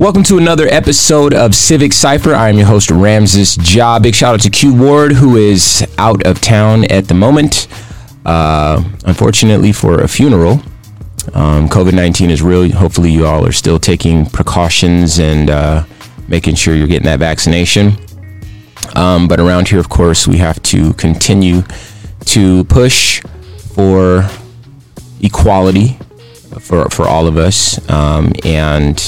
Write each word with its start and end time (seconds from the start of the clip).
Welcome 0.00 0.22
to 0.24 0.38
another 0.38 0.66
episode 0.66 1.34
of 1.34 1.54
Civic 1.54 1.92
Cipher. 1.92 2.32
I 2.34 2.48
am 2.48 2.56
your 2.56 2.66
host, 2.66 2.90
Ramses 2.90 3.58
Ja. 3.76 3.98
Big 3.98 4.14
shout 4.14 4.32
out 4.32 4.40
to 4.40 4.48
Q 4.48 4.72
Ward, 4.72 5.12
who 5.12 5.36
is 5.36 5.86
out 5.98 6.26
of 6.26 6.40
town 6.40 6.86
at 6.86 7.06
the 7.06 7.12
moment, 7.12 7.68
uh, 8.24 8.82
unfortunately, 9.04 9.72
for 9.72 10.00
a 10.00 10.08
funeral. 10.08 10.62
Um, 11.34 11.68
COVID 11.68 11.92
19 11.92 12.30
is 12.30 12.40
real. 12.40 12.72
Hopefully, 12.72 13.10
you 13.10 13.26
all 13.26 13.46
are 13.46 13.52
still 13.52 13.78
taking 13.78 14.24
precautions 14.24 15.18
and 15.18 15.50
uh, 15.50 15.84
making 16.28 16.54
sure 16.54 16.74
you're 16.74 16.86
getting 16.86 17.04
that 17.04 17.18
vaccination. 17.18 17.92
Um, 18.96 19.28
but 19.28 19.38
around 19.38 19.68
here, 19.68 19.80
of 19.80 19.90
course, 19.90 20.26
we 20.26 20.38
have 20.38 20.62
to 20.62 20.94
continue 20.94 21.62
to 22.24 22.64
push 22.64 23.20
for 23.74 24.26
equality 25.20 25.98
for, 26.58 26.88
for 26.88 27.06
all 27.06 27.26
of 27.26 27.36
us. 27.36 27.78
Um, 27.90 28.32
and 28.46 28.98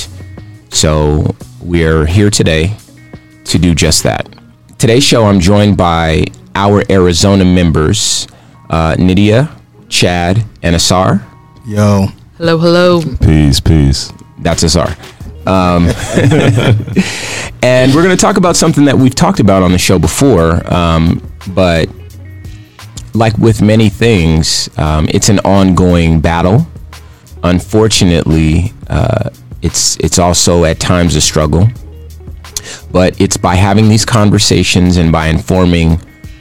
so 0.73 1.37
we're 1.61 2.07
here 2.07 2.31
today 2.31 2.75
to 3.45 3.59
do 3.59 3.75
just 3.75 4.03
that. 4.03 4.29
Today's 4.79 5.05
show, 5.05 5.25
I'm 5.27 5.39
joined 5.39 5.77
by 5.77 6.25
our 6.55 6.83
Arizona 6.91 7.45
members, 7.45 8.27
uh, 8.71 8.97
Nydia, 8.99 9.55
Chad, 9.89 10.45
and 10.63 10.75
Asar. 10.75 11.25
Yo. 11.67 12.07
Hello, 12.39 12.59
hello. 12.59 13.03
Peace, 13.21 13.61
peace. 13.61 14.13
That's 14.39 14.63
Asar. 14.65 14.97
Um, 15.47 15.89
and 17.63 17.95
we're 17.95 18.03
going 18.03 18.17
to 18.17 18.21
talk 18.21 18.37
about 18.37 18.57
something 18.57 18.85
that 18.87 18.97
we've 18.97 19.15
talked 19.15 19.39
about 19.39 19.63
on 19.63 19.71
the 19.71 19.79
show 19.79 19.99
before, 19.99 20.61
um, 20.73 21.23
but 21.49 21.89
like 23.15 23.37
with 23.39 23.61
many 23.61 23.89
things, 23.89 24.69
um, 24.79 25.07
it's 25.11 25.29
an 25.29 25.39
ongoing 25.41 26.21
battle. 26.21 26.67
Unfortunately, 27.45 28.73
uh, 28.89 29.31
it's 29.63 29.97
it's 29.99 30.19
also 30.19 30.65
at 30.65 30.81
times 30.81 31.17
a 31.17 31.21
struggle, 31.21 31.69
but 32.91 33.19
it's 33.21 33.37
by 33.37 33.55
having 33.55 33.89
these 33.89 34.05
conversations 34.05 34.97
and 34.97 35.11
by 35.13 35.29
informing 35.29 36.01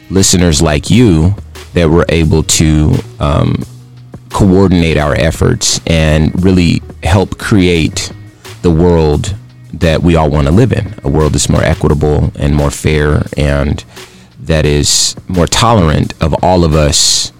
listeners 0.10 0.62
like 0.62 0.90
you 0.90 1.34
that 1.74 1.90
we're 1.90 2.06
able 2.10 2.44
to 2.44 2.94
um, 3.20 3.64
coordinate 4.30 4.98
our 4.98 5.16
efforts 5.16 5.80
and 5.88 6.44
really 6.44 6.82
help 7.04 7.38
create 7.38 8.12
the 8.62 8.72
world 8.72 9.36
that 9.74 10.02
we 10.02 10.16
all 10.16 10.30
want 10.30 10.48
to 10.48 10.54
live 10.54 10.74
in 10.74 10.94
a 11.04 11.10
world 11.10 11.34
that's 11.34 11.50
more 11.50 11.64
equitable 11.64 12.32
and 12.38 12.54
more 12.56 12.70
fair 12.70 13.24
and 13.38 13.86
that 14.40 14.66
is 14.66 15.16
more 15.28 15.48
tolerant 15.48 16.14
of 16.22 16.36
all 16.44 16.66
of 16.66 16.76
us 16.76 17.32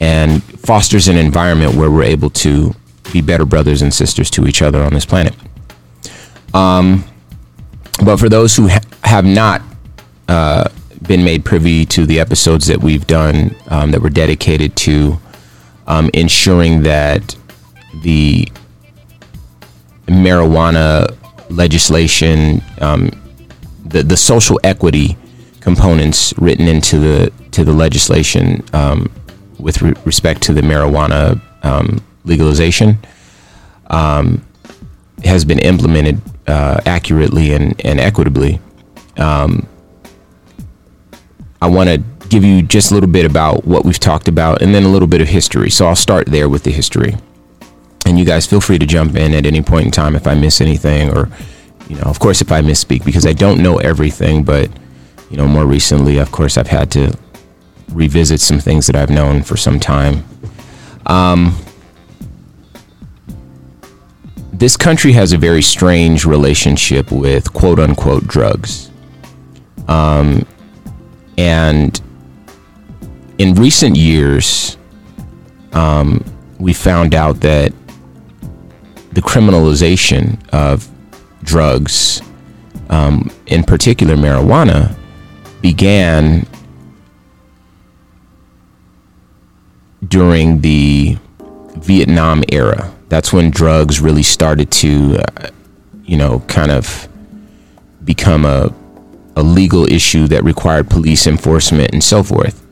and 0.00 0.42
fosters 0.60 1.08
an 1.08 1.16
environment 1.16 1.74
where 1.74 1.90
we're 1.90 2.02
able 2.02 2.30
to 2.30 2.74
be 3.12 3.20
better 3.20 3.44
brothers 3.44 3.82
and 3.82 3.92
sisters 3.92 4.30
to 4.30 4.46
each 4.46 4.62
other 4.62 4.82
on 4.82 4.94
this 4.94 5.06
planet. 5.06 5.34
Um, 6.54 7.04
but 8.04 8.18
for 8.18 8.28
those 8.28 8.56
who 8.56 8.68
ha- 8.68 8.80
have 9.04 9.24
not 9.24 9.62
uh, 10.28 10.68
been 11.02 11.24
made 11.24 11.44
privy 11.44 11.84
to 11.86 12.06
the 12.06 12.20
episodes 12.20 12.66
that 12.66 12.80
we've 12.80 13.06
done 13.06 13.54
um, 13.68 13.90
that 13.90 14.00
were 14.00 14.10
dedicated 14.10 14.76
to 14.76 15.18
um, 15.86 16.10
ensuring 16.14 16.82
that 16.82 17.36
the 18.02 18.48
marijuana 20.06 21.16
legislation, 21.50 22.62
um, 22.80 23.10
the 23.84 24.02
the 24.02 24.16
social 24.16 24.60
equity 24.64 25.16
components 25.60 26.32
written 26.38 26.68
into 26.68 26.98
the 26.98 27.32
to 27.50 27.64
the 27.64 27.72
legislation 27.72 28.62
um, 28.72 29.10
with 29.58 29.82
re- 29.82 29.94
respect 30.04 30.42
to 30.42 30.52
the 30.52 30.60
marijuana 30.60 31.40
um, 31.64 32.00
legalization 32.30 32.98
um, 33.88 34.46
has 35.24 35.44
been 35.44 35.58
implemented 35.58 36.20
uh, 36.46 36.80
accurately 36.86 37.52
and, 37.52 37.78
and 37.84 38.00
equitably. 38.00 38.60
Um, 39.18 39.66
I 41.60 41.68
want 41.68 41.90
to 41.90 41.98
give 42.28 42.44
you 42.44 42.62
just 42.62 42.90
a 42.90 42.94
little 42.94 43.10
bit 43.10 43.26
about 43.26 43.66
what 43.66 43.84
we've 43.84 43.98
talked 43.98 44.28
about 44.28 44.62
and 44.62 44.74
then 44.74 44.84
a 44.84 44.88
little 44.88 45.08
bit 45.08 45.20
of 45.20 45.28
history. 45.28 45.68
So 45.68 45.86
I'll 45.86 45.96
start 45.96 46.28
there 46.28 46.48
with 46.48 46.62
the 46.62 46.70
history. 46.70 47.16
And 48.06 48.18
you 48.18 48.24
guys 48.24 48.46
feel 48.46 48.60
free 48.60 48.78
to 48.78 48.86
jump 48.86 49.16
in 49.16 49.34
at 49.34 49.44
any 49.44 49.60
point 49.60 49.86
in 49.86 49.90
time 49.90 50.16
if 50.16 50.26
I 50.26 50.34
miss 50.34 50.60
anything 50.60 51.10
or, 51.10 51.28
you 51.88 51.96
know, 51.96 52.02
of 52.02 52.18
course, 52.18 52.40
if 52.40 52.50
I 52.50 52.62
misspeak 52.62 53.04
because 53.04 53.26
I 53.26 53.32
don't 53.32 53.62
know 53.62 53.78
everything, 53.78 54.44
but, 54.44 54.70
you 55.30 55.36
know, 55.36 55.46
more 55.46 55.66
recently, 55.66 56.18
of 56.18 56.30
course, 56.32 56.56
I've 56.56 56.68
had 56.68 56.90
to 56.92 57.12
revisit 57.92 58.40
some 58.40 58.58
things 58.58 58.86
that 58.86 58.96
I've 58.96 59.10
known 59.10 59.42
for 59.42 59.56
some 59.56 59.78
time. 59.78 60.24
Um, 61.06 61.56
this 64.60 64.76
country 64.76 65.12
has 65.12 65.32
a 65.32 65.38
very 65.38 65.62
strange 65.62 66.26
relationship 66.26 67.10
with 67.10 67.50
quote 67.54 67.80
unquote 67.80 68.26
drugs. 68.26 68.90
Um, 69.88 70.46
and 71.38 71.98
in 73.38 73.54
recent 73.54 73.96
years, 73.96 74.76
um, 75.72 76.22
we 76.58 76.74
found 76.74 77.14
out 77.14 77.40
that 77.40 77.72
the 79.12 79.22
criminalization 79.22 80.38
of 80.50 80.86
drugs, 81.42 82.20
um, 82.90 83.30
in 83.46 83.64
particular 83.64 84.14
marijuana, 84.14 84.94
began 85.62 86.46
during 90.06 90.60
the 90.60 91.16
Vietnam 91.78 92.44
era. 92.52 92.92
That's 93.10 93.32
when 93.32 93.50
drugs 93.50 94.00
really 94.00 94.22
started 94.22 94.70
to, 94.70 95.18
uh, 95.18 95.50
you 96.04 96.16
know, 96.16 96.40
kind 96.46 96.70
of 96.70 97.08
become 98.04 98.44
a, 98.46 98.72
a 99.36 99.42
legal 99.42 99.84
issue 99.84 100.26
that 100.28 100.44
required 100.44 100.88
police 100.88 101.26
enforcement 101.26 101.92
and 101.92 102.02
so 102.02 102.22
forth. 102.22 102.64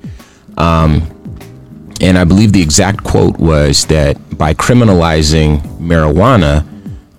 Um, 0.57 1.03
and 2.01 2.17
I 2.17 2.25
believe 2.25 2.53
the 2.53 2.63
exact 2.63 3.03
quote 3.03 3.39
was 3.39 3.85
that 3.87 4.17
by 4.39 4.55
criminalizing 4.55 5.61
marijuana, 5.79 6.65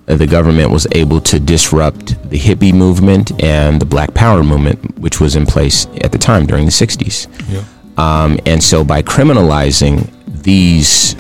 uh, 0.07 0.15
the 0.15 0.25
government 0.25 0.71
was 0.71 0.87
able 0.93 1.19
to 1.21 1.39
disrupt 1.39 2.29
the 2.29 2.39
hippie 2.39 2.73
movement 2.73 3.31
and 3.43 3.81
the 3.81 3.85
Black 3.85 4.13
Power 4.13 4.43
movement, 4.43 4.97
which 4.97 5.19
was 5.19 5.35
in 5.35 5.45
place 5.45 5.87
at 6.01 6.13
the 6.13 6.17
time 6.17 6.45
during 6.45 6.65
the 6.65 6.71
60s. 6.71 7.27
Yeah. 7.49 7.63
Um, 7.97 8.39
and 8.45 8.63
so 8.63 8.85
by 8.85 9.01
criminalizing 9.01 10.09
these 10.41 11.15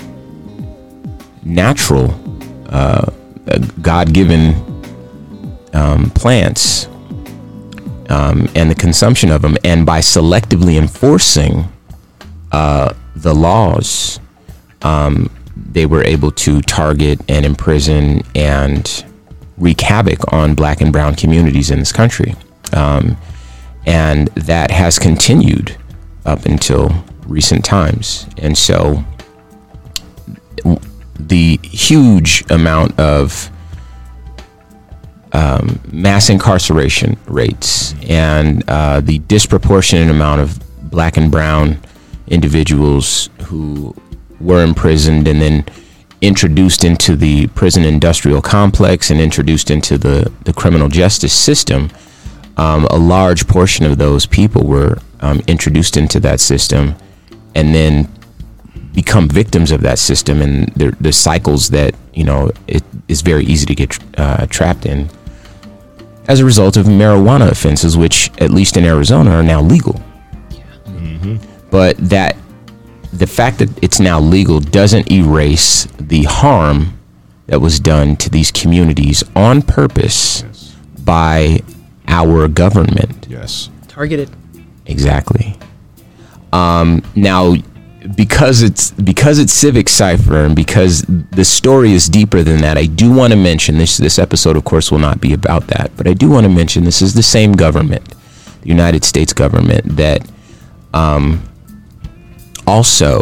natural, 1.49 2.13
uh, 2.69 3.11
God 3.81 4.13
given 4.13 4.53
um, 5.73 6.09
plants 6.11 6.87
um, 8.09 8.47
and 8.55 8.69
the 8.69 8.75
consumption 8.75 9.31
of 9.31 9.41
them, 9.41 9.57
and 9.63 9.85
by 9.85 9.99
selectively 9.99 10.77
enforcing 10.77 11.67
uh, 12.51 12.93
the 13.15 13.33
laws, 13.33 14.19
um, 14.81 15.29
they 15.55 15.85
were 15.85 16.03
able 16.03 16.31
to 16.31 16.61
target 16.61 17.19
and 17.27 17.45
imprison 17.45 18.21
and 18.35 19.05
wreak 19.57 19.81
havoc 19.81 20.31
on 20.33 20.55
black 20.55 20.81
and 20.81 20.91
brown 20.91 21.15
communities 21.15 21.69
in 21.69 21.79
this 21.79 21.91
country. 21.91 22.35
Um, 22.73 23.17
and 23.85 24.27
that 24.29 24.71
has 24.71 24.99
continued 24.99 25.75
up 26.25 26.45
until 26.45 26.91
recent 27.25 27.65
times. 27.65 28.27
And 28.37 28.57
so 28.57 29.03
the 31.19 31.59
huge 31.63 32.43
amount 32.49 32.97
of 32.99 33.49
um, 35.33 35.79
mass 35.91 36.29
incarceration 36.29 37.17
rates 37.27 37.93
and 38.07 38.67
uh, 38.67 38.99
the 39.01 39.19
disproportionate 39.19 40.09
amount 40.09 40.41
of 40.41 40.59
black 40.89 41.17
and 41.17 41.31
brown 41.31 41.79
individuals 42.27 43.29
who 43.43 43.93
were 44.39 44.63
imprisoned 44.63 45.27
and 45.27 45.41
then 45.41 45.65
introduced 46.21 46.83
into 46.83 47.15
the 47.15 47.47
prison 47.47 47.83
industrial 47.85 48.41
complex 48.41 49.11
and 49.11 49.21
introduced 49.21 49.69
into 49.69 49.97
the, 49.97 50.31
the 50.45 50.53
criminal 50.53 50.89
justice 50.89 51.33
system, 51.33 51.89
um, 52.57 52.85
a 52.85 52.97
large 52.97 53.47
portion 53.47 53.85
of 53.85 53.97
those 53.97 54.25
people 54.25 54.65
were 54.65 54.97
um, 55.21 55.41
introduced 55.47 55.95
into 55.95 56.19
that 56.19 56.39
system 56.39 56.95
and 57.55 57.73
then 57.73 58.07
become 59.01 59.25
victims 59.41 59.69
of 59.75 59.79
that 59.87 59.97
system 60.09 60.35
and 60.45 60.53
the, 60.79 60.87
the 61.05 61.13
cycles 61.27 61.69
that 61.77 61.91
you 62.19 62.23
know 62.29 62.41
it 62.67 62.83
is 63.07 63.19
very 63.31 63.45
easy 63.53 63.65
to 63.71 63.75
get 63.81 63.91
uh, 64.23 64.45
trapped 64.47 64.85
in 64.85 64.99
as 66.27 66.37
a 66.41 66.45
result 66.51 66.75
of 66.77 66.85
marijuana 67.01 67.47
offenses 67.55 67.95
which 68.03 68.17
at 68.45 68.51
least 68.59 68.73
in 68.77 68.83
arizona 68.93 69.29
are 69.39 69.43
now 69.53 69.61
legal 69.75 69.95
but 71.71 71.95
that 71.97 72.35
the 73.13 73.27
fact 73.27 73.59
that 73.59 73.69
it's 73.83 73.99
now 73.99 74.19
legal 74.19 74.59
doesn't 74.59 75.11
erase 75.11 75.85
the 75.99 76.23
harm 76.23 76.97
that 77.47 77.59
was 77.61 77.79
done 77.79 78.15
to 78.15 78.29
these 78.29 78.51
communities 78.51 79.23
on 79.35 79.61
purpose 79.61 80.43
Yes. 80.43 80.75
by 81.03 81.59
our 82.07 82.47
government 82.47 83.27
Yes. 83.29 83.69
Targeted. 83.87 84.29
Exactly. 84.85 85.55
Um, 86.53 87.03
now, 87.15 87.53
because 88.15 88.61
it's 88.61 88.91
because 88.91 89.39
it's 89.39 89.51
civic 89.51 89.89
cipher 89.89 90.45
and 90.45 90.55
because 90.55 91.01
the 91.31 91.43
story 91.43 91.91
is 91.91 92.07
deeper 92.07 92.43
than 92.43 92.61
that 92.61 92.77
i 92.77 92.85
do 92.85 93.13
want 93.13 93.31
to 93.31 93.37
mention 93.37 93.77
this 93.77 93.97
this 93.97 94.17
episode 94.17 94.55
of 94.55 94.63
course 94.63 94.91
will 94.91 94.99
not 94.99 95.19
be 95.19 95.33
about 95.33 95.67
that 95.67 95.91
but 95.97 96.07
i 96.07 96.13
do 96.13 96.29
want 96.29 96.45
to 96.45 96.49
mention 96.49 96.83
this 96.83 97.01
is 97.01 97.13
the 97.13 97.23
same 97.23 97.51
government 97.51 98.15
the 98.61 98.69
united 98.69 99.03
states 99.03 99.33
government 99.33 99.83
that 99.97 100.25
um, 100.93 101.43
also 102.65 103.21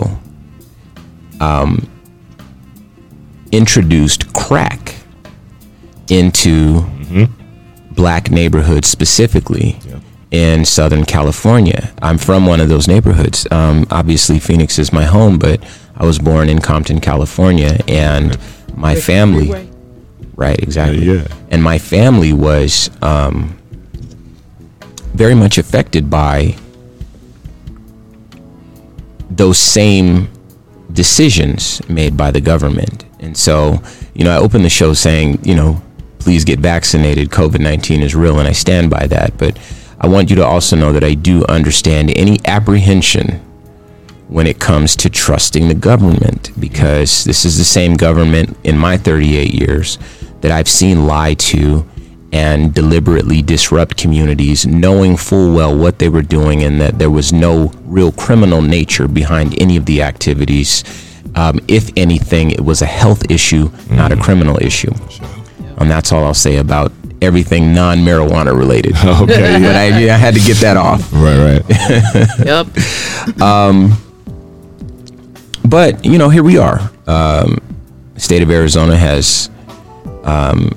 um, 1.42 1.90
introduced 3.52 4.32
crack 4.34 4.96
into 6.10 6.82
mm-hmm. 6.82 7.94
black 7.94 8.30
neighborhoods 8.30 8.88
specifically 8.88 9.80
in 10.32 10.66
Southern 10.66 11.06
California. 11.06 11.92
I'm 12.02 12.18
from 12.18 12.46
one 12.46 12.60
of 12.60 12.70
those 12.70 12.88
neighborhoods. 12.88 13.48
Um, 13.52 13.88
obviously, 13.92 14.40
Phoenix 14.40 14.78
is 14.78 14.92
my 14.92 15.04
home, 15.04 15.38
but 15.38 15.64
I 15.96 16.06
was 16.06 16.20
born 16.20 16.50
in 16.50 16.60
Compton, 16.60 17.00
California, 17.00 17.80
and 17.88 18.38
my 18.76 18.96
family. 18.96 19.70
Right, 20.36 20.60
exactly. 20.60 21.04
Yeah, 21.04 21.14
yeah. 21.14 21.28
And 21.50 21.64
my 21.64 21.80
family 21.80 22.34
was 22.34 22.92
um, 23.02 23.58
very 25.14 25.34
much 25.34 25.58
affected 25.58 26.10
by 26.10 26.56
those 29.30 29.58
same 29.58 30.30
decisions 30.94 31.88
made 31.90 32.16
by 32.16 32.32
the 32.32 32.42
government. 32.42 33.06
And 33.20 33.36
so, 33.36 33.82
you 34.14 34.24
know, 34.24 34.32
I 34.32 34.38
opened 34.38 34.64
the 34.64 34.70
show 34.70 34.94
saying, 34.94 35.40
you 35.44 35.56
know, 35.56 35.82
please 36.20 36.44
get 36.44 36.60
vaccinated. 36.60 37.30
COVID 37.30 37.60
19 37.60 38.02
is 38.02 38.14
real, 38.14 38.40
and 38.40 38.48
I 38.48 38.52
stand 38.52 38.90
by 38.90 39.08
that. 39.08 39.38
But 39.38 39.58
I 40.00 40.08
want 40.08 40.30
you 40.30 40.36
to 40.38 40.46
also 40.46 40.76
know 40.76 40.92
that 40.92 41.04
I 41.04 41.16
do 41.16 41.44
understand 41.46 42.12
any 42.16 42.40
apprehension 42.46 43.42
when 44.28 44.46
it 44.46 44.60
comes 44.60 44.96
to 44.98 45.10
trusting 45.10 45.68
the 45.68 45.74
government 45.74 46.52
because 46.60 47.24
this 47.24 47.46
is 47.46 47.58
the 47.58 47.64
same 47.64 47.96
government 47.96 48.58
in 48.64 48.78
my 48.78 48.98
38 48.98 49.54
years 49.54 49.98
that 50.42 50.52
I've 50.52 50.68
seen 50.68 51.08
lie 51.08 51.34
to 51.36 51.88
and 52.34 52.74
deliberately 52.74 53.42
disrupt 53.42 53.98
communities, 53.98 54.68
knowing 54.68 55.16
full 55.16 55.54
well 55.56 55.76
what 55.76 55.98
they 55.98 56.10
were 56.10 56.22
doing 56.22 56.64
and 56.64 56.80
that 56.82 57.00
there 57.00 57.10
was 57.10 57.32
no 57.32 57.72
real 57.86 58.12
criminal 58.12 58.62
nature 58.62 59.08
behind 59.08 59.60
any 59.62 59.78
of 59.78 59.86
the 59.86 60.02
activities. 60.02 60.84
Um, 61.36 61.60
if 61.68 61.90
anything, 61.96 62.52
it 62.52 62.62
was 62.62 62.82
a 62.82 62.86
health 62.86 63.32
issue, 63.32 63.70
mm-hmm. 63.70 63.96
not 63.96 64.12
a 64.12 64.16
mm-hmm. 64.16 64.24
criminal 64.24 64.58
issue. 64.62 64.94
Sure. 65.10 65.28
And 65.78 65.90
that's 65.90 66.12
all 66.12 66.24
I'll 66.24 66.34
say 66.34 66.58
about 66.58 66.92
everything 67.22 67.74
non-marijuana 67.74 68.58
related. 68.58 68.96
okay, 69.06 69.60
but 69.62 69.76
I, 69.76 70.00
yeah, 70.00 70.16
I 70.16 70.18
had 70.18 70.34
to 70.34 70.40
get 70.40 70.58
that 70.58 70.78
off. 70.78 71.12
Right, 71.14 71.62
right. 71.62 71.64
yep. 72.46 73.42
Um, 73.42 73.98
but 75.66 76.06
you 76.06 76.18
know, 76.18 76.30
here 76.30 76.44
we 76.44 76.58
are. 76.58 76.92
Um, 77.08 77.58
state 78.18 78.42
of 78.42 78.50
Arizona 78.50 78.96
has 78.96 79.50
um, 80.24 80.72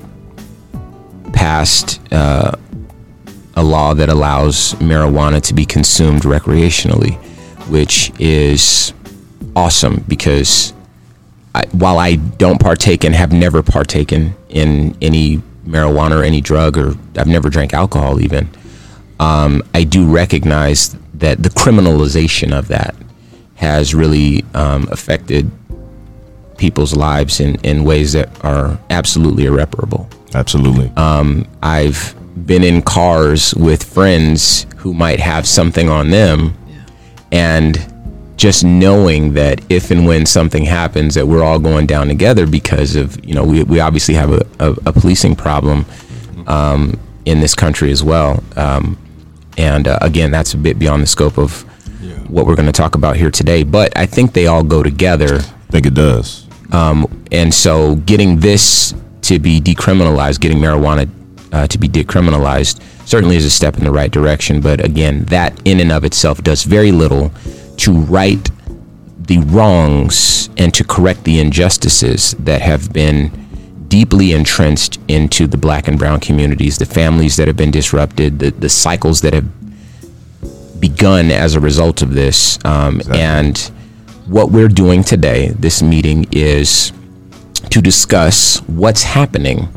passed 1.33 1.99
uh, 2.11 2.51
a 3.55 3.63
law 3.63 3.93
that 3.93 4.09
allows 4.09 4.73
marijuana 4.75 5.41
to 5.41 5.53
be 5.53 5.65
consumed 5.65 6.23
recreationally, 6.23 7.15
which 7.69 8.11
is 8.19 8.93
awesome 9.55 10.03
because 10.07 10.73
I, 11.53 11.65
while 11.71 11.99
I 11.99 12.15
don't 12.15 12.59
partake 12.59 13.03
and 13.03 13.13
have 13.15 13.31
never 13.31 13.61
partaken 13.61 14.35
in 14.49 14.95
any 15.01 15.41
marijuana 15.65 16.19
or 16.19 16.23
any 16.23 16.41
drug, 16.41 16.77
or 16.77 16.95
I've 17.17 17.27
never 17.27 17.49
drank 17.49 17.73
alcohol 17.73 18.19
even, 18.21 18.49
um, 19.19 19.61
I 19.73 19.83
do 19.83 20.05
recognize 20.05 20.95
that 21.15 21.43
the 21.43 21.49
criminalization 21.49 22.57
of 22.57 22.67
that 22.69 22.95
has 23.55 23.93
really 23.93 24.43
um, 24.55 24.87
affected 24.91 25.51
people's 26.57 26.95
lives 26.95 27.39
in, 27.39 27.55
in 27.63 27.83
ways 27.83 28.13
that 28.13 28.29
are 28.43 28.79
absolutely 28.89 29.45
irreparable. 29.45 30.09
Absolutely. 30.33 30.91
Um, 30.95 31.47
I've 31.61 32.15
been 32.45 32.63
in 32.63 32.81
cars 32.81 33.53
with 33.55 33.83
friends 33.83 34.65
who 34.77 34.93
might 34.93 35.19
have 35.19 35.47
something 35.47 35.89
on 35.89 36.09
them, 36.09 36.55
yeah. 36.67 36.85
and 37.31 37.90
just 38.41 38.63
knowing 38.63 39.33
that 39.33 39.61
if 39.69 39.91
and 39.91 40.07
when 40.07 40.25
something 40.25 40.65
happens 40.65 41.13
that 41.13 41.27
we're 41.27 41.43
all 41.43 41.59
going 41.59 41.85
down 41.85 42.07
together 42.07 42.47
because 42.47 42.95
of 42.95 43.23
you 43.23 43.35
know 43.35 43.43
we, 43.43 43.61
we 43.65 43.79
obviously 43.79 44.15
have 44.15 44.31
a, 44.31 44.43
a, 44.59 44.71
a 44.87 44.91
policing 44.91 45.35
problem 45.35 45.85
um, 46.47 46.99
in 47.25 47.39
this 47.39 47.53
country 47.53 47.91
as 47.91 48.03
well. 48.03 48.43
Um, 48.55 48.97
and 49.59 49.87
uh, 49.87 49.99
again 50.01 50.31
that's 50.31 50.55
a 50.55 50.57
bit 50.57 50.79
beyond 50.79 51.03
the 51.03 51.07
scope 51.07 51.37
of 51.37 51.63
yeah. 52.01 52.15
what 52.29 52.47
we're 52.47 52.55
going 52.55 52.65
to 52.65 52.71
talk 52.71 52.95
about 52.95 53.15
here 53.15 53.29
today 53.29 53.63
but 53.63 53.95
i 53.95 54.07
think 54.07 54.33
they 54.33 54.47
all 54.47 54.63
go 54.63 54.81
together. 54.81 55.35
I 55.35 55.71
think 55.71 55.85
it 55.85 55.93
does. 55.93 56.47
Um, 56.71 57.05
and 57.31 57.53
so 57.53 57.95
getting 57.95 58.39
this 58.39 58.95
to 59.23 59.37
be 59.37 59.61
decriminalized 59.61 60.39
getting 60.39 60.57
marijuana 60.57 61.07
uh, 61.51 61.67
to 61.67 61.77
be 61.77 61.87
decriminalized 61.87 62.81
certainly 63.05 63.35
is 63.35 63.45
a 63.45 63.51
step 63.51 63.77
in 63.77 63.83
the 63.83 63.91
right 63.91 64.09
direction 64.09 64.61
but 64.61 64.83
again 64.83 65.25
that 65.25 65.61
in 65.63 65.79
and 65.79 65.91
of 65.91 66.05
itself 66.05 66.41
does 66.41 66.63
very 66.63 66.91
little 66.91 67.31
to 67.81 67.91
right 67.91 68.49
the 69.17 69.39
wrongs 69.39 70.49
and 70.57 70.73
to 70.73 70.83
correct 70.83 71.23
the 71.23 71.39
injustices 71.39 72.31
that 72.39 72.61
have 72.61 72.93
been 72.93 73.31
deeply 73.87 74.33
entrenched 74.33 74.99
into 75.07 75.47
the 75.47 75.57
black 75.57 75.87
and 75.87 75.99
brown 75.99 76.19
communities, 76.19 76.77
the 76.77 76.85
families 76.85 77.35
that 77.35 77.47
have 77.47 77.57
been 77.57 77.71
disrupted, 77.71 78.39
the, 78.39 78.51
the 78.51 78.69
cycles 78.69 79.21
that 79.21 79.33
have 79.33 79.49
begun 80.79 81.31
as 81.31 81.55
a 81.55 81.59
result 81.59 82.01
of 82.01 82.13
this. 82.13 82.57
Um, 82.65 82.97
exactly. 82.97 83.21
And 83.21 83.57
what 84.27 84.51
we're 84.51 84.67
doing 84.67 85.03
today, 85.03 85.49
this 85.49 85.81
meeting, 85.81 86.25
is 86.31 86.93
to 87.69 87.81
discuss 87.81 88.59
what's 88.67 89.03
happening 89.03 89.69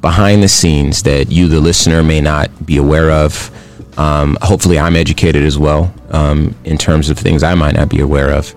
behind 0.00 0.42
the 0.42 0.48
scenes 0.48 1.02
that 1.04 1.30
you, 1.30 1.48
the 1.48 1.60
listener, 1.60 2.02
may 2.02 2.20
not 2.20 2.66
be 2.66 2.78
aware 2.78 3.10
of. 3.10 3.50
Um, 3.96 4.38
hopefully, 4.40 4.78
I'm 4.78 4.96
educated 4.96 5.44
as 5.44 5.58
well 5.58 5.92
um, 6.10 6.54
in 6.64 6.78
terms 6.78 7.10
of 7.10 7.18
things 7.18 7.42
I 7.42 7.54
might 7.54 7.74
not 7.74 7.88
be 7.88 8.00
aware 8.00 8.30
of, 8.30 8.54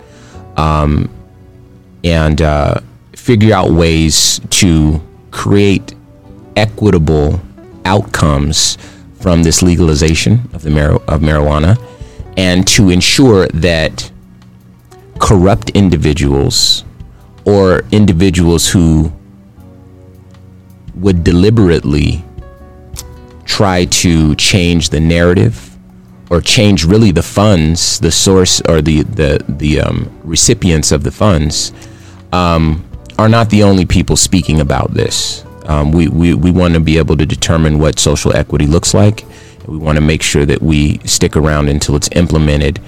um, 0.57 1.09
and 2.03 2.41
uh, 2.41 2.79
figure 3.13 3.53
out 3.53 3.71
ways 3.71 4.39
to 4.51 5.01
create 5.31 5.93
equitable 6.55 7.41
outcomes 7.83 8.77
from 9.19 9.43
this 9.43 9.61
legalization 9.61 10.49
of 10.53 10.61
the 10.61 10.69
mar- 10.69 11.01
of 11.07 11.21
marijuana, 11.21 11.77
and 12.38 12.65
to 12.67 12.89
ensure 12.89 13.47
that 13.47 14.09
corrupt 15.19 15.69
individuals 15.71 16.83
or 17.45 17.83
individuals 17.91 18.69
who 18.69 19.11
would 20.95 21.23
deliberately 21.23 22.23
try 23.45 23.86
to 23.86 24.36
change 24.36 24.89
the 24.89 25.00
narrative 25.00 25.75
or 26.29 26.41
change 26.41 26.84
really 26.84 27.12
the 27.12 27.24
funds, 27.24 28.00
the 28.00 28.12
source 28.12 28.62
or 28.62 28.81
the 28.81 29.03
the 29.03 29.43
the 29.48 29.79
um, 29.79 30.12
recipients 30.24 30.91
of 30.91 31.03
the 31.03 31.12
funds, 31.12 31.72
um, 32.34 32.84
are 33.17 33.29
not 33.29 33.50
the 33.50 33.63
only 33.63 33.86
people 33.86 34.15
speaking 34.15 34.60
about 34.62 34.93
this. 34.93 35.46
Um, 35.65 35.91
we, 35.91 36.08
we, 36.08 36.34
we 36.34 36.51
want 36.51 36.75
to 36.75 36.79
be 36.79 36.98
able 36.98 37.17
to 37.17 37.25
determine 37.25 37.79
what 37.79 37.98
social 37.98 38.36
equity 38.36 38.67
looks 38.67 38.93
like. 38.93 39.25
We 39.67 39.77
want 39.77 39.96
to 39.98 40.01
make 40.01 40.22
sure 40.22 40.46
that 40.46 40.62
we 40.62 41.00
stick 41.00 41.36
around 41.36 41.69
until 41.69 41.96
it's 41.96 42.10
implemented 42.12 42.79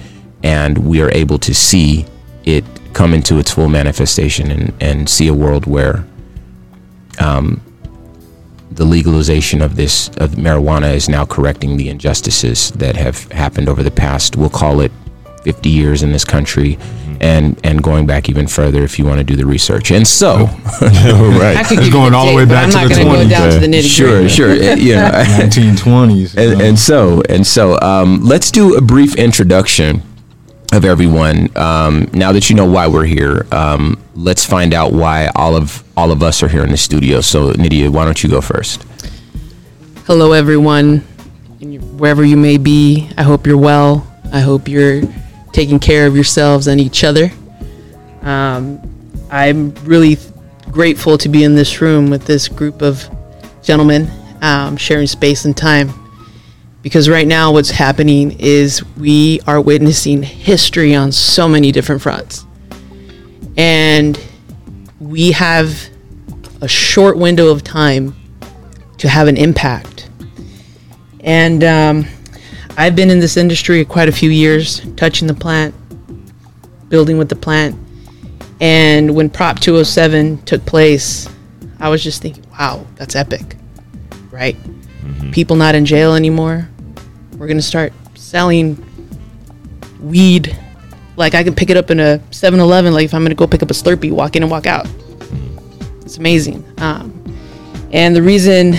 and 0.44 0.78
we 0.78 1.02
are 1.02 1.10
able 1.10 1.38
to 1.40 1.54
see 1.54 2.06
it 2.44 2.64
come 2.92 3.14
into 3.14 3.38
its 3.38 3.50
full 3.50 3.68
manifestation 3.68 4.50
and, 4.50 4.72
and 4.80 5.08
see 5.08 5.26
a 5.26 5.34
world 5.34 5.66
where 5.66 6.06
um, 7.18 7.60
the 8.70 8.84
legalization 8.84 9.62
of 9.62 9.76
this 9.76 10.08
of 10.18 10.32
marijuana 10.32 10.94
is 10.94 11.08
now 11.08 11.24
correcting 11.24 11.76
the 11.76 11.88
injustices 11.88 12.70
that 12.72 12.96
have 12.96 13.30
happened 13.32 13.68
over 13.68 13.82
the 13.82 13.90
past 13.90 14.36
we'll 14.36 14.50
call 14.50 14.80
it 14.80 14.92
50 15.48 15.68
years 15.70 16.02
in 16.02 16.12
this 16.12 16.24
country 16.24 16.76
mm-hmm. 16.76 17.16
and 17.22 17.58
and 17.64 17.82
going 17.82 18.06
back 18.06 18.28
even 18.28 18.46
further 18.46 18.82
if 18.82 18.98
you 18.98 19.06
want 19.06 19.18
to 19.18 19.24
do 19.24 19.36
the 19.36 19.46
research. 19.46 19.90
And 19.90 20.06
so 20.06 20.36
right. 20.82 21.56
It's 21.70 21.90
going 21.90 22.14
all 22.14 22.26
the 22.26 22.34
way 22.34 22.44
back 22.44 22.70
to 22.72 22.88
the 22.88 22.94
20s 22.94 23.04
go 23.04 23.28
down 23.28 23.60
to 23.60 23.66
the 23.66 23.82
sure 23.82 24.28
sure 24.28 24.54
you 24.76 24.94
know. 24.94 25.10
1920s 25.10 26.36
and, 26.36 26.60
and, 26.60 26.78
so 26.78 27.22
and 27.28 27.46
so 27.46 27.80
um, 27.80 28.20
let's 28.22 28.50
do 28.50 28.76
a 28.76 28.80
brief 28.80 29.14
introduction 29.16 30.02
of 30.72 30.84
everyone. 30.84 31.48
Um, 31.56 32.08
now 32.12 32.32
that 32.32 32.50
you 32.50 32.56
know 32.56 32.66
why 32.66 32.86
we're 32.88 33.04
here, 33.04 33.46
um, 33.52 34.02
let's 34.14 34.44
find 34.44 34.74
out 34.74 34.92
why 34.92 35.30
all 35.34 35.56
of 35.56 35.82
all 35.96 36.12
of 36.12 36.22
us 36.22 36.42
are 36.42 36.48
here 36.48 36.62
in 36.62 36.70
the 36.70 36.76
studio. 36.76 37.20
So, 37.20 37.52
Nydia, 37.52 37.90
why 37.90 38.04
don't 38.04 38.22
you 38.22 38.28
go 38.28 38.40
first? 38.40 38.84
Hello, 40.06 40.32
everyone, 40.32 40.98
wherever 41.98 42.24
you 42.24 42.36
may 42.36 42.56
be. 42.56 43.10
I 43.16 43.22
hope 43.22 43.46
you're 43.46 43.58
well. 43.58 44.06
I 44.32 44.40
hope 44.40 44.68
you're 44.68 45.02
taking 45.52 45.78
care 45.78 46.06
of 46.06 46.14
yourselves 46.14 46.66
and 46.66 46.80
each 46.80 47.04
other. 47.04 47.30
Um, 48.22 48.80
I'm 49.30 49.74
really 49.84 50.18
grateful 50.70 51.18
to 51.18 51.28
be 51.28 51.44
in 51.44 51.54
this 51.54 51.80
room 51.80 52.10
with 52.10 52.26
this 52.26 52.48
group 52.48 52.82
of 52.82 53.08
gentlemen, 53.62 54.10
um, 54.42 54.76
sharing 54.76 55.06
space 55.06 55.44
and 55.44 55.56
time. 55.56 55.92
Because 56.82 57.08
right 57.08 57.26
now 57.26 57.52
what's 57.52 57.70
happening 57.70 58.36
is 58.38 58.84
we 58.96 59.40
are 59.46 59.60
witnessing 59.60 60.22
history 60.22 60.94
on 60.94 61.10
so 61.10 61.48
many 61.48 61.72
different 61.72 62.00
fronts. 62.00 62.46
And 63.56 64.18
we 65.00 65.32
have 65.32 65.74
a 66.60 66.68
short 66.68 67.18
window 67.18 67.48
of 67.48 67.64
time 67.64 68.14
to 68.98 69.08
have 69.08 69.28
an 69.28 69.36
impact. 69.36 70.08
And 71.20 71.64
um, 71.64 72.06
I've 72.76 72.94
been 72.94 73.10
in 73.10 73.18
this 73.18 73.36
industry 73.36 73.84
quite 73.84 74.08
a 74.08 74.12
few 74.12 74.30
years, 74.30 74.80
touching 74.96 75.26
the 75.26 75.34
plant, 75.34 75.74
building 76.88 77.18
with 77.18 77.28
the 77.28 77.36
plant. 77.36 77.76
And 78.60 79.14
when 79.14 79.30
Prop 79.30 79.58
207 79.58 80.38
took 80.44 80.64
place, 80.64 81.28
I 81.80 81.88
was 81.88 82.02
just 82.02 82.22
thinking, 82.22 82.44
wow, 82.50 82.86
that's 82.96 83.14
epic, 83.14 83.56
right? 84.30 84.56
Mm-hmm. 85.08 85.30
People 85.30 85.56
not 85.56 85.74
in 85.74 85.86
jail 85.86 86.14
anymore. 86.14 86.68
We're 87.32 87.46
going 87.46 87.56
to 87.56 87.62
start 87.62 87.92
selling 88.14 88.84
weed. 90.00 90.56
Like 91.16 91.34
I 91.34 91.42
can 91.42 91.54
pick 91.54 91.70
it 91.70 91.76
up 91.76 91.90
in 91.90 91.98
a 91.98 92.20
7 92.32 92.60
Eleven, 92.60 92.92
like 92.92 93.06
if 93.06 93.14
I'm 93.14 93.22
going 93.22 93.30
to 93.30 93.36
go 93.36 93.46
pick 93.46 93.62
up 93.62 93.70
a 93.70 93.74
Slurpee, 93.74 94.12
walk 94.12 94.36
in 94.36 94.42
and 94.42 94.50
walk 94.50 94.66
out. 94.66 94.86
It's 96.02 96.18
amazing. 96.18 96.64
Um, 96.78 97.14
and 97.92 98.14
the 98.14 98.22
reason, 98.22 98.74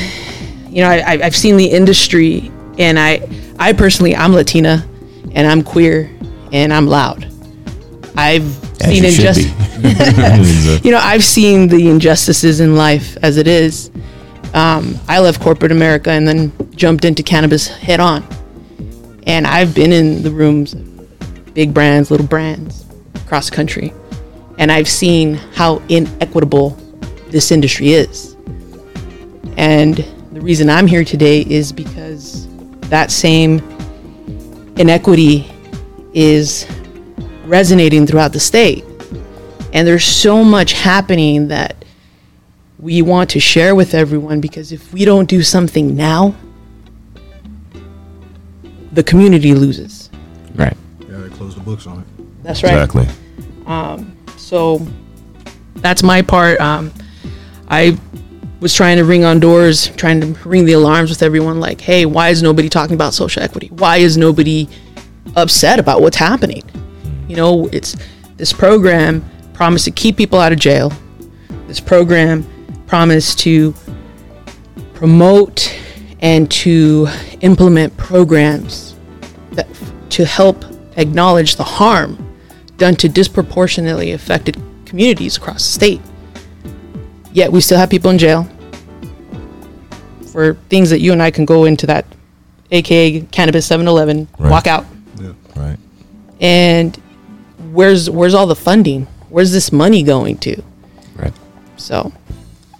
you 0.69 0.83
know, 0.83 0.89
I, 0.89 1.19
I've 1.23 1.35
seen 1.35 1.57
the 1.57 1.65
industry, 1.65 2.51
and 2.77 2.99
I, 2.99 3.27
I 3.57 3.73
personally, 3.73 4.15
I'm 4.15 4.33
Latina, 4.33 4.87
and 5.33 5.47
I'm 5.47 5.63
queer, 5.63 6.09
and 6.51 6.71
I'm 6.71 6.87
loud. 6.87 7.25
I've 8.15 8.81
as 8.81 8.89
seen 8.89 9.05
injustice. 9.05 9.51
you 10.83 10.91
know, 10.91 10.99
I've 10.99 11.23
seen 11.23 11.67
the 11.67 11.89
injustices 11.89 12.59
in 12.59 12.75
life 12.75 13.17
as 13.21 13.37
it 13.37 13.47
is. 13.47 13.91
Um, 14.53 14.95
I 15.07 15.19
left 15.19 15.41
corporate 15.41 15.71
America 15.71 16.11
and 16.11 16.27
then 16.27 16.51
jumped 16.75 17.05
into 17.05 17.23
cannabis 17.23 17.67
head 17.67 17.99
on. 17.99 18.25
And 19.27 19.45
I've 19.45 19.75
been 19.75 19.91
in 19.91 20.23
the 20.23 20.31
rooms, 20.31 20.73
big 21.53 21.73
brands, 21.73 22.09
little 22.09 22.25
brands, 22.25 22.85
across 23.15 23.49
country, 23.49 23.93
and 24.57 24.71
I've 24.71 24.87
seen 24.87 25.35
how 25.35 25.83
inequitable 25.89 26.71
this 27.27 27.51
industry 27.51 27.91
is. 27.91 28.35
And 29.55 29.97
the 30.31 30.41
reason 30.41 30.69
I'm 30.69 30.87
here 30.87 31.03
today 31.03 31.41
is 31.41 31.71
because 31.71 32.47
that 32.89 33.11
same 33.11 33.59
inequity 34.77 35.51
is 36.13 36.65
resonating 37.45 38.07
throughout 38.07 38.33
the 38.33 38.39
state. 38.39 38.83
And 39.73 39.87
there's 39.87 40.05
so 40.05 40.43
much 40.43 40.73
happening 40.73 41.49
that 41.49 41.78
we 42.79 43.01
want 43.01 43.29
to 43.31 43.39
share 43.39 43.75
with 43.75 43.93
everyone 43.93 44.39
because 44.39 44.71
if 44.71 44.93
we 44.93 45.03
don't 45.03 45.29
do 45.29 45.43
something 45.43 45.95
now, 45.95 46.33
the 48.93 49.03
community 49.03 49.53
loses. 49.53 50.09
Right. 50.55 50.75
Yeah, 51.01 51.17
they 51.17 51.29
close 51.29 51.55
the 51.55 51.61
books 51.61 51.85
on 51.85 51.99
it. 51.99 52.43
That's 52.43 52.63
right. 52.63 52.73
Exactly. 52.73 53.07
Um, 53.65 54.15
so 54.37 54.85
that's 55.75 56.03
my 56.03 56.21
part. 56.21 56.59
Um, 56.61 56.93
I 57.67 57.99
was 58.61 58.73
trying 58.73 58.97
to 58.97 59.03
ring 59.03 59.25
on 59.25 59.39
doors, 59.39 59.89
trying 59.97 60.21
to 60.21 60.27
ring 60.47 60.65
the 60.65 60.73
alarms 60.73 61.09
with 61.09 61.21
everyone 61.21 61.59
like, 61.59 61.81
hey, 61.81 62.05
why 62.05 62.29
is 62.29 62.41
nobody 62.41 62.69
talking 62.69 62.95
about 62.95 63.13
social 63.13 63.43
equity? 63.43 63.67
Why 63.67 63.97
is 63.97 64.17
nobody 64.17 64.67
upset 65.35 65.79
about 65.79 66.01
what's 66.01 66.17
happening? 66.17 66.63
You 67.27 67.35
know, 67.35 67.67
it's 67.67 67.95
this 68.37 68.53
program 68.53 69.23
promised 69.53 69.85
to 69.85 69.91
keep 69.91 70.17
people 70.17 70.39
out 70.39 70.51
of 70.51 70.59
jail. 70.59 70.91
This 71.67 71.79
program 71.79 72.47
promised 72.89 73.37
to 73.37 73.71
promote 74.95 75.71
and 76.21 76.49
to 76.49 77.07
implement 77.41 77.95
programs 77.97 78.95
that 79.51 79.67
to 80.09 80.25
help 80.25 80.65
acknowledge 80.97 81.55
the 81.55 81.63
harm 81.63 82.17
done 82.77 82.95
to 82.95 83.07
disproportionately 83.07 84.11
affected 84.13 84.59
communities 84.85 85.37
across 85.37 85.63
the 85.63 85.71
state. 85.71 86.01
Yet 87.31 87.51
we 87.51 87.61
still 87.61 87.77
have 87.77 87.91
people 87.91 88.09
in 88.09 88.17
jail 88.17 88.49
for 90.31 90.55
things 90.69 90.89
that 90.89 90.99
you 90.99 91.11
and 91.11 91.21
I 91.21 91.29
can 91.29 91.45
go 91.45 91.65
into 91.65 91.85
that, 91.85 92.07
aka 92.71 93.21
cannabis 93.21 93.69
7-Eleven, 93.69 94.27
right. 94.39 94.49
walk 94.49 94.65
out. 94.65 94.83
Yeah. 95.21 95.33
Right. 95.55 95.77
And 96.41 96.95
where's 97.71 98.09
where's 98.09 98.33
all 98.33 98.47
the 98.47 98.55
funding? 98.55 99.05
Where's 99.29 99.51
this 99.51 99.71
money 99.71 100.01
going 100.01 100.37
to? 100.39 100.63
Right. 101.15 101.33
So 101.77 102.11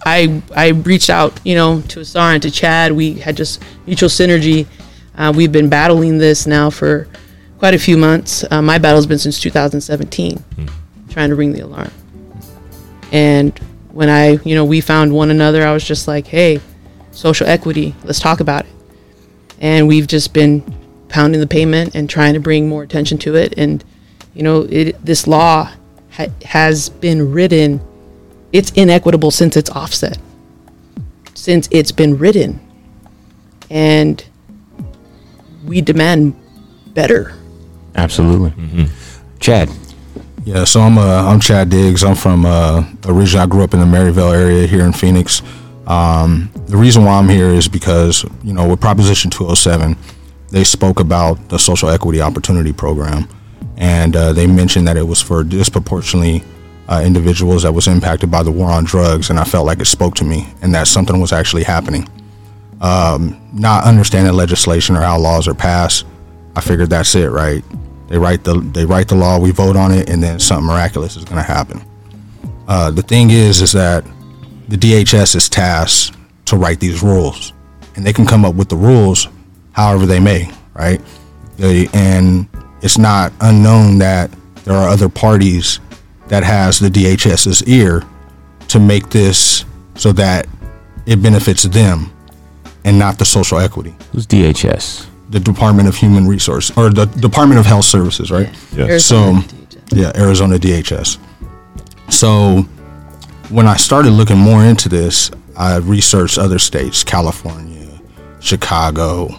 I 0.05 0.41
I 0.55 0.69
reached 0.69 1.09
out, 1.09 1.39
you 1.43 1.55
know, 1.55 1.81
to 1.89 1.99
Asar 2.01 2.33
and 2.33 2.41
to 2.43 2.51
Chad. 2.51 2.91
We 2.91 3.13
had 3.13 3.35
just 3.37 3.61
mutual 3.85 4.09
synergy. 4.09 4.67
Uh, 5.15 5.33
we've 5.35 5.51
been 5.51 5.69
battling 5.69 6.17
this 6.17 6.47
now 6.47 6.69
for 6.69 7.07
quite 7.57 7.73
a 7.73 7.79
few 7.79 7.97
months. 7.97 8.45
Uh, 8.49 8.61
my 8.61 8.77
battle's 8.77 9.05
been 9.05 9.19
since 9.19 9.39
2017, 9.39 10.37
hmm. 10.37 10.65
trying 11.09 11.29
to 11.29 11.35
ring 11.35 11.51
the 11.51 11.59
alarm. 11.59 11.91
And 13.11 13.57
when 13.91 14.09
I, 14.09 14.39
you 14.45 14.55
know, 14.55 14.65
we 14.65 14.81
found 14.81 15.13
one 15.13 15.29
another, 15.29 15.65
I 15.67 15.73
was 15.73 15.83
just 15.83 16.07
like, 16.07 16.27
hey, 16.27 16.61
social 17.11 17.47
equity, 17.47 17.95
let's 18.03 18.19
talk 18.19 18.39
about 18.39 18.65
it. 18.65 18.71
And 19.59 19.87
we've 19.87 20.07
just 20.07 20.33
been 20.33 20.63
pounding 21.09 21.41
the 21.41 21.47
pavement 21.47 21.95
and 21.95 22.09
trying 22.09 22.33
to 22.35 22.39
bring 22.39 22.69
more 22.69 22.83
attention 22.83 23.17
to 23.19 23.35
it. 23.35 23.53
And, 23.57 23.83
you 24.33 24.43
know, 24.43 24.61
it, 24.69 25.03
this 25.03 25.27
law 25.27 25.73
ha- 26.11 26.31
has 26.45 26.89
been 26.89 27.31
written, 27.31 27.81
it's 28.51 28.71
inequitable 28.71 29.31
since 29.31 29.55
its 29.55 29.69
offset, 29.69 30.17
since 31.33 31.67
it's 31.71 31.91
been 31.91 32.17
written. 32.17 32.59
And 33.69 34.23
we 35.65 35.81
demand 35.81 36.35
better. 36.93 37.33
Absolutely. 37.95 38.51
Mm-hmm. 38.51 39.37
Chad. 39.39 39.69
Yeah, 40.45 40.63
so 40.63 40.81
I'm 40.81 40.97
uh, 40.97 41.29
I'm 41.29 41.39
Chad 41.39 41.69
Diggs. 41.69 42.03
I'm 42.03 42.15
from 42.15 42.45
uh, 42.45 42.83
originally 43.05 43.43
I 43.43 43.45
grew 43.45 43.63
up 43.63 43.73
in 43.73 43.79
the 43.79 43.85
Maryvale 43.85 44.31
area 44.31 44.65
here 44.65 44.85
in 44.85 44.93
Phoenix. 44.93 45.41
Um, 45.85 46.49
the 46.67 46.77
reason 46.77 47.03
why 47.03 47.17
I'm 47.17 47.27
here 47.27 47.49
is 47.49 47.67
because 47.67 48.23
you 48.43 48.53
know 48.53 48.67
with 48.67 48.79
Proposition 48.79 49.29
207, 49.29 49.97
they 50.49 50.63
spoke 50.63 50.99
about 50.99 51.49
the 51.49 51.59
Social 51.59 51.89
Equity 51.89 52.21
Opportunity 52.21 52.71
Program, 52.71 53.27
and 53.77 54.15
uh, 54.15 54.33
they 54.33 54.47
mentioned 54.47 54.87
that 54.87 54.97
it 54.97 55.03
was 55.03 55.21
for 55.21 55.43
disproportionately 55.43 56.43
uh, 56.89 57.03
individuals 57.05 57.63
that 57.63 57.71
was 57.71 57.87
impacted 57.87 58.31
by 58.31 58.41
the 58.41 58.51
war 58.51 58.71
on 58.71 58.83
drugs, 58.83 59.29
and 59.29 59.39
I 59.39 59.43
felt 59.43 59.67
like 59.67 59.79
it 59.79 59.85
spoke 59.85 60.15
to 60.15 60.23
me, 60.23 60.47
and 60.61 60.73
that 60.73 60.87
something 60.87 61.19
was 61.21 61.31
actually 61.31 61.63
happening. 61.63 62.09
Um, 62.81 63.39
not 63.53 63.83
understanding 63.83 64.33
legislation 64.33 64.95
or 64.95 65.01
how 65.01 65.19
laws 65.19 65.47
are 65.47 65.53
passed, 65.53 66.05
I 66.55 66.61
figured 66.61 66.89
that's 66.89 67.13
it, 67.13 67.29
right? 67.29 67.63
They 68.07 68.17
write 68.17 68.43
the 68.43 68.59
they 68.59 68.85
write 68.85 69.07
the 69.07 69.15
law, 69.15 69.37
we 69.37 69.51
vote 69.51 69.75
on 69.75 69.91
it, 69.91 70.09
and 70.09 70.23
then 70.23 70.39
something 70.39 70.65
miraculous 70.65 71.15
is 71.15 71.25
going 71.25 71.37
to 71.37 71.43
happen. 71.43 71.83
Uh, 72.67 72.89
the 72.89 73.03
thing 73.03 73.29
is, 73.29 73.61
is 73.61 73.71
that 73.73 74.03
the 74.67 74.77
DHS 74.77 75.35
is 75.35 75.47
tasked 75.47 76.17
to 76.45 76.57
write 76.57 76.79
these 76.79 77.03
rules, 77.03 77.53
and 77.95 78.05
they 78.05 78.13
can 78.13 78.25
come 78.25 78.45
up 78.45 78.55
with 78.55 78.69
the 78.69 78.75
rules 78.75 79.27
however 79.73 80.07
they 80.07 80.19
may, 80.19 80.51
right? 80.73 80.99
They, 81.57 81.87
and 81.93 82.47
it's 82.81 82.97
not 82.97 83.31
unknown 83.41 83.99
that 83.99 84.31
there 84.63 84.75
are 84.75 84.89
other 84.89 85.09
parties 85.09 85.79
that 86.29 86.43
has 86.43 86.79
the 86.79 86.89
DHS's 86.89 87.63
ear 87.63 88.03
to 88.69 88.79
make 88.79 89.09
this 89.09 89.65
so 89.95 90.11
that 90.13 90.47
it 91.05 91.21
benefits 91.21 91.63
them 91.63 92.11
and 92.85 92.97
not 92.97 93.19
the 93.19 93.25
social 93.25 93.59
equity. 93.59 93.95
Who's 94.11 94.25
DHS? 94.25 95.09
the 95.29 95.39
Department 95.39 95.87
of 95.87 95.95
Human 95.95 96.27
Resource 96.27 96.75
or 96.75 96.89
the 96.89 97.05
Department 97.05 97.59
of 97.59 97.65
Health 97.65 97.85
Services, 97.85 98.31
right? 98.31 98.49
Yeah. 98.75 98.87
Yes. 98.87 99.05
So, 99.05 99.39
yeah, 99.91 100.11
Arizona 100.15 100.57
DHS. 100.57 101.17
So, 102.11 102.63
when 103.49 103.67
I 103.67 103.77
started 103.77 104.11
looking 104.11 104.37
more 104.37 104.63
into 104.63 104.89
this, 104.89 105.31
I 105.55 105.77
researched 105.77 106.37
other 106.37 106.59
states, 106.59 107.03
California, 107.03 108.01
Chicago, 108.39 109.29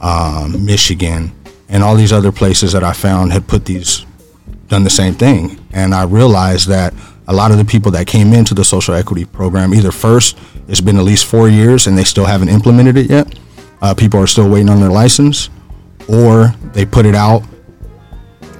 um, 0.00 0.64
Michigan, 0.64 1.32
and 1.68 1.82
all 1.82 1.96
these 1.96 2.12
other 2.12 2.30
places 2.30 2.72
that 2.72 2.84
I 2.84 2.92
found 2.92 3.32
had 3.32 3.48
put 3.48 3.64
these, 3.64 4.06
done 4.72 4.84
the 4.84 4.90
same 4.90 5.12
thing. 5.14 5.60
And 5.72 5.94
I 5.94 6.04
realized 6.04 6.66
that 6.68 6.94
a 7.28 7.32
lot 7.32 7.50
of 7.50 7.58
the 7.58 7.64
people 7.64 7.92
that 7.92 8.06
came 8.06 8.32
into 8.32 8.54
the 8.54 8.64
social 8.64 8.94
equity 8.94 9.26
program, 9.26 9.74
either 9.74 9.92
first, 9.92 10.38
it's 10.66 10.80
been 10.80 10.96
at 10.96 11.04
least 11.04 11.26
four 11.26 11.48
years 11.48 11.86
and 11.86 11.96
they 11.96 12.04
still 12.04 12.24
haven't 12.24 12.48
implemented 12.48 12.96
it 12.96 13.10
yet, 13.10 13.38
uh, 13.82 13.92
people 13.94 14.18
are 14.18 14.26
still 14.26 14.48
waiting 14.48 14.70
on 14.70 14.80
their 14.80 14.90
license, 14.90 15.50
or 16.08 16.54
they 16.72 16.86
put 16.86 17.04
it 17.04 17.14
out 17.14 17.42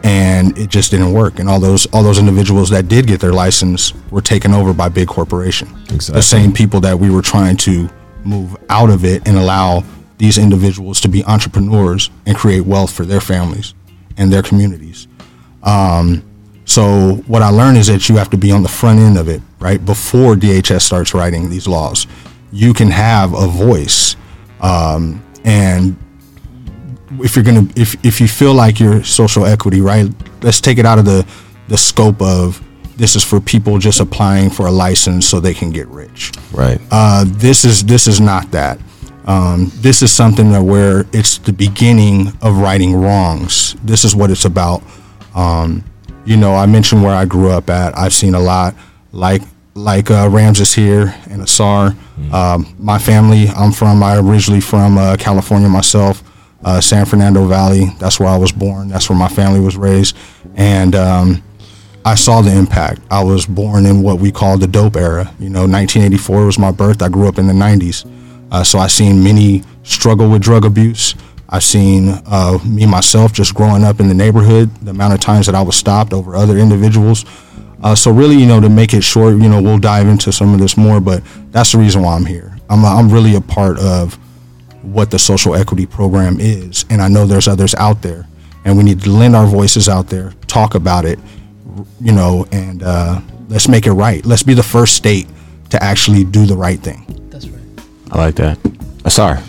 and 0.04 0.58
it 0.58 0.68
just 0.68 0.90
didn't 0.90 1.14
work. 1.14 1.38
And 1.38 1.48
all 1.48 1.60
those 1.60 1.86
all 1.94 2.02
those 2.02 2.18
individuals 2.18 2.68
that 2.70 2.88
did 2.88 3.06
get 3.06 3.20
their 3.20 3.32
license 3.32 3.94
were 4.10 4.20
taken 4.20 4.52
over 4.52 4.74
by 4.74 4.90
big 4.90 5.08
corporation. 5.08 5.68
Exactly. 5.84 6.14
The 6.14 6.22
same 6.22 6.52
people 6.52 6.80
that 6.80 6.98
we 6.98 7.08
were 7.08 7.22
trying 7.22 7.56
to 7.58 7.88
move 8.22 8.56
out 8.68 8.90
of 8.90 9.04
it 9.04 9.26
and 9.26 9.38
allow 9.38 9.82
these 10.18 10.36
individuals 10.36 11.00
to 11.00 11.08
be 11.08 11.24
entrepreneurs 11.24 12.10
and 12.26 12.36
create 12.36 12.66
wealth 12.66 12.92
for 12.92 13.06
their 13.06 13.20
families 13.20 13.74
and 14.18 14.30
their 14.30 14.42
communities. 14.42 15.08
Um, 15.62 16.24
so 16.64 17.16
what 17.26 17.42
I 17.42 17.48
learned 17.48 17.76
is 17.76 17.88
that 17.88 18.08
you 18.08 18.16
have 18.16 18.30
to 18.30 18.36
be 18.36 18.52
on 18.52 18.62
the 18.62 18.68
front 18.68 19.00
end 19.00 19.18
of 19.18 19.28
it, 19.28 19.42
right? 19.58 19.84
Before 19.84 20.34
DHS 20.34 20.82
starts 20.82 21.14
writing 21.14 21.50
these 21.50 21.66
laws, 21.66 22.06
you 22.52 22.72
can 22.72 22.90
have 22.90 23.34
a 23.34 23.46
voice 23.46 24.16
um, 24.62 25.22
and 25.44 25.96
if 27.20 27.36
you're 27.36 27.44
gonna 27.44 27.66
if 27.76 27.94
if 28.04 28.20
you 28.20 28.28
feel 28.28 28.54
like 28.54 28.80
you're 28.80 29.02
social 29.02 29.44
equity, 29.44 29.80
right? 29.80 30.08
Let's 30.40 30.60
take 30.60 30.78
it 30.78 30.86
out 30.86 30.98
of 30.98 31.04
the 31.04 31.26
the 31.68 31.76
scope 31.76 32.22
of 32.22 32.62
this 32.96 33.16
is 33.16 33.24
for 33.24 33.40
people 33.40 33.78
just 33.78 34.00
applying 34.00 34.50
for 34.50 34.66
a 34.66 34.70
license 34.70 35.26
so 35.26 35.40
they 35.40 35.54
can 35.54 35.70
get 35.70 35.88
rich. 35.88 36.32
Right. 36.52 36.80
Uh, 36.90 37.24
this 37.26 37.64
is 37.64 37.84
this 37.84 38.06
is 38.06 38.20
not 38.20 38.50
that. 38.52 38.78
Um, 39.24 39.70
this 39.76 40.02
is 40.02 40.10
something 40.10 40.50
that 40.52 40.62
where 40.62 41.04
it's 41.12 41.38
the 41.38 41.52
beginning 41.52 42.28
of 42.40 42.58
righting 42.58 42.94
wrongs. 42.94 43.74
This 43.82 44.04
is 44.04 44.16
what 44.16 44.30
it's 44.30 44.44
about. 44.44 44.82
Um, 45.34 45.84
you 46.24 46.36
know, 46.36 46.54
I 46.54 46.66
mentioned 46.66 47.02
where 47.02 47.14
I 47.14 47.24
grew 47.24 47.50
up 47.50 47.68
at. 47.70 47.96
I've 47.96 48.12
seen 48.12 48.34
a 48.34 48.40
lot, 48.40 48.74
like 49.12 49.42
like 49.74 50.10
uh, 50.10 50.28
Ramses 50.30 50.74
here 50.74 51.14
and 51.30 51.42
Asar. 51.42 51.96
Um, 52.32 52.74
my 52.78 52.98
family, 52.98 53.48
I'm 53.48 53.72
from. 53.72 54.02
I 54.02 54.18
originally 54.18 54.60
from 54.60 54.98
uh, 54.98 55.16
California 55.18 55.68
myself, 55.68 56.22
uh, 56.64 56.80
San 56.80 57.06
Fernando 57.06 57.46
Valley. 57.46 57.86
That's 57.98 58.20
where 58.20 58.28
I 58.28 58.36
was 58.36 58.52
born. 58.52 58.88
That's 58.88 59.08
where 59.08 59.18
my 59.18 59.28
family 59.28 59.60
was 59.60 59.76
raised, 59.76 60.16
and 60.54 60.94
um, 60.94 61.42
I 62.04 62.14
saw 62.14 62.42
the 62.42 62.56
impact. 62.56 63.00
I 63.10 63.24
was 63.24 63.46
born 63.46 63.86
in 63.86 64.02
what 64.02 64.18
we 64.18 64.30
call 64.30 64.58
the 64.58 64.66
dope 64.66 64.96
era. 64.96 65.32
You 65.38 65.48
know, 65.48 65.60
1984 65.60 66.46
was 66.46 66.58
my 66.58 66.70
birth. 66.70 67.02
I 67.02 67.08
grew 67.08 67.28
up 67.28 67.38
in 67.38 67.46
the 67.46 67.52
90s, 67.52 68.08
uh, 68.52 68.62
so 68.62 68.78
I 68.78 68.86
seen 68.86 69.24
many 69.24 69.62
struggle 69.82 70.28
with 70.30 70.42
drug 70.42 70.64
abuse. 70.64 71.14
I've 71.52 71.62
seen 71.62 72.08
uh, 72.08 72.58
me 72.64 72.86
myself 72.86 73.34
just 73.34 73.54
growing 73.54 73.84
up 73.84 74.00
in 74.00 74.08
the 74.08 74.14
neighborhood, 74.14 74.74
the 74.76 74.90
amount 74.90 75.12
of 75.12 75.20
times 75.20 75.44
that 75.44 75.54
I 75.54 75.60
was 75.60 75.76
stopped 75.76 76.14
over 76.14 76.34
other 76.34 76.56
individuals. 76.56 77.26
Uh, 77.82 77.94
so 77.94 78.10
really, 78.10 78.36
you 78.36 78.46
know, 78.46 78.58
to 78.58 78.70
make 78.70 78.94
it 78.94 79.02
short, 79.02 79.34
you 79.34 79.50
know, 79.50 79.60
we'll 79.60 79.78
dive 79.78 80.08
into 80.08 80.32
some 80.32 80.54
of 80.54 80.60
this 80.60 80.78
more, 80.78 80.98
but 80.98 81.22
that's 81.50 81.72
the 81.72 81.78
reason 81.78 82.00
why 82.00 82.14
I'm 82.14 82.24
here. 82.24 82.56
I'm, 82.70 82.82
I'm 82.86 83.10
really 83.10 83.34
a 83.34 83.40
part 83.42 83.78
of 83.78 84.14
what 84.80 85.10
the 85.10 85.18
social 85.18 85.54
equity 85.54 85.84
program 85.84 86.40
is, 86.40 86.86
and 86.88 87.02
I 87.02 87.08
know 87.08 87.26
there's 87.26 87.48
others 87.48 87.74
out 87.74 88.00
there, 88.00 88.26
and 88.64 88.78
we 88.78 88.82
need 88.82 89.02
to 89.02 89.10
lend 89.10 89.36
our 89.36 89.46
voices 89.46 89.90
out 89.90 90.06
there, 90.06 90.32
talk 90.46 90.74
about 90.74 91.04
it, 91.04 91.18
you 92.00 92.12
know, 92.12 92.46
and 92.50 92.82
uh, 92.82 93.20
let's 93.48 93.68
make 93.68 93.86
it 93.86 93.92
right. 93.92 94.24
Let's 94.24 94.42
be 94.42 94.54
the 94.54 94.62
first 94.62 94.94
state 94.94 95.28
to 95.68 95.82
actually 95.82 96.24
do 96.24 96.46
the 96.46 96.56
right 96.56 96.80
thing. 96.80 97.28
That's 97.30 97.46
right. 97.46 97.62
I 98.10 98.18
like 98.18 98.36
that. 98.36 98.58
Asar. 99.04 99.42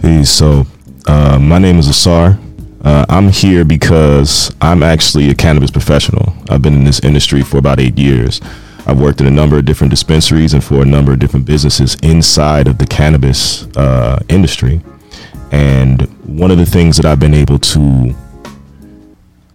Hey, 0.00 0.22
so 0.22 0.64
uh, 1.06 1.38
my 1.40 1.58
name 1.58 1.78
is 1.78 1.88
Asar. 1.88 2.38
Uh, 2.82 3.04
I'm 3.08 3.28
here 3.28 3.64
because 3.64 4.54
I'm 4.60 4.82
actually 4.82 5.30
a 5.30 5.34
cannabis 5.34 5.70
professional. 5.70 6.34
I've 6.48 6.62
been 6.62 6.74
in 6.74 6.84
this 6.84 7.00
industry 7.00 7.42
for 7.42 7.58
about 7.58 7.78
eight 7.78 7.98
years. 7.98 8.40
I've 8.86 8.98
worked 8.98 9.20
in 9.20 9.26
a 9.26 9.30
number 9.30 9.58
of 9.58 9.66
different 9.66 9.90
dispensaries 9.90 10.54
and 10.54 10.64
for 10.64 10.82
a 10.82 10.84
number 10.84 11.12
of 11.12 11.18
different 11.18 11.44
businesses 11.46 11.96
inside 12.02 12.66
of 12.66 12.78
the 12.78 12.86
cannabis 12.86 13.64
uh, 13.76 14.22
industry. 14.28 14.80
And 15.52 16.02
one 16.26 16.50
of 16.50 16.58
the 16.58 16.66
things 16.66 16.96
that 16.96 17.04
I've 17.04 17.20
been 17.20 17.34
able 17.34 17.58
to 17.58 18.14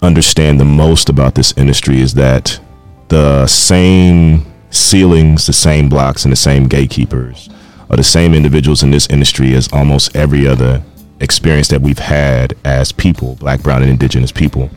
understand 0.01 0.59
the 0.59 0.65
most 0.65 1.09
about 1.09 1.35
this 1.35 1.53
industry 1.57 1.99
is 2.01 2.13
that 2.13 2.59
the 3.07 3.47
same 3.47 4.45
ceilings, 4.69 5.47
the 5.47 5.53
same 5.53 5.89
blocks, 5.89 6.25
and 6.25 6.31
the 6.31 6.37
same 6.37 6.67
gatekeepers 6.67 7.49
are 7.89 7.97
the 7.97 8.03
same 8.03 8.33
individuals 8.33 8.83
in 8.83 8.91
this 8.91 9.07
industry 9.09 9.53
as 9.53 9.71
almost 9.71 10.15
every 10.15 10.47
other 10.47 10.83
experience 11.19 11.67
that 11.69 11.81
we've 11.81 11.99
had 11.99 12.55
as 12.65 12.91
people, 12.91 13.35
black, 13.35 13.61
brown, 13.61 13.81
and 13.81 13.91
indigenous 13.91 14.31
people. 14.31 14.69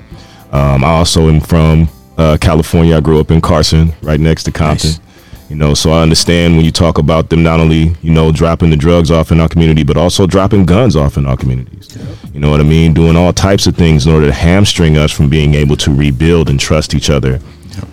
Um, 0.52 0.84
I 0.84 0.88
also 0.88 1.28
am 1.28 1.40
from 1.40 1.88
uh, 2.16 2.38
California. 2.40 2.96
I 2.96 3.00
grew 3.00 3.20
up 3.20 3.30
in 3.30 3.40
Carson, 3.40 3.92
right 4.02 4.20
next 4.20 4.44
to 4.44 4.52
Compton. 4.52 4.90
Nice. 4.90 5.00
You 5.48 5.56
know, 5.56 5.72
so 5.72 5.92
I 5.92 6.02
understand 6.02 6.56
when 6.56 6.64
you 6.66 6.70
talk 6.70 6.98
about 6.98 7.30
them 7.30 7.42
not 7.42 7.58
only, 7.58 7.94
you 8.02 8.10
know, 8.10 8.30
dropping 8.30 8.68
the 8.68 8.76
drugs 8.76 9.10
off 9.10 9.32
in 9.32 9.40
our 9.40 9.48
community, 9.48 9.82
but 9.82 9.96
also 9.96 10.26
dropping 10.26 10.66
guns 10.66 10.94
off 10.94 11.16
in 11.16 11.26
our 11.26 11.38
communities. 11.38 11.96
You 12.34 12.40
know 12.40 12.50
what 12.50 12.60
I 12.60 12.64
mean? 12.64 12.92
Doing 12.92 13.16
all 13.16 13.32
types 13.32 13.66
of 13.66 13.74
things 13.74 14.06
in 14.06 14.12
order 14.12 14.26
to 14.26 14.32
hamstring 14.32 14.98
us 14.98 15.10
from 15.10 15.30
being 15.30 15.54
able 15.54 15.76
to 15.78 15.94
rebuild 15.94 16.50
and 16.50 16.60
trust 16.60 16.94
each 16.94 17.08
other 17.08 17.40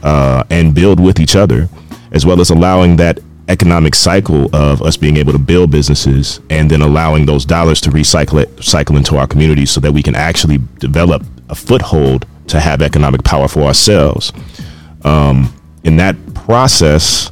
uh, 0.04 0.44
and 0.50 0.76
build 0.76 1.00
with 1.00 1.18
each 1.18 1.38
other, 1.38 1.70
as 2.12 2.26
well 2.26 2.42
as 2.42 2.50
allowing 2.50 2.98
that 2.98 3.20
economic 3.48 3.94
cycle 3.94 4.54
of 4.56 4.82
us 4.82 4.98
being 4.98 5.18
able 5.18 5.32
to 5.32 5.40
build 5.40 5.72
businesses 5.72 6.40
and 6.50 6.70
then 6.70 6.82
allowing 6.82 7.26
those 7.26 7.46
dollars 7.46 7.80
to 7.82 7.92
recycle 7.92 8.42
it, 8.42 8.64
cycle 8.64 8.98
into 8.98 9.18
our 9.18 9.28
communities 9.28 9.72
so 9.72 9.80
that 9.80 9.92
we 9.92 10.02
can 10.02 10.16
actually 10.16 10.60
develop 10.80 11.24
a 11.50 11.56
foothold 11.56 12.26
to 12.48 12.60
have 12.60 12.82
economic 12.82 13.24
power 13.24 13.48
for 13.48 13.62
ourselves. 13.62 14.34
Um, 15.04 15.54
in 15.84 15.98
that 15.98 16.16
process, 16.34 17.32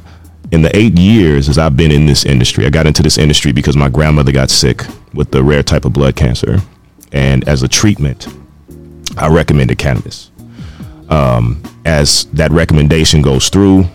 in 0.52 0.62
the 0.62 0.76
eight 0.76 0.96
years 0.98 1.48
as 1.48 1.58
I've 1.58 1.76
been 1.76 1.90
in 1.90 2.06
this 2.06 2.24
industry, 2.24 2.66
I 2.66 2.70
got 2.70 2.86
into 2.86 3.02
this 3.02 3.18
industry 3.18 3.52
because 3.52 3.76
my 3.76 3.88
grandmother 3.88 4.30
got 4.30 4.50
sick 4.50 4.84
with 5.12 5.30
the 5.32 5.42
rare 5.42 5.62
type 5.62 5.84
of 5.84 5.92
blood 5.92 6.14
cancer. 6.14 6.58
And 7.12 7.46
as 7.48 7.62
a 7.62 7.68
treatment, 7.68 8.28
I 9.16 9.28
recommended 9.28 9.78
cannabis. 9.78 10.30
Um, 11.08 11.62
as 11.84 12.24
that 12.32 12.50
recommendation 12.50 13.22
goes 13.22 13.48
through, 13.48 13.86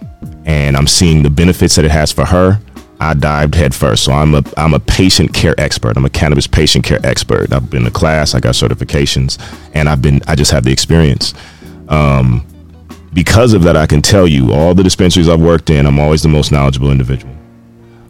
and 0.50 0.76
I'm 0.76 0.88
seeing 0.88 1.22
the 1.22 1.30
benefits 1.30 1.76
that 1.76 1.86
it 1.86 1.92
has 1.92 2.12
for 2.12 2.26
her, 2.26 2.60
I 3.00 3.14
dived 3.14 3.54
headfirst. 3.54 4.04
So 4.04 4.12
I'm 4.12 4.34
a 4.34 4.44
I'm 4.58 4.74
a 4.74 4.80
patient 4.80 5.32
care 5.32 5.54
expert. 5.60 5.96
I'm 5.96 6.06
a 6.06 6.10
cannabis 6.10 6.48
patient 6.48 6.84
care 6.84 7.00
expert. 7.04 7.54
I've 7.54 7.70
been 7.70 7.84
to 7.84 7.92
class, 7.92 8.34
I 8.34 8.40
got 8.40 8.56
certifications, 8.56 9.38
and 9.76 9.88
I've 9.88 10.02
been 10.02 10.22
I 10.28 10.36
just 10.36 10.50
have 10.50 10.64
the 10.64 10.72
experience. 10.72 11.36
Um, 11.88 12.46
because 13.14 13.54
of 13.54 13.62
that, 13.64 13.78
I 13.78 13.86
can 13.86 14.02
tell 14.02 14.28
you 14.28 14.52
all 14.52 14.74
the 14.74 14.82
dispensaries 14.82 15.30
I've 15.30 15.40
worked 15.40 15.70
in, 15.70 15.86
I'm 15.86 16.00
always 16.00 16.24
the 16.24 16.30
most 16.30 16.52
knowledgeable 16.52 16.92
individual. 16.92 17.36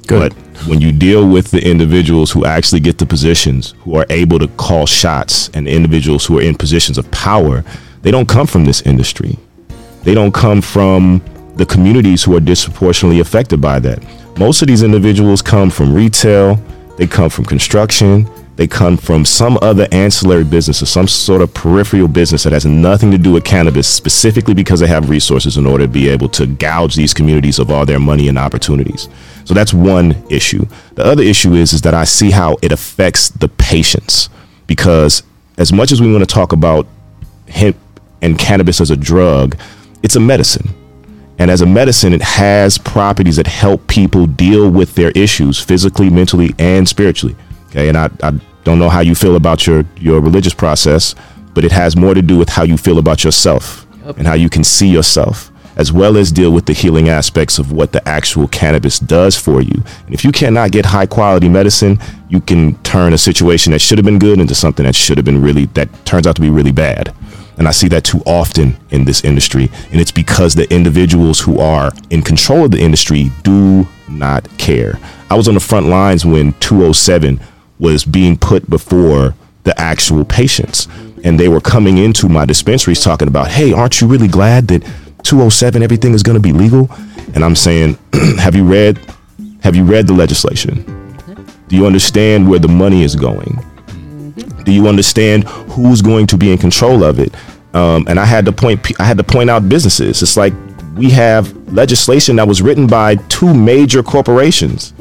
Good. 0.08 0.34
But 0.34 0.67
when 0.67 0.80
you 0.80 0.93
deal 0.93 1.28
with 1.28 1.52
the 1.52 1.62
individuals 1.62 2.32
who 2.32 2.45
actually 2.45 2.80
get 2.80 2.97
the 2.97 3.06
positions, 3.06 3.75
who 3.82 3.95
are 3.95 4.06
able 4.10 4.39
to 4.39 4.47
call 4.47 4.86
shots, 4.86 5.49
and 5.54 5.67
individuals 5.67 6.25
who 6.25 6.39
are 6.39 6.41
in 6.41 6.56
positions 6.56 6.97
of 6.97 7.10
power, 7.12 7.65
they 8.02 8.12
don't 8.12 8.28
come 8.28 8.47
from 8.47 8.63
this 8.65 8.82
industry. 8.84 9.38
They 10.04 10.13
don't 10.13 10.34
come 10.34 10.62
from 10.62 11.21
the 11.60 11.65
communities 11.65 12.24
who 12.24 12.36
are 12.36 12.39
disproportionately 12.39 13.19
affected 13.19 13.60
by 13.60 13.80
that. 13.80 14.02
Most 14.39 14.62
of 14.62 14.69
these 14.69 14.82
individuals 14.82 15.41
come 15.41 15.69
from 15.69 15.93
retail, 15.93 16.56
they 16.98 17.06
come 17.06 17.30
from 17.30 17.43
construction, 17.43 18.30
they 18.56 18.65
come 18.65 18.95
from 18.95 19.26
some 19.26 19.60
other 19.62 19.86
ancillary 19.91 20.45
business 20.45 20.82
or 20.82 20.86
some 20.86 21.08
sort 21.08 21.41
of 21.41 21.54
peripheral 21.54 22.08
business 22.08 22.43
that 22.43 22.54
has 22.54 22.65
nothing 22.65 23.12
to 23.12 23.17
do 23.17 23.34
with 23.34 23.43
cannabis, 23.43 23.88
specifically 23.89 24.54
because 24.54 24.80
they 24.80 24.88
have 24.88 25.10
resources 25.10 25.58
in 25.58 25.65
order 25.65 25.86
to 25.86 25.91
be 25.91 26.08
able 26.08 26.30
to 26.30 26.45
gouge 26.48 26.95
these 26.95 27.13
communities 27.13 27.60
of 27.60 27.69
all 27.69 27.86
their 27.86 28.00
money 28.00 28.30
and 28.30 28.38
opportunities. 28.38 29.10
So 29.43 29.54
that's 29.54 29.74
one 29.74 30.15
issue. 30.30 30.65
The 30.95 31.04
other 31.04 31.24
issue 31.24 31.54
is 31.54 31.74
is 31.74 31.82
that 31.82 31.93
I 31.93 32.06
see 32.06 32.32
how 32.32 32.56
it 32.62 32.72
affects 32.72 33.30
the 33.30 33.50
patients 33.50 34.30
because 34.65 35.24
as 35.58 35.74
much 35.74 35.91
as 35.91 36.02
we 36.02 36.10
want 36.10 36.22
to 36.22 36.34
talk 36.34 36.54
about 36.54 36.88
hemp 37.50 37.76
and 38.22 38.39
cannabis 38.39 38.80
as 38.80 38.91
a 38.91 38.98
drug, 38.98 39.58
it's 40.04 40.15
a 40.15 40.22
medicine. 40.22 40.69
And 41.39 41.49
as 41.49 41.62
a 41.62 41.65
medicine, 41.65 42.13
it 42.13 42.21
has 42.21 42.78
properties 42.78 43.38
that 43.38 43.47
help 43.47 43.88
people 43.88 44.28
deal 44.28 44.69
with 44.69 44.93
their 44.95 45.12
issues 45.12 45.60
physically, 45.60 46.10
mentally, 46.10 46.54
and 46.60 46.88
spiritually. 46.88 47.36
Okay. 47.69 47.88
And 47.88 47.97
I, 47.97 48.10
I 48.21 48.32
don't 48.65 48.78
know 48.78 48.89
how 48.89 48.99
you 48.99 49.15
feel 49.15 49.36
about 49.36 49.65
your, 49.65 49.86
your 49.97 50.19
religious 50.19 50.54
process, 50.54 51.15
but 51.54 51.63
it 51.63 51.71
has 51.71 51.95
more 51.95 52.13
to 52.13 52.21
do 52.21 52.38
with 52.38 52.49
how 52.49 52.63
you 52.63 52.78
feel 52.78 52.99
about 52.99 53.23
yourself 53.23 53.88
Yep. 54.06 54.17
and 54.17 54.28
how 54.28 54.34
you 54.34 54.49
can 54.49 54.63
see 54.63 54.88
yourself, 54.88 55.52
as 55.75 55.91
well 55.93 56.17
as 56.17 56.32
deal 56.32 56.52
with 56.52 56.65
the 56.65 56.73
healing 56.73 57.10
aspects 57.10 57.60
of 57.60 57.71
what 57.71 57.91
the 57.91 58.08
actual 58.08 58.47
cannabis 58.47 58.97
does 58.97 59.38
for 59.38 59.62
you. 59.62 59.84
And 60.06 60.13
if 60.13 60.25
you 60.25 60.32
cannot 60.32 60.71
get 60.71 60.86
high 60.86 61.06
quality 61.06 61.47
medicine, 61.47 61.99
you 62.28 62.41
can 62.41 62.75
turn 62.84 63.13
a 63.13 63.17
situation 63.17 63.71
that 63.71 63.80
should 63.80 63.97
have 63.97 64.06
been 64.06 64.17
good 64.19 64.39
into 64.39 64.56
something 64.56 64.86
that 64.86 64.95
should 64.95 65.17
have 65.17 65.25
been 65.25 65.41
really, 65.41 65.67
that 65.67 65.89
turns 66.06 66.25
out 66.28 66.36
to 66.38 66.41
be 66.41 66.49
really 66.49 66.71
bad. 66.71 67.13
And 67.60 67.67
I 67.67 67.72
see 67.72 67.88
that 67.89 68.04
too 68.04 68.22
often 68.26 68.78
in 68.89 69.06
this 69.06 69.24
industry. 69.24 69.69
And 69.91 70.02
it's 70.02 70.12
because 70.12 70.56
the 70.56 70.72
individuals 70.74 71.39
who 71.39 71.60
are 71.60 71.91
in 72.10 72.24
control 72.24 72.65
of 72.65 72.72
the 72.72 72.80
industry 72.80 73.30
do 73.43 73.88
not 74.08 74.48
care. 74.58 74.98
I 75.30 75.36
was 75.36 75.48
on 75.48 75.54
the 75.54 75.60
front 75.60 75.88
lines 75.88 76.26
when 76.26 76.54
207 76.54 77.39
was 77.78 78.04
being 78.06 78.38
put 78.38 78.67
before 78.69 79.36
the 79.63 79.80
actual 79.80 80.26
patients. 80.26 80.88
And 81.24 81.39
they 81.39 81.50
were 81.50 81.62
coming 81.62 81.98
into 81.98 82.30
my 82.30 82.45
dispensaries 82.45 83.04
talking 83.04 83.28
about, 83.28 83.50
hey, 83.50 83.74
aren't 83.74 84.02
you 84.02 84.08
really 84.08 84.30
glad 84.30 84.69
that 84.69 84.82
207 85.24 85.84
everything 85.84 86.13
is 86.13 86.24
going 86.24 86.38
to 86.38 86.41
be 86.41 86.54
legal? 86.54 86.89
And 87.36 87.43
I'm 87.43 87.56
saying, 87.56 87.98
have 88.39 88.56
you 88.56 88.63
read 88.63 88.98
have 89.62 89.76
you 89.76 89.84
read 89.84 90.08
the 90.08 90.13
legislation? 90.13 90.84
Do 91.67 91.76
you 91.76 91.86
understand 91.86 92.50
where 92.50 92.60
the 92.60 92.69
money 92.69 93.04
is 93.04 93.15
going? 93.15 93.60
Do 94.63 94.72
you 94.72 94.88
understand 94.88 95.45
who's 95.45 96.02
going 96.02 96.28
to 96.28 96.38
be 96.38 96.52
in 96.52 96.58
control 96.58 97.04
of 97.04 97.19
it? 97.19 97.34
Um, 97.74 98.06
and 98.08 98.19
I 98.19 98.26
had 98.26 98.45
to 98.45 98.52
point 98.52 99.00
I 99.00 99.04
had 99.04 99.17
to 99.17 99.24
point 99.24 99.50
out 99.50 99.69
businesses. 99.69 100.22
It's 100.22 100.38
like 100.38 100.54
we 100.95 101.10
have 101.12 101.56
legislation 101.72 102.36
that 102.38 102.48
was 102.48 102.62
written 102.62 102.88
by 102.88 103.15
two 103.15 103.54
major 103.54 104.04
corporations. 104.04 104.93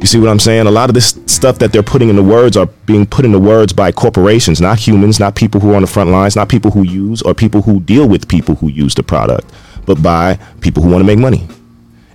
You 0.00 0.06
see 0.06 0.18
what 0.18 0.30
I'm 0.30 0.40
saying? 0.40 0.66
A 0.66 0.70
lot 0.70 0.90
of 0.90 0.94
this 0.94 1.16
stuff 1.26 1.60
that 1.60 1.72
they're 1.72 1.82
putting 1.82 2.08
in 2.08 2.16
the 2.16 2.24
words 2.24 2.56
are 2.56 2.66
being 2.86 3.06
put 3.06 3.24
in 3.24 3.30
the 3.30 3.38
words 3.38 3.72
by 3.72 3.92
corporations, 3.92 4.60
not 4.60 4.78
humans, 4.78 5.20
not 5.20 5.36
people 5.36 5.60
who 5.60 5.72
are 5.72 5.76
on 5.76 5.82
the 5.82 5.88
front 5.88 6.10
lines, 6.10 6.34
not 6.34 6.48
people 6.48 6.72
who 6.72 6.82
use 6.82 7.22
or 7.22 7.34
people 7.34 7.62
who 7.62 7.80
deal 7.80 8.08
with 8.08 8.26
people 8.28 8.56
who 8.56 8.68
use 8.68 8.96
the 8.96 9.02
product, 9.04 9.48
but 9.86 10.02
by 10.02 10.40
people 10.60 10.82
who 10.82 10.90
want 10.90 11.02
to 11.02 11.06
make 11.06 11.20
money. 11.20 11.46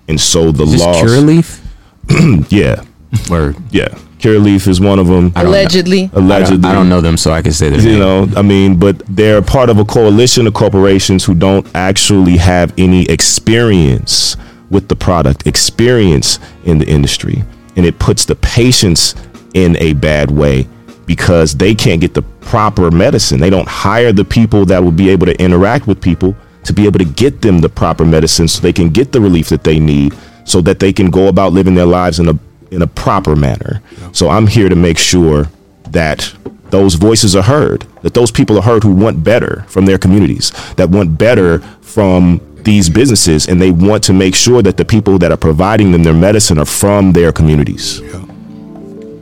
And 0.10 0.20
so 0.20 0.52
the 0.52 0.66
laws, 0.66 1.02
Curaleaf? 1.02 1.64
yeah, 2.52 2.84
Or 3.32 3.56
Yeah, 3.72 3.90
Curaleaf 4.20 4.68
is 4.68 4.80
one 4.80 5.00
of 5.00 5.08
them. 5.08 5.32
I. 5.36 5.44
Allegedly. 5.44 6.06
I 6.06 6.08
don't, 6.08 6.24
Allegedly, 6.24 6.70
I 6.70 6.74
don't 6.74 6.90
know 6.90 7.02
them, 7.02 7.18
so 7.18 7.32
I 7.32 7.42
can 7.42 7.52
say 7.52 7.70
that. 7.70 7.82
You 7.82 8.00
know, 8.00 8.28
I 8.36 8.42
mean, 8.42 8.78
but 8.80 9.02
they're 9.08 9.42
part 9.42 9.70
of 9.70 9.80
a 9.80 9.86
coalition 9.86 10.48
of 10.48 10.54
corporations 10.54 11.24
who 11.24 11.36
don't 11.36 11.68
actually 11.76 12.38
have 12.38 12.74
any 12.78 13.04
experience 13.10 14.38
with 14.70 14.88
the 14.88 14.96
product, 14.96 15.48
experience 15.48 16.40
in 16.66 16.78
the 16.78 16.88
industry, 16.88 17.44
and 17.76 17.86
it 17.86 18.00
puts 18.00 18.26
the 18.26 18.36
patients 18.36 19.16
in 19.54 19.78
a 19.78 19.94
bad 19.94 20.30
way 20.32 20.68
because 21.06 21.56
they 21.56 21.74
can't 21.74 22.02
get 22.02 22.14
the 22.14 22.22
proper 22.42 22.92
medicine. 22.92 23.40
They 23.40 23.50
don't 23.50 23.68
hire 23.68 24.12
the 24.12 24.26
people 24.26 24.66
that 24.66 24.84
will 24.84 24.92
be 24.92 25.10
able 25.10 25.26
to 25.28 25.42
interact 25.42 25.88
with 25.88 26.02
people 26.02 26.36
to 26.64 26.74
be 26.74 26.86
able 26.86 27.00
to 27.00 27.06
get 27.06 27.42
them 27.42 27.60
the 27.60 27.70
proper 27.70 28.04
medicine 28.04 28.48
so 28.48 28.62
they 28.62 28.74
can 28.74 28.90
get 28.90 29.14
the 29.14 29.22
relief 29.22 29.48
that 29.50 29.64
they 29.64 29.80
need 29.80 30.14
so 30.44 30.60
that 30.62 30.80
they 30.80 30.92
can 30.92 31.10
go 31.10 31.28
about 31.28 31.54
living 31.54 31.76
their 31.76 31.86
lives 31.86 32.20
in 32.20 32.28
a 32.28 32.34
in 32.72 32.82
a 32.82 32.88
proper 32.88 33.36
manner. 33.36 33.82
So 34.12 34.30
I'm 34.30 34.48
here 34.48 34.70
to 34.70 34.76
make 34.76 34.98
sure 34.98 35.50
that 35.90 36.34
those 36.70 36.96
voices 36.96 37.36
are 37.36 37.44
heard, 37.44 37.86
that 38.02 38.14
those 38.14 38.32
people 38.32 38.58
are 38.58 38.62
heard 38.62 38.84
who 38.84 38.94
want 38.94 39.24
better 39.24 39.64
from 39.68 39.86
their 39.86 39.98
communities, 39.98 40.52
that 40.76 40.90
want 40.90 41.18
better 41.18 41.60
from 41.82 42.42
these 42.64 42.90
businesses, 42.90 43.48
and 43.48 43.62
they 43.62 43.72
want 43.72 44.04
to 44.04 44.14
make 44.14 44.36
sure 44.36 44.62
that 44.62 44.76
the 44.76 44.84
people 44.84 45.18
that 45.20 45.32
are 45.32 45.38
providing 45.38 45.92
them 45.92 46.04
their 46.04 46.14
medicine 46.14 46.60
are 46.60 46.66
from 46.66 47.14
their 47.14 47.32
communities. 47.32 48.02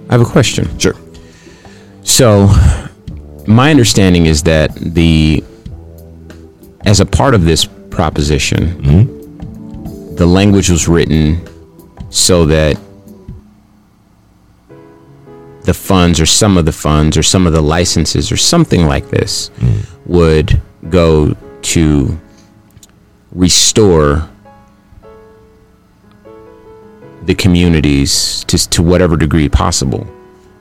I 0.09 0.13
have 0.13 0.21
a 0.21 0.25
question. 0.25 0.77
Sure. 0.79 0.95
So, 2.03 2.49
my 3.47 3.69
understanding 3.69 4.25
is 4.25 4.43
that 4.43 4.73
the 4.75 5.43
as 6.85 6.99
a 6.99 7.05
part 7.05 7.33
of 7.33 7.45
this 7.45 7.65
proposition, 7.65 8.81
mm-hmm. 8.81 10.15
the 10.15 10.25
language 10.25 10.69
was 10.69 10.87
written 10.87 11.47
so 12.11 12.45
that 12.45 12.79
the 15.65 15.73
funds 15.73 16.19
or 16.19 16.25
some 16.25 16.57
of 16.57 16.65
the 16.65 16.71
funds 16.71 17.17
or 17.17 17.23
some 17.23 17.47
of 17.47 17.53
the 17.53 17.61
licenses 17.61 18.31
or 18.31 18.37
something 18.37 18.85
like 18.85 19.09
this 19.09 19.49
mm. 19.57 19.85
would 20.05 20.61
go 20.89 21.35
to 21.61 22.19
restore 23.31 24.29
the 27.23 27.35
communities 27.35 28.43
to, 28.45 28.57
to 28.69 28.83
whatever 28.83 29.17
degree 29.17 29.49
possible 29.49 30.07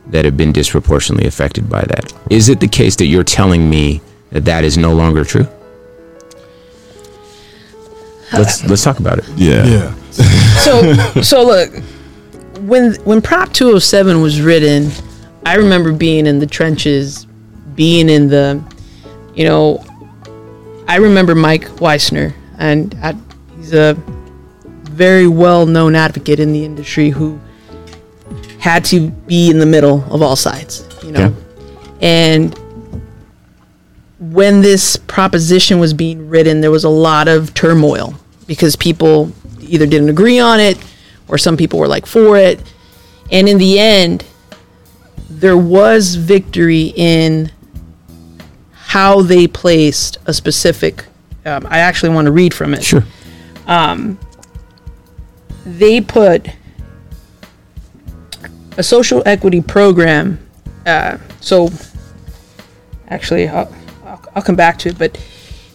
that 0.06 0.24
have 0.24 0.36
been 0.36 0.52
disproportionately 0.52 1.26
affected 1.26 1.68
by 1.68 1.82
that. 1.82 2.12
Is 2.30 2.48
it 2.48 2.60
the 2.60 2.68
case 2.68 2.96
that 2.96 3.06
you're 3.06 3.24
telling 3.24 3.68
me 3.68 4.00
that 4.30 4.44
that 4.46 4.64
is 4.64 4.76
no 4.76 4.94
longer 4.94 5.24
true? 5.24 5.46
Let's 8.32 8.64
let's 8.64 8.82
talk 8.82 8.98
about 8.98 9.18
it. 9.18 9.28
Yeah. 9.36 9.64
Yeah. 9.64 9.94
so 10.64 11.22
so 11.22 11.44
look 11.44 11.70
when 12.66 12.94
when 13.04 13.20
prop 13.20 13.52
207 13.52 14.20
was 14.22 14.40
written 14.40 14.90
i 15.46 15.54
remember 15.56 15.92
being 15.92 16.26
in 16.26 16.38
the 16.38 16.46
trenches 16.46 17.26
being 17.74 18.08
in 18.08 18.28
the 18.28 18.62
you 19.34 19.44
know 19.44 19.84
i 20.88 20.96
remember 20.96 21.34
mike 21.34 21.64
weissner 21.80 22.32
and 22.58 22.94
I, 23.02 23.14
he's 23.56 23.72
a 23.74 23.94
very 24.84 25.26
well 25.26 25.66
known 25.66 25.94
advocate 25.94 26.38
in 26.40 26.52
the 26.52 26.64
industry 26.64 27.10
who 27.10 27.38
had 28.60 28.84
to 28.86 29.10
be 29.10 29.50
in 29.50 29.58
the 29.58 29.66
middle 29.66 30.04
of 30.14 30.22
all 30.22 30.36
sides 30.36 30.86
you 31.02 31.10
know 31.12 31.20
Yeah. 31.20 31.98
and 32.00 32.58
when 34.20 34.62
this 34.62 34.96
proposition 34.96 35.78
was 35.78 35.92
being 35.92 36.28
written, 36.30 36.60
there 36.62 36.70
was 36.70 36.84
a 36.84 36.88
lot 36.88 37.28
of 37.28 37.52
turmoil 37.52 38.14
because 38.46 38.74
people 38.74 39.30
either 39.60 39.86
didn't 39.86 40.08
agree 40.08 40.38
on 40.38 40.60
it 40.60 40.78
or 41.28 41.38
some 41.38 41.56
people 41.56 41.78
were 41.78 41.88
like 41.88 42.06
for 42.06 42.36
it. 42.36 42.60
And 43.30 43.48
in 43.48 43.58
the 43.58 43.78
end, 43.78 44.24
there 45.30 45.56
was 45.56 46.14
victory 46.14 46.92
in 46.96 47.50
how 48.72 49.22
they 49.22 49.46
placed 49.46 50.18
a 50.26 50.32
specific. 50.34 51.04
Um, 51.44 51.66
I 51.68 51.78
actually 51.78 52.10
want 52.14 52.26
to 52.26 52.32
read 52.32 52.54
from 52.54 52.74
it 52.74 52.82
Sure. 52.84 53.04
they 55.66 56.00
put 56.00 56.46
a 58.76 58.82
social 58.82 59.22
equity 59.26 59.60
program. 59.60 60.38
Uh, 60.86 61.18
so, 61.40 61.70
actually, 63.08 63.48
I'll, 63.48 63.72
I'll, 64.04 64.22
I'll 64.36 64.42
come 64.42 64.56
back 64.56 64.78
to 64.80 64.90
it, 64.90 64.98
but 64.98 65.18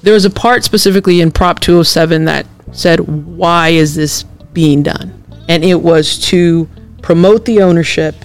there 0.04 0.14
was 0.14 0.26
a 0.26 0.30
part 0.30 0.64
specifically 0.64 1.22
in 1.22 1.32
Prop 1.32 1.60
207 1.60 2.26
that 2.26 2.46
said, 2.72 3.00
why 3.02 3.70
is 3.70 3.96
this 3.96 4.24
being 4.54 4.84
done? 4.84 5.09
And 5.50 5.64
it 5.66 5.82
was 5.82 6.18
to 6.30 6.70
promote 7.02 7.44
the 7.44 7.62
ownership, 7.62 8.16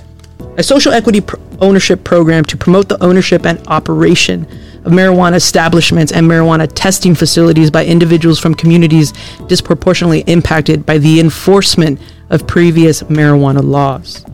a 0.56 0.62
social 0.62 0.92
equity 0.92 1.20
pr- 1.20 1.37
ownership 1.60 2.04
program 2.04 2.44
to 2.44 2.56
promote 2.56 2.88
the 2.88 3.02
ownership 3.02 3.46
and 3.46 3.66
operation 3.66 4.42
of 4.84 4.92
marijuana 4.92 5.34
establishments 5.34 6.12
and 6.12 6.26
marijuana 6.26 6.70
testing 6.74 7.14
facilities 7.14 7.70
by 7.70 7.84
individuals 7.84 8.38
from 8.38 8.54
communities 8.54 9.12
disproportionately 9.48 10.20
impacted 10.26 10.84
by 10.84 10.98
the 10.98 11.18
enforcement 11.18 11.98
of 12.30 12.46
previous 12.46 13.02
marijuana 13.04 13.64
laws. 13.64 14.24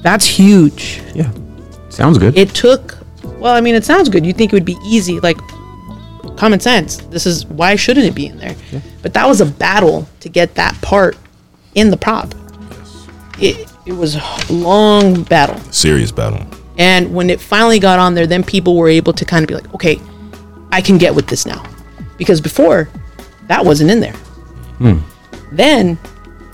That's 0.00 0.26
huge. 0.26 1.02
Yeah. 1.14 1.30
Sounds 1.90 2.16
good. 2.16 2.38
It 2.38 2.50
took, 2.50 2.96
well, 3.38 3.54
I 3.54 3.60
mean, 3.60 3.74
it 3.74 3.84
sounds 3.84 4.08
good. 4.08 4.24
You 4.24 4.32
think 4.32 4.52
it 4.52 4.56
would 4.56 4.64
be 4.64 4.78
easy, 4.84 5.20
like 5.20 5.36
common 6.36 6.60
sense. 6.60 6.96
This 6.96 7.26
is 7.26 7.44
why 7.46 7.76
shouldn't 7.76 8.06
it 8.06 8.14
be 8.14 8.26
in 8.26 8.38
there? 8.38 8.56
But 9.02 9.12
that 9.14 9.26
was 9.26 9.40
a 9.40 9.46
battle 9.46 10.08
to 10.20 10.28
get 10.28 10.54
that 10.54 10.80
part 10.80 11.16
in 11.78 11.90
the 11.90 11.96
prop. 11.96 12.34
It, 13.38 13.72
it 13.86 13.92
was 13.92 14.16
a 14.16 14.52
long 14.52 15.22
battle. 15.24 15.58
Serious 15.72 16.12
battle. 16.12 16.46
And 16.76 17.12
when 17.14 17.30
it 17.30 17.40
finally 17.40 17.78
got 17.78 17.98
on 17.98 18.14
there, 18.14 18.26
then 18.26 18.44
people 18.44 18.76
were 18.76 18.88
able 18.88 19.12
to 19.12 19.24
kind 19.24 19.42
of 19.42 19.48
be 19.48 19.54
like, 19.54 19.72
okay, 19.74 20.00
I 20.70 20.80
can 20.80 20.98
get 20.98 21.14
with 21.14 21.26
this 21.26 21.46
now. 21.46 21.64
Because 22.16 22.40
before, 22.40 22.88
that 23.46 23.64
wasn't 23.64 23.90
in 23.90 24.00
there. 24.00 24.14
Hmm. 24.78 24.98
Then, 25.50 25.98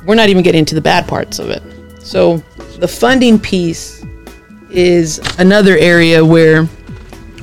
we're 0.07 0.15
not 0.15 0.29
even 0.29 0.43
getting 0.43 0.61
into 0.61 0.75
the 0.75 0.81
bad 0.81 1.07
parts 1.09 1.39
of 1.39 1.51
it. 1.51 1.63
So, 2.01 2.39
the 2.79 2.89
funding 2.89 3.39
piece 3.39 4.05
is 4.71 5.21
another 5.39 5.77
area 5.77 6.25
where 6.25 6.65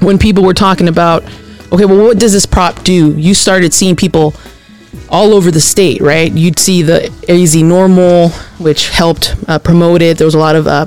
when 0.02 0.18
people 0.18 0.44
were 0.44 0.54
talking 0.54 0.88
about, 0.88 1.24
okay, 1.72 1.86
well, 1.86 2.06
what 2.06 2.20
does 2.20 2.34
this 2.34 2.46
prop 2.46 2.84
do? 2.84 3.18
You 3.18 3.34
started 3.34 3.74
seeing 3.74 3.96
people 3.96 4.34
all 5.10 5.34
over 5.34 5.52
the 5.52 5.62
state, 5.62 6.02
right? 6.02 6.32
You'd 6.32 6.60
see 6.60 6.82
the 6.82 7.06
AZ 7.28 7.56
NORML, 7.56 8.32
which 8.60 8.90
helped 8.90 9.36
uh, 9.48 9.60
promote 9.60 10.02
it. 10.02 10.18
There 10.18 10.26
was 10.26 10.36
a 10.36 10.40
lot 10.40 10.56
of 10.56 10.68
uh, 10.68 10.86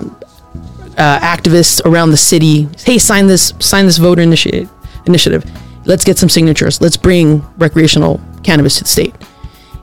uh, 0.96 1.18
activists 1.20 1.84
around 1.84 2.10
the 2.10 2.16
city. 2.16 2.68
Hey, 2.78 2.98
sign 2.98 3.26
this, 3.26 3.52
sign 3.58 3.86
this 3.86 3.98
voter 3.98 4.22
initiative. 4.22 4.70
Initiative. 5.06 5.44
Let's 5.84 6.04
get 6.04 6.18
some 6.18 6.28
signatures. 6.28 6.80
Let's 6.80 6.96
bring 6.96 7.44
recreational 7.58 8.20
cannabis 8.42 8.78
to 8.78 8.84
the 8.84 8.88
state. 8.88 9.14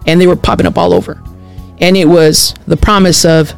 And 0.08 0.20
they 0.20 0.28
were 0.28 0.36
popping 0.36 0.66
up 0.66 0.78
all 0.78 0.94
over. 0.94 1.22
And 1.80 1.96
it 1.98 2.06
was 2.06 2.54
the 2.68 2.78
promise 2.78 3.26
of 3.26 3.54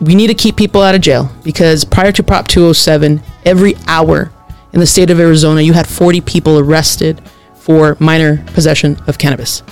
we 0.00 0.14
need 0.14 0.26
to 0.26 0.34
keep 0.34 0.56
people 0.56 0.82
out 0.82 0.94
of 0.94 1.00
jail 1.00 1.30
because 1.42 1.84
prior 1.84 2.12
to 2.12 2.22
Prop 2.22 2.48
207, 2.48 3.22
every 3.44 3.74
hour 3.86 4.30
in 4.72 4.80
the 4.80 4.86
state 4.86 5.10
of 5.10 5.18
Arizona, 5.18 5.60
you 5.60 5.72
had 5.72 5.86
40 5.86 6.20
people 6.20 6.58
arrested 6.58 7.22
for 7.70 7.96
minor 8.00 8.44
possession 8.46 9.00
of 9.06 9.16
cannabis. 9.16 9.62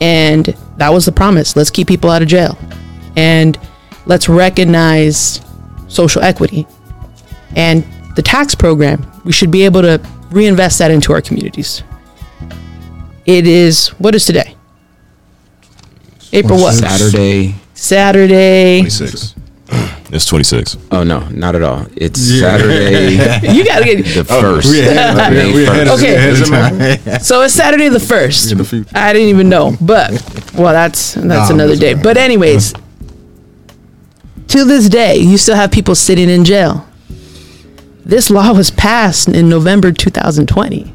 And 0.00 0.46
that 0.78 0.88
was 0.88 1.04
the 1.04 1.12
promise. 1.12 1.54
Let's 1.54 1.70
keep 1.70 1.86
people 1.86 2.08
out 2.08 2.22
of 2.22 2.28
jail. 2.28 2.56
And 3.14 3.58
let's 4.06 4.26
recognize 4.26 5.42
social 5.86 6.22
equity 6.22 6.66
and 7.56 7.84
the 8.16 8.22
tax 8.22 8.54
program. 8.54 9.06
We 9.22 9.32
should 9.32 9.50
be 9.50 9.66
able 9.66 9.82
to 9.82 10.00
reinvest 10.30 10.78
that 10.78 10.90
into 10.90 11.12
our 11.12 11.20
communities. 11.20 11.82
It 13.26 13.46
is, 13.46 13.88
what 14.00 14.14
is 14.14 14.24
today? 14.24 14.56
April 16.32 16.58
what? 16.58 16.72
Saturday. 16.74 17.54
Saturday. 17.74 18.80
26. 18.80 19.34
It's 20.14 20.26
26. 20.26 20.76
Oh 20.92 21.02
no, 21.02 21.28
not 21.30 21.56
at 21.56 21.62
all. 21.62 21.86
It's 21.96 22.20
Saturday 22.20 23.12
You 23.52 23.64
gotta 23.64 23.84
get. 23.84 24.04
the 24.04 24.24
first. 24.24 24.68
Oh, 24.68 24.70
we 24.70 24.78
had, 24.78 25.32
May 25.32 25.52
we 25.52 25.66
first. 25.66 25.90
Okay. 26.02 26.14
ahead 26.14 26.40
of 26.40 27.04
time. 27.06 27.20
So 27.20 27.42
it's 27.42 27.52
Saturday 27.54 27.88
the 27.88 27.98
first. 27.98 28.52
In 28.52 28.58
the 28.58 28.64
future. 28.64 28.90
I 28.94 29.12
didn't 29.12 29.28
even 29.30 29.48
know, 29.48 29.76
but 29.80 30.12
well, 30.54 30.72
that's 30.72 31.14
that's 31.14 31.26
Nah, 31.26 31.54
another 31.54 31.74
that's 31.74 31.80
day. 31.80 31.94
But 31.94 32.16
anyways, 32.16 32.74
to 34.48 34.64
this 34.64 34.88
day, 34.88 35.16
you 35.16 35.36
still 35.36 35.56
have 35.56 35.72
people 35.72 35.96
sitting 35.96 36.28
in 36.30 36.44
jail. 36.44 36.86
This 38.04 38.30
law 38.30 38.52
was 38.52 38.70
passed 38.70 39.26
in 39.28 39.48
November 39.48 39.90
2020. 39.90 40.92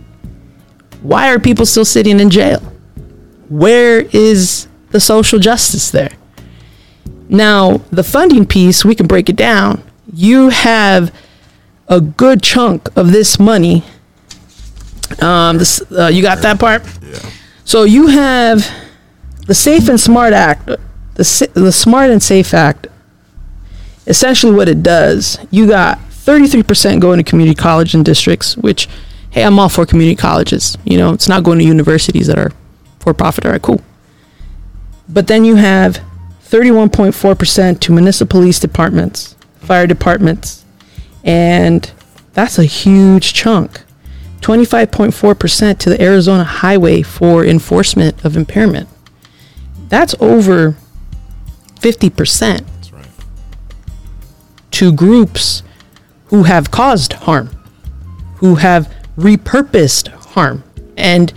Why 1.02 1.34
are 1.34 1.40
people 1.40 1.66
still 1.66 1.84
sitting 1.86 2.22
in 2.22 2.30
jail? 2.30 2.60
Where 3.50 4.00
is 4.14 4.68
the 4.92 5.00
social 5.02 5.40
justice 5.40 5.92
there? 5.92 6.12
Now, 7.30 7.78
the 7.92 8.04
funding 8.04 8.46
piece, 8.46 8.84
we 8.84 8.96
can 8.96 9.08
break 9.08 9.30
it 9.30 9.36
down. 9.36 9.84
You 10.12 10.50
have 10.50 11.16
a 11.88 12.02
good 12.02 12.44
chunk 12.44 12.90
of 12.98 13.12
this 13.12 13.40
money. 13.40 13.84
Um, 15.22 15.58
this, 15.58 15.82
uh, 15.92 16.08
you 16.08 16.22
got 16.22 16.40
that 16.40 16.60
part? 16.60 16.84
Yeah. 17.02 17.20
So 17.64 17.84
you 17.84 18.08
have 18.08 18.68
the 19.48 19.56
Safe 19.56 19.88
and 19.88 20.00
Smart 20.00 20.34
Act, 20.34 20.66
the, 20.66 21.52
the 21.54 21.72
Smart 21.72 22.10
and 22.10 22.22
Safe 22.22 22.54
Act 22.54 22.88
essentially 24.10 24.52
what 24.52 24.68
it 24.68 24.84
does, 24.84 25.38
you 25.52 25.68
got 25.68 26.00
33% 26.10 27.00
going 27.00 27.18
to 27.18 27.24
community 27.24 27.56
college 27.56 27.94
and 27.94 28.04
districts, 28.04 28.58
which, 28.58 28.90
hey, 29.30 29.44
I'm 29.44 29.58
all 29.60 29.70
for 29.70 29.86
community 29.86 30.16
colleges. 30.16 30.78
You 30.84 30.98
know, 30.98 31.14
it's 31.14 31.30
not 31.30 31.44
going 31.44 31.60
to 31.60 31.64
universities 31.64 32.28
that 32.28 32.38
are 32.38 32.52
for 33.00 33.14
profit. 33.14 33.46
All 33.46 33.52
right, 33.52 33.62
cool. 33.62 33.82
But 35.08 35.28
then 35.28 35.46
you 35.46 35.56
have 35.56 36.04
31.4% 36.50 37.80
to 37.80 37.92
municipal 37.92 38.40
police 38.40 38.60
departments, 38.60 39.36
fire 39.58 39.86
departments, 39.86 40.66
and 41.24 41.92
that's 42.34 42.58
a 42.58 42.64
huge 42.66 43.34
chunk. 43.34 43.84
25.4% 44.42 45.78
to 45.78 45.90
the 45.90 46.02
Arizona 46.02 46.44
Highway 46.44 47.02
for 47.04 47.46
enforcement 47.46 48.24
of 48.26 48.36
impairment. 48.36 48.90
That's 49.90 50.16
over 50.20 50.76
50% 51.76 52.66
to 54.72 54.94
groups 54.94 55.62
who 56.26 56.44
have 56.44 56.72
caused 56.72 57.14
harm, 57.14 57.50
who 58.38 58.56
have 58.56 58.92
repurposed 59.18 60.08
harm. 60.08 60.64
And 60.96 61.34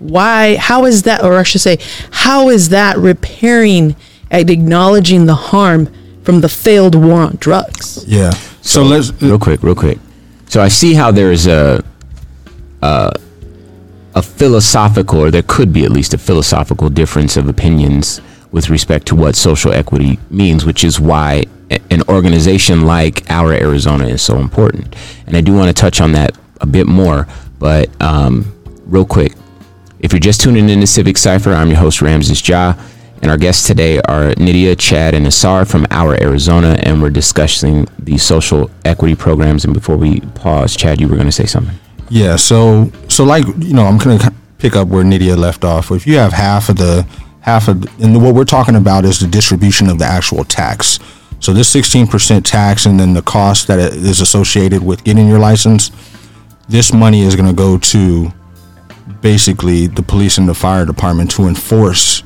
why, 0.00 0.56
how 0.56 0.84
is 0.84 1.04
that, 1.04 1.22
or 1.22 1.38
I 1.38 1.44
should 1.44 1.60
say, 1.60 1.78
how 2.10 2.48
is 2.48 2.70
that 2.70 2.96
repairing 2.98 3.94
and 4.30 4.50
acknowledging 4.50 5.26
the 5.26 5.34
harm 5.34 5.88
from 6.24 6.40
the 6.40 6.48
failed 6.48 6.94
war 6.94 7.22
on 7.22 7.36
drugs? 7.36 8.04
Yeah. 8.06 8.32
So, 8.62 8.82
let's 8.82 9.10
real 9.22 9.38
quick, 9.38 9.62
real 9.62 9.74
quick. 9.74 9.98
So 10.46 10.60
I 10.60 10.68
see 10.68 10.94
how 10.94 11.12
there's 11.12 11.46
a, 11.46 11.82
a 12.82 13.12
a 14.14 14.22
philosophical, 14.22 15.20
or 15.20 15.30
there 15.30 15.42
could 15.42 15.72
be 15.72 15.84
at 15.84 15.90
least 15.90 16.14
a 16.14 16.18
philosophical 16.18 16.88
difference 16.88 17.36
of 17.36 17.48
opinions 17.48 18.20
with 18.50 18.68
respect 18.68 19.06
to 19.06 19.14
what 19.14 19.36
social 19.36 19.72
equity 19.72 20.18
means, 20.30 20.64
which 20.64 20.82
is 20.82 20.98
why 20.98 21.44
an 21.90 22.02
organization 22.08 22.84
like 22.84 23.30
our 23.30 23.52
Arizona 23.52 24.06
is 24.06 24.20
so 24.22 24.38
important. 24.38 24.96
And 25.26 25.36
I 25.36 25.40
do 25.40 25.54
want 25.54 25.68
to 25.68 25.80
touch 25.80 26.00
on 26.00 26.12
that 26.12 26.36
a 26.60 26.66
bit 26.66 26.88
more, 26.88 27.28
but 27.60 27.88
um, 28.02 28.52
real 28.86 29.04
quick, 29.04 29.34
if 30.00 30.12
you're 30.12 30.20
just 30.20 30.40
tuning 30.40 30.68
in 30.68 30.80
to 30.80 30.86
Civic 30.86 31.16
Cipher, 31.18 31.52
I'm 31.52 31.68
your 31.68 31.78
host 31.78 32.00
Ramses 32.00 32.46
Ja, 32.46 32.74
and 33.22 33.30
our 33.30 33.36
guests 33.36 33.66
today 33.66 34.00
are 34.00 34.34
Nydia, 34.36 34.74
Chad, 34.76 35.14
and 35.14 35.26
Asar 35.26 35.66
from 35.66 35.86
our 35.90 36.20
Arizona, 36.22 36.78
and 36.82 37.02
we're 37.02 37.10
discussing 37.10 37.86
the 37.98 38.16
social 38.16 38.70
equity 38.84 39.14
programs. 39.14 39.64
And 39.64 39.74
before 39.74 39.98
we 39.98 40.20
pause, 40.20 40.74
Chad, 40.74 41.00
you 41.00 41.06
were 41.06 41.16
going 41.16 41.28
to 41.28 41.32
say 41.32 41.44
something. 41.44 41.76
Yeah, 42.08 42.36
so 42.36 42.90
so 43.08 43.24
like 43.24 43.46
you 43.58 43.74
know, 43.74 43.84
I'm 43.84 43.98
gonna 43.98 44.32
pick 44.58 44.74
up 44.74 44.88
where 44.88 45.04
Nydia 45.04 45.36
left 45.36 45.64
off. 45.64 45.90
If 45.92 46.06
you 46.06 46.16
have 46.16 46.32
half 46.32 46.68
of 46.68 46.76
the 46.76 47.06
half 47.42 47.68
of, 47.68 47.84
and 48.02 48.22
what 48.22 48.34
we're 48.34 48.44
talking 48.44 48.76
about 48.76 49.04
is 49.04 49.20
the 49.20 49.28
distribution 49.28 49.88
of 49.88 49.98
the 49.98 50.06
actual 50.06 50.44
tax. 50.44 50.98
So 51.38 51.54
this 51.54 51.74
16% 51.74 52.44
tax, 52.44 52.84
and 52.84 53.00
then 53.00 53.14
the 53.14 53.22
cost 53.22 53.66
that 53.68 53.78
is 53.78 54.20
associated 54.20 54.82
with 54.82 55.04
getting 55.04 55.26
your 55.26 55.38
license. 55.38 55.90
This 56.68 56.92
money 56.92 57.22
is 57.22 57.34
going 57.34 57.48
to 57.48 57.54
go 57.54 57.78
to 57.78 58.32
basically 59.20 59.86
the 59.86 60.02
police 60.02 60.38
and 60.38 60.48
the 60.48 60.54
fire 60.54 60.84
department 60.84 61.30
to 61.32 61.46
enforce 61.46 62.22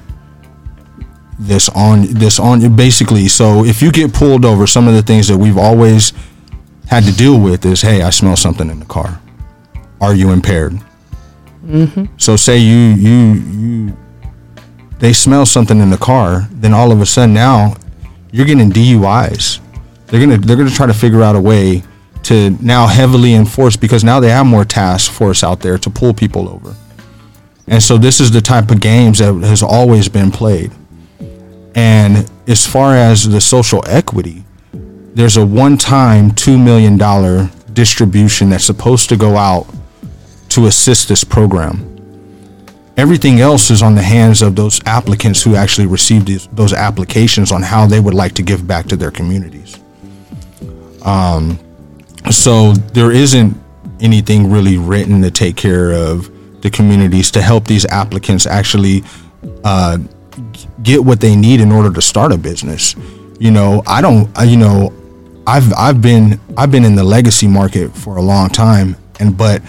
this 1.39 1.69
on 1.71 2.07
this 2.15 2.39
on 2.39 2.61
you 2.61 2.69
basically. 2.69 3.29
So 3.29 3.65
if 3.65 3.83
you 3.83 3.91
get 3.91 4.13
pulled 4.13 4.45
over, 4.45 4.67
some 4.67 4.89
of 4.89 4.95
the 4.95 5.03
things 5.03 5.29
that 5.29 5.37
we've 5.37 5.59
always 5.59 6.13
had 6.87 7.05
to 7.05 7.13
deal 7.13 7.41
with 7.41 7.65
is, 7.65 7.83
hey, 7.83 8.03
I 8.03 8.11
smell 8.11 8.37
something 8.37 8.71
in 8.71 8.79
the 8.79 8.87
car 8.87 9.21
are 10.05 10.15
you 10.15 10.31
impaired? 10.31 10.75
Mm-hmm. 11.65 12.05
So 12.19 12.37
say 12.37 12.59
you 12.59 12.77
you 12.77 13.33
you 13.33 13.97
they 14.99 15.13
smell 15.13 15.47
something 15.47 15.81
in 15.81 15.91
the 15.91 15.97
car, 15.97 16.47
then 16.51 16.75
all 16.75 16.93
of 16.93 17.01
a 17.01 17.07
sudden 17.07 17.35
now 17.35 17.77
you're 18.33 18.47
getting 18.47 18.71
DUIs. 18.71 19.61
They're 20.07 20.21
gonna 20.21 20.39
they're 20.39 20.57
gonna 20.57 20.71
try 20.71 20.87
to 20.87 20.95
figure 20.95 21.23
out 21.23 21.37
a 21.37 21.41
way 21.41 21.83
to 22.25 22.51
now 22.61 22.87
heavily 22.87 23.35
enforce 23.35 23.77
because 23.77 24.05
now 24.05 24.21
they 24.21 24.31
have 24.31 24.47
more 24.47 24.65
task 24.65 25.11
force 25.11 25.45
out 25.45 25.61
there 25.61 25.79
to 25.79 25.91
pull 25.91 26.13
people 26.15 26.49
over. 26.49 26.75
And 27.67 27.83
so 27.83 27.97
this 27.97 28.21
is 28.21 28.31
the 28.31 28.41
type 28.41 28.71
of 28.71 28.81
games 28.81 29.19
that 29.19 29.35
has 29.43 29.63
always 29.63 30.09
been 30.09 30.31
played. 30.31 30.73
And 31.75 32.31
as 32.47 32.67
far 32.67 32.95
as 32.95 33.29
the 33.29 33.41
social 33.41 33.83
equity, 33.87 34.45
there's 35.15 35.37
a 35.37 35.47
one-time 35.47 36.33
$2 36.33 36.63
million 36.63 36.99
distribution 37.73 38.51
that's 38.51 38.65
supposed 38.65 39.09
to 39.09 39.17
go 39.17 39.37
out 39.37 39.67
to 40.51 40.67
assist 40.67 41.09
this 41.09 41.25
program. 41.25 41.91
Everything 42.97 43.41
else 43.41 43.71
is 43.71 43.83
on 43.83 43.97
the 43.97 44.03
hands 44.03 44.41
of 44.41 44.55
those 44.55 44.81
applicants 44.87 45.43
who 45.43 45.57
actually 45.57 45.87
received 45.87 46.27
these, 46.29 46.47
those 46.49 46.73
applications 46.73 47.51
on 47.51 47.63
how 47.63 47.87
they 47.87 47.99
would 47.99 48.15
like 48.15 48.35
to 48.35 48.43
give 48.43 48.67
back 48.67 48.87
to 48.87 48.97
their 48.97 49.11
communities. 49.11 49.81
Um, 51.03 51.59
so 52.31 52.73
there 52.73 53.11
isn't 53.11 53.57
anything 54.01 54.51
really 54.51 54.77
written 54.79 55.23
to 55.23 55.31
take 55.31 55.57
care 55.57 55.93
of 55.93 56.31
the 56.63 56.71
communities 56.71 57.31
to 57.33 57.43
help 57.43 57.67
these 57.67 57.85
applicants 57.87 58.47
actually 58.47 59.03
uh, 59.65 59.99
get 60.83 61.05
what 61.05 61.21
they 61.21 61.37
need 61.37 61.61
in 61.61 61.71
order 61.71 61.93
to 61.93 62.03
start 62.03 62.33
a 62.33 62.39
business. 62.39 62.95
You 63.39 63.51
know, 63.51 63.83
I 63.87 64.01
don't. 64.01 64.31
You 64.45 64.57
know, 64.57 64.93
I've 65.47 65.73
I've 65.75 66.01
been 66.01 66.41
I've 66.57 66.71
been 66.71 66.85
in 66.85 66.95
the 66.95 67.05
legacy 67.05 67.49
market 67.49 67.95
for 67.95 68.17
a 68.17 68.23
long 68.23 68.49
time, 68.49 68.97
and 69.21 69.37
but 69.37 69.63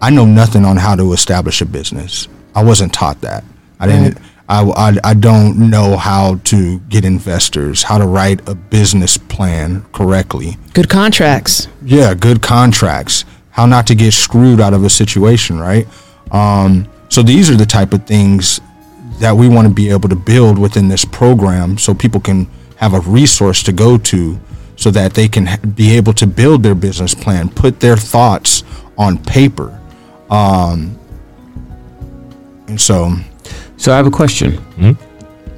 I 0.00 0.10
know 0.10 0.26
nothing 0.26 0.64
on 0.64 0.76
how 0.76 0.94
to 0.96 1.12
establish 1.12 1.60
a 1.60 1.66
business. 1.66 2.28
I 2.54 2.62
wasn't 2.62 2.92
taught 2.92 3.20
that. 3.22 3.44
I 3.80 3.86
didn't. 3.86 4.18
I, 4.52 4.90
I, 4.90 4.96
I 5.02 5.14
don't 5.14 5.70
know 5.70 5.96
how 5.96 6.36
to 6.44 6.78
get 6.80 7.04
investors, 7.04 7.82
how 7.82 7.98
to 7.98 8.06
write 8.06 8.46
a 8.48 8.54
business 8.54 9.16
plan 9.16 9.84
correctly. 9.92 10.58
Good 10.74 10.88
contracts. 10.88 11.68
Yeah, 11.82 12.14
good 12.14 12.42
contracts. 12.42 13.24
How 13.50 13.66
not 13.66 13.86
to 13.86 13.94
get 13.94 14.12
screwed 14.12 14.60
out 14.60 14.74
of 14.74 14.84
a 14.84 14.90
situation, 14.90 15.58
right? 15.58 15.86
Um, 16.30 16.88
so 17.08 17.22
these 17.22 17.50
are 17.50 17.56
the 17.56 17.66
type 17.66 17.92
of 17.92 18.06
things 18.06 18.60
that 19.20 19.34
we 19.34 19.48
want 19.48 19.68
to 19.68 19.72
be 19.72 19.90
able 19.90 20.08
to 20.08 20.16
build 20.16 20.58
within 20.58 20.88
this 20.88 21.04
program 21.04 21.78
so 21.78 21.94
people 21.94 22.20
can 22.20 22.46
have 22.76 22.94
a 22.94 23.00
resource 23.00 23.62
to 23.62 23.72
go 23.72 23.96
to 23.96 24.38
so 24.76 24.90
that 24.90 25.14
they 25.14 25.28
can 25.28 25.46
be 25.74 25.96
able 25.96 26.12
to 26.14 26.26
build 26.26 26.62
their 26.62 26.74
business 26.74 27.14
plan, 27.14 27.48
put 27.48 27.80
their 27.80 27.96
thoughts 27.96 28.64
on 28.98 29.16
paper 29.18 29.78
um, 30.32 30.98
and 32.66 32.80
so, 32.80 33.14
so 33.82 33.92
I 33.92 33.96
have 33.96 34.06
a 34.06 34.12
question. 34.12 34.52
Hmm? 34.78 34.92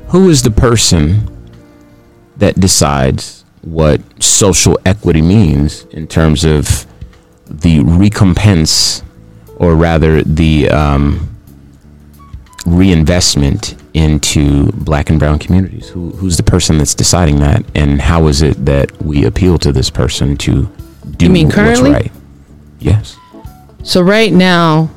Who 0.09 0.31
is 0.31 0.43
the 0.43 0.51
person 0.51 1.29
that 2.39 2.59
decides 2.59 3.45
what 3.61 4.01
social 4.23 4.79
equity 4.87 5.21
means 5.21 5.85
in 5.91 6.07
terms 6.07 6.43
of 6.43 6.87
the 7.45 7.81
recompense, 7.81 9.03
or 9.57 9.75
rather 9.75 10.23
the 10.23 10.71
um, 10.71 11.37
reinvestment 12.65 13.77
into 13.93 14.73
black 14.73 15.11
and 15.11 15.19
brown 15.19 15.39
communities? 15.39 15.91
Who, 15.91 16.09
who's 16.13 16.39
the 16.39 16.43
person 16.43 16.79
that's 16.79 16.95
deciding 16.95 17.41
that, 17.41 17.63
and 17.75 18.01
how 18.01 18.29
is 18.29 18.41
it 18.41 18.65
that 18.65 18.91
we 19.03 19.27
appeal 19.27 19.59
to 19.59 19.71
this 19.71 19.91
person 19.91 20.39
to 20.39 20.63
do 21.19 21.27
you 21.27 21.31
mean 21.31 21.51
currently? 21.51 21.91
what's 21.91 22.05
right? 22.05 22.13
Yes. 22.79 23.19
So 23.83 24.01
right 24.01 24.33
now, 24.33 24.89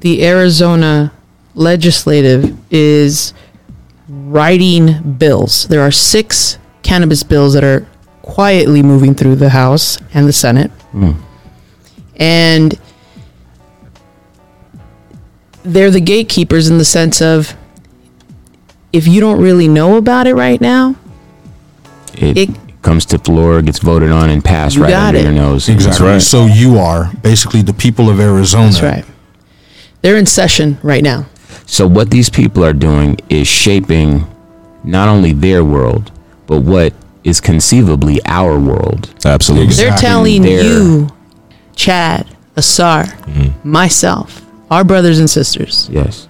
the 0.00 0.24
Arizona 0.24 1.12
legislative 1.54 2.56
is 2.72 3.34
writing 4.08 5.14
bills. 5.14 5.68
There 5.68 5.80
are 5.80 5.90
six 5.90 6.58
cannabis 6.82 7.22
bills 7.22 7.54
that 7.54 7.64
are 7.64 7.86
quietly 8.22 8.82
moving 8.82 9.14
through 9.14 9.36
the 9.36 9.50
House 9.50 9.98
and 10.14 10.26
the 10.26 10.32
Senate. 10.32 10.70
Mm. 10.92 11.20
And 12.16 12.78
they're 15.62 15.90
the 15.90 16.00
gatekeepers 16.00 16.68
in 16.68 16.78
the 16.78 16.84
sense 16.84 17.20
of 17.20 17.56
if 18.92 19.06
you 19.06 19.20
don't 19.20 19.40
really 19.40 19.68
know 19.68 19.96
about 19.96 20.26
it 20.26 20.34
right 20.34 20.60
now, 20.60 20.96
it, 22.14 22.36
it 22.36 22.50
comes 22.82 23.04
to 23.06 23.18
floor, 23.18 23.62
gets 23.62 23.78
voted 23.78 24.10
on, 24.10 24.30
and 24.30 24.44
passed 24.44 24.76
right 24.76 24.92
under 24.92 25.20
it. 25.20 25.24
your 25.24 25.32
nose. 25.32 25.68
Exactly. 25.68 26.06
Right. 26.06 26.22
So 26.22 26.46
you 26.46 26.78
are 26.78 27.12
basically 27.22 27.62
the 27.62 27.72
people 27.72 28.10
of 28.10 28.20
Arizona. 28.20 28.70
That's 28.70 28.82
right. 28.82 29.04
They're 30.02 30.16
in 30.16 30.26
session 30.26 30.78
right 30.82 31.02
now. 31.02 31.26
So 31.66 31.86
what 31.86 32.10
these 32.10 32.30
people 32.30 32.64
are 32.64 32.72
doing 32.72 33.18
is 33.28 33.46
shaping 33.46 34.26
not 34.84 35.08
only 35.08 35.32
their 35.32 35.64
world, 35.64 36.12
but 36.46 36.60
what 36.60 36.94
is 37.24 37.40
conceivably 37.40 38.20
our 38.24 38.58
world. 38.58 39.14
Absolutely. 39.24 39.66
Exactly. 39.66 39.90
They're 39.90 39.98
telling 39.98 40.42
They're, 40.42 40.64
you, 40.64 41.08
Chad, 41.76 42.26
Asar, 42.56 43.04
mm-hmm. 43.04 43.68
myself, 43.68 44.44
our 44.70 44.84
brothers 44.84 45.18
and 45.18 45.28
sisters. 45.28 45.88
Yes. 45.90 46.28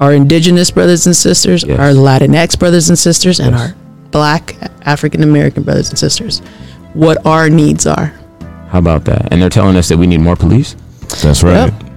Our 0.00 0.12
indigenous 0.12 0.70
brothers 0.70 1.06
and 1.06 1.14
sisters, 1.14 1.62
yes. 1.62 1.78
our 1.78 1.90
Latinx 1.90 2.58
brothers 2.58 2.88
and 2.88 2.98
sisters, 2.98 3.38
yes. 3.38 3.46
and 3.46 3.54
our 3.54 3.74
black 4.10 4.56
African 4.84 5.22
American 5.22 5.62
brothers 5.62 5.90
and 5.90 5.98
sisters 5.98 6.42
what 6.94 7.24
our 7.26 7.48
needs 7.48 7.86
are. 7.86 8.06
How 8.68 8.78
about 8.78 9.04
that? 9.04 9.32
And 9.32 9.40
they're 9.40 9.50
telling 9.50 9.76
us 9.76 9.88
that 9.88 9.98
we 9.98 10.06
need 10.06 10.20
more 10.20 10.36
police? 10.36 10.76
That's 11.22 11.42
right. 11.42 11.72
Yep. 11.72 11.91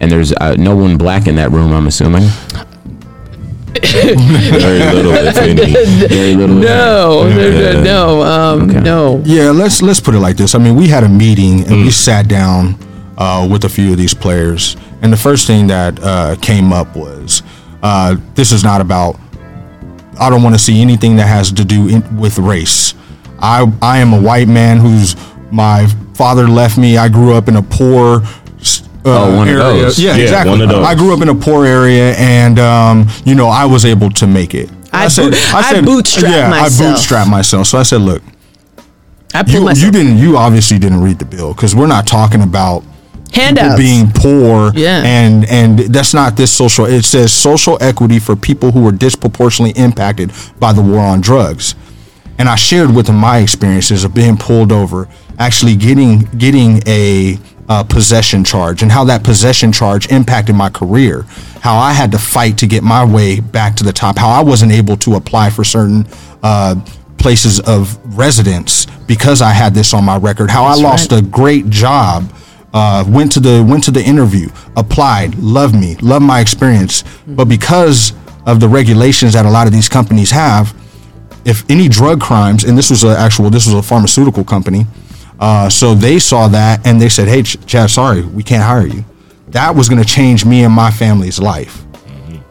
And 0.00 0.10
there's 0.10 0.32
uh, 0.34 0.54
no 0.58 0.76
one 0.76 0.96
black 0.98 1.26
in 1.26 1.36
that 1.36 1.50
room, 1.52 1.72
I'm 1.72 1.86
assuming. 1.86 2.22
Very 3.76 4.78
little, 4.94 5.12
if 5.12 5.36
any. 5.36 6.06
Very 6.08 6.34
little. 6.34 6.56
No, 6.56 7.28
no, 7.28 7.82
no, 7.82 8.22
um, 8.22 8.70
Okay. 8.70 8.80
no. 8.80 9.22
Yeah, 9.24 9.50
let's 9.50 9.82
let's 9.82 10.00
put 10.00 10.14
it 10.14 10.20
like 10.20 10.36
this. 10.36 10.54
I 10.54 10.58
mean, 10.58 10.74
we 10.76 10.88
had 10.88 11.04
a 11.04 11.08
meeting 11.08 11.60
and 11.66 11.82
we 11.84 11.90
sat 11.90 12.28
down 12.28 12.78
uh, 13.18 13.46
with 13.50 13.64
a 13.64 13.68
few 13.68 13.90
of 13.92 13.98
these 13.98 14.14
players, 14.14 14.76
and 15.02 15.12
the 15.12 15.16
first 15.16 15.46
thing 15.46 15.66
that 15.68 15.98
uh, 16.02 16.36
came 16.40 16.72
up 16.72 16.96
was, 16.96 17.42
uh, 17.82 18.16
"This 18.34 18.50
is 18.52 18.64
not 18.64 18.80
about. 18.80 19.18
I 20.18 20.30
don't 20.30 20.42
want 20.42 20.54
to 20.54 20.58
see 20.60 20.80
anything 20.80 21.16
that 21.16 21.26
has 21.26 21.52
to 21.52 21.64
do 21.64 21.88
in, 21.88 22.16
with 22.18 22.38
race. 22.38 22.94
I 23.38 23.70
I 23.82 23.98
am 23.98 24.12
a 24.14 24.20
white 24.20 24.48
man 24.48 24.78
who's 24.78 25.16
my 25.50 25.86
father 26.14 26.48
left 26.48 26.78
me. 26.78 26.96
I 26.96 27.08
grew 27.08 27.34
up 27.34 27.48
in 27.48 27.56
a 27.56 27.62
poor." 27.62 28.22
Uh, 29.06 29.26
Oh, 29.28 29.36
one 29.36 29.48
of 29.48 29.56
those. 29.56 29.98
Yeah, 29.98 30.16
Yeah, 30.16 30.22
exactly. 30.22 30.50
one 30.50 30.60
of 30.62 30.68
those. 30.68 30.84
I 30.86 30.94
grew 30.94 31.14
up 31.14 31.20
in 31.22 31.28
a 31.28 31.34
poor 31.34 31.64
area, 31.64 32.14
and 32.16 32.58
um, 32.58 33.06
you 33.24 33.34
know, 33.34 33.48
I 33.48 33.64
was 33.64 33.84
able 33.84 34.10
to 34.10 34.26
make 34.26 34.54
it. 34.54 34.68
I 34.92 35.04
boot- 35.08 35.34
I 35.54 35.62
said, 35.72 35.84
bootstrapped 35.84 36.22
yeah, 36.30 36.48
myself. 36.50 36.90
I 36.90 36.94
bootstrapped 36.94 37.30
myself. 37.30 37.66
So 37.66 37.78
I 37.78 37.82
said, 37.82 38.00
look, 38.00 38.22
I 39.34 39.44
you, 39.46 39.60
myself. 39.64 39.84
you 39.84 39.90
didn't 39.92 40.18
you 40.18 40.36
obviously 40.36 40.78
didn't 40.78 41.00
read 41.02 41.18
the 41.18 41.24
bill 41.24 41.52
because 41.54 41.74
we're 41.74 41.86
not 41.86 42.06
talking 42.06 42.42
about 42.42 42.80
people 43.30 43.42
handouts. 43.42 43.76
being 43.78 44.10
poor 44.14 44.72
Yeah. 44.74 45.02
and 45.04 45.44
and 45.46 45.78
that's 45.92 46.14
not 46.14 46.36
this 46.36 46.50
social 46.50 46.86
it 46.86 47.02
says 47.04 47.32
social 47.32 47.76
equity 47.82 48.18
for 48.18 48.34
people 48.36 48.70
who 48.70 48.80
were 48.82 48.92
disproportionately 48.92 49.78
impacted 49.82 50.32
by 50.58 50.72
the 50.72 50.80
war 50.80 51.00
on 51.00 51.20
drugs 51.20 51.74
and 52.38 52.48
i 52.48 52.54
shared 52.54 52.94
with 52.94 53.06
them 53.06 53.16
my 53.16 53.38
experiences 53.38 54.04
of 54.04 54.14
being 54.14 54.36
pulled 54.38 54.70
over 54.72 55.08
actually 55.38 55.74
getting 55.76 56.20
getting 56.38 56.80
a 56.86 57.36
uh, 57.68 57.82
possession 57.82 58.44
charge 58.44 58.82
and 58.82 58.92
how 58.92 59.04
that 59.04 59.24
possession 59.24 59.72
charge 59.72 60.10
impacted 60.10 60.54
my 60.54 60.70
career 60.70 61.22
how 61.60 61.76
i 61.76 61.92
had 61.92 62.12
to 62.12 62.18
fight 62.18 62.56
to 62.58 62.66
get 62.66 62.82
my 62.82 63.04
way 63.04 63.40
back 63.40 63.74
to 63.74 63.84
the 63.84 63.92
top 63.92 64.16
how 64.16 64.28
i 64.28 64.42
wasn't 64.42 64.70
able 64.70 64.96
to 64.96 65.14
apply 65.14 65.50
for 65.50 65.64
certain 65.64 66.06
uh, 66.42 66.74
places 67.18 67.60
of 67.60 67.98
residence 68.16 68.86
because 69.06 69.42
i 69.42 69.50
had 69.50 69.74
this 69.74 69.92
on 69.92 70.04
my 70.04 70.16
record 70.16 70.50
how 70.50 70.64
i 70.64 70.74
lost 70.74 71.10
right. 71.10 71.22
a 71.22 71.26
great 71.26 71.68
job 71.68 72.30
uh, 72.76 73.02
went 73.08 73.32
to 73.32 73.40
the 73.40 73.64
went 73.66 73.82
to 73.82 73.90
the 73.90 74.04
interview, 74.04 74.48
applied, 74.76 75.34
loved 75.36 75.74
me, 75.74 75.94
loved 75.96 76.26
my 76.26 76.40
experience. 76.40 77.04
But 77.26 77.46
because 77.46 78.12
of 78.44 78.60
the 78.60 78.68
regulations 78.68 79.32
that 79.32 79.46
a 79.46 79.50
lot 79.50 79.66
of 79.66 79.72
these 79.72 79.88
companies 79.88 80.30
have, 80.30 80.74
if 81.46 81.68
any 81.70 81.88
drug 81.88 82.20
crimes, 82.20 82.64
and 82.64 82.76
this 82.76 82.90
was 82.90 83.02
an 83.02 83.10
actual, 83.10 83.48
this 83.48 83.64
was 83.64 83.74
a 83.74 83.82
pharmaceutical 83.82 84.44
company, 84.44 84.84
uh, 85.40 85.68
so 85.68 85.94
they 85.94 86.18
saw 86.18 86.48
that 86.48 86.86
and 86.86 87.00
they 87.00 87.08
said, 87.08 87.28
"Hey, 87.28 87.42
Ch- 87.42 87.64
Chad, 87.66 87.90
sorry, 87.90 88.22
we 88.22 88.42
can't 88.42 88.62
hire 88.62 88.86
you." 88.86 89.04
That 89.48 89.74
was 89.74 89.88
going 89.88 90.02
to 90.02 90.08
change 90.08 90.44
me 90.44 90.64
and 90.64 90.72
my 90.74 90.90
family's 90.90 91.38
life. 91.38 91.82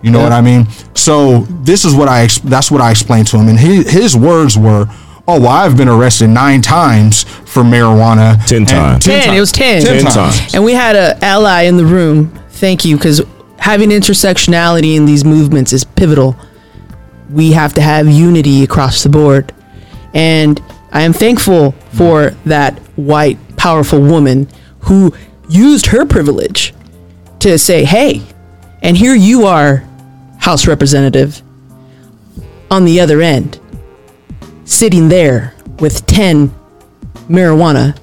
You 0.01 0.11
know 0.11 0.21
what 0.21 0.31
I 0.31 0.41
mean? 0.41 0.67
So 0.93 1.41
this 1.63 1.83
is 1.83 1.95
what 1.95 2.07
I 2.07 2.27
that's 2.43 2.69
what 2.69 2.79
I 2.81 2.91
explained 2.91 3.27
to 3.27 3.37
him, 3.37 3.47
and 3.49 3.57
his, 3.59 3.89
his 3.89 4.15
words 4.15 4.55
were, 4.57 4.85
"Oh, 5.27 5.39
well, 5.39 5.47
I've 5.47 5.75
been 5.75 5.87
arrested 5.89 6.27
nine 6.27 6.61
times 6.61 7.23
for 7.23 7.63
marijuana. 7.63 8.43
Ten 8.45 8.65
times. 8.65 9.03
10, 9.05 9.33
it 9.33 9.39
was 9.39 9.51
10. 9.51 9.81
Ten 9.81 9.93
Ten 10.03 10.03
times. 10.13 10.39
times. 10.39 10.53
And 10.53 10.63
we 10.63 10.73
had 10.73 10.95
an 10.95 11.23
ally 11.23 11.63
in 11.63 11.77
the 11.77 11.85
room. 11.85 12.31
Thank 12.51 12.85
you, 12.85 12.97
because 12.97 13.21
having 13.57 13.89
intersectionality 13.89 14.95
in 14.95 15.05
these 15.05 15.25
movements 15.25 15.73
is 15.73 15.83
pivotal. 15.83 16.35
We 17.31 17.53
have 17.53 17.73
to 17.73 17.81
have 17.81 18.07
unity 18.07 18.63
across 18.63 19.01
the 19.01 19.09
board. 19.09 19.51
And 20.13 20.61
I 20.91 21.01
am 21.01 21.13
thankful 21.13 21.71
for 21.93 22.29
mm-hmm. 22.29 22.49
that 22.49 22.79
white, 22.95 23.37
powerful 23.57 24.01
woman 24.01 24.47
who 24.81 25.13
used 25.49 25.87
her 25.87 26.05
privilege 26.05 26.73
to 27.39 27.57
say, 27.57 27.83
hey, 27.85 28.21
and 28.81 28.95
here 28.95 29.15
you 29.15 29.45
are, 29.45 29.83
House 30.39 30.67
Representative, 30.67 31.41
on 32.69 32.85
the 32.85 32.99
other 32.99 33.21
end, 33.21 33.59
sitting 34.63 35.09
there 35.09 35.55
with 35.79 36.05
10 36.07 36.53
marijuana 37.27 37.97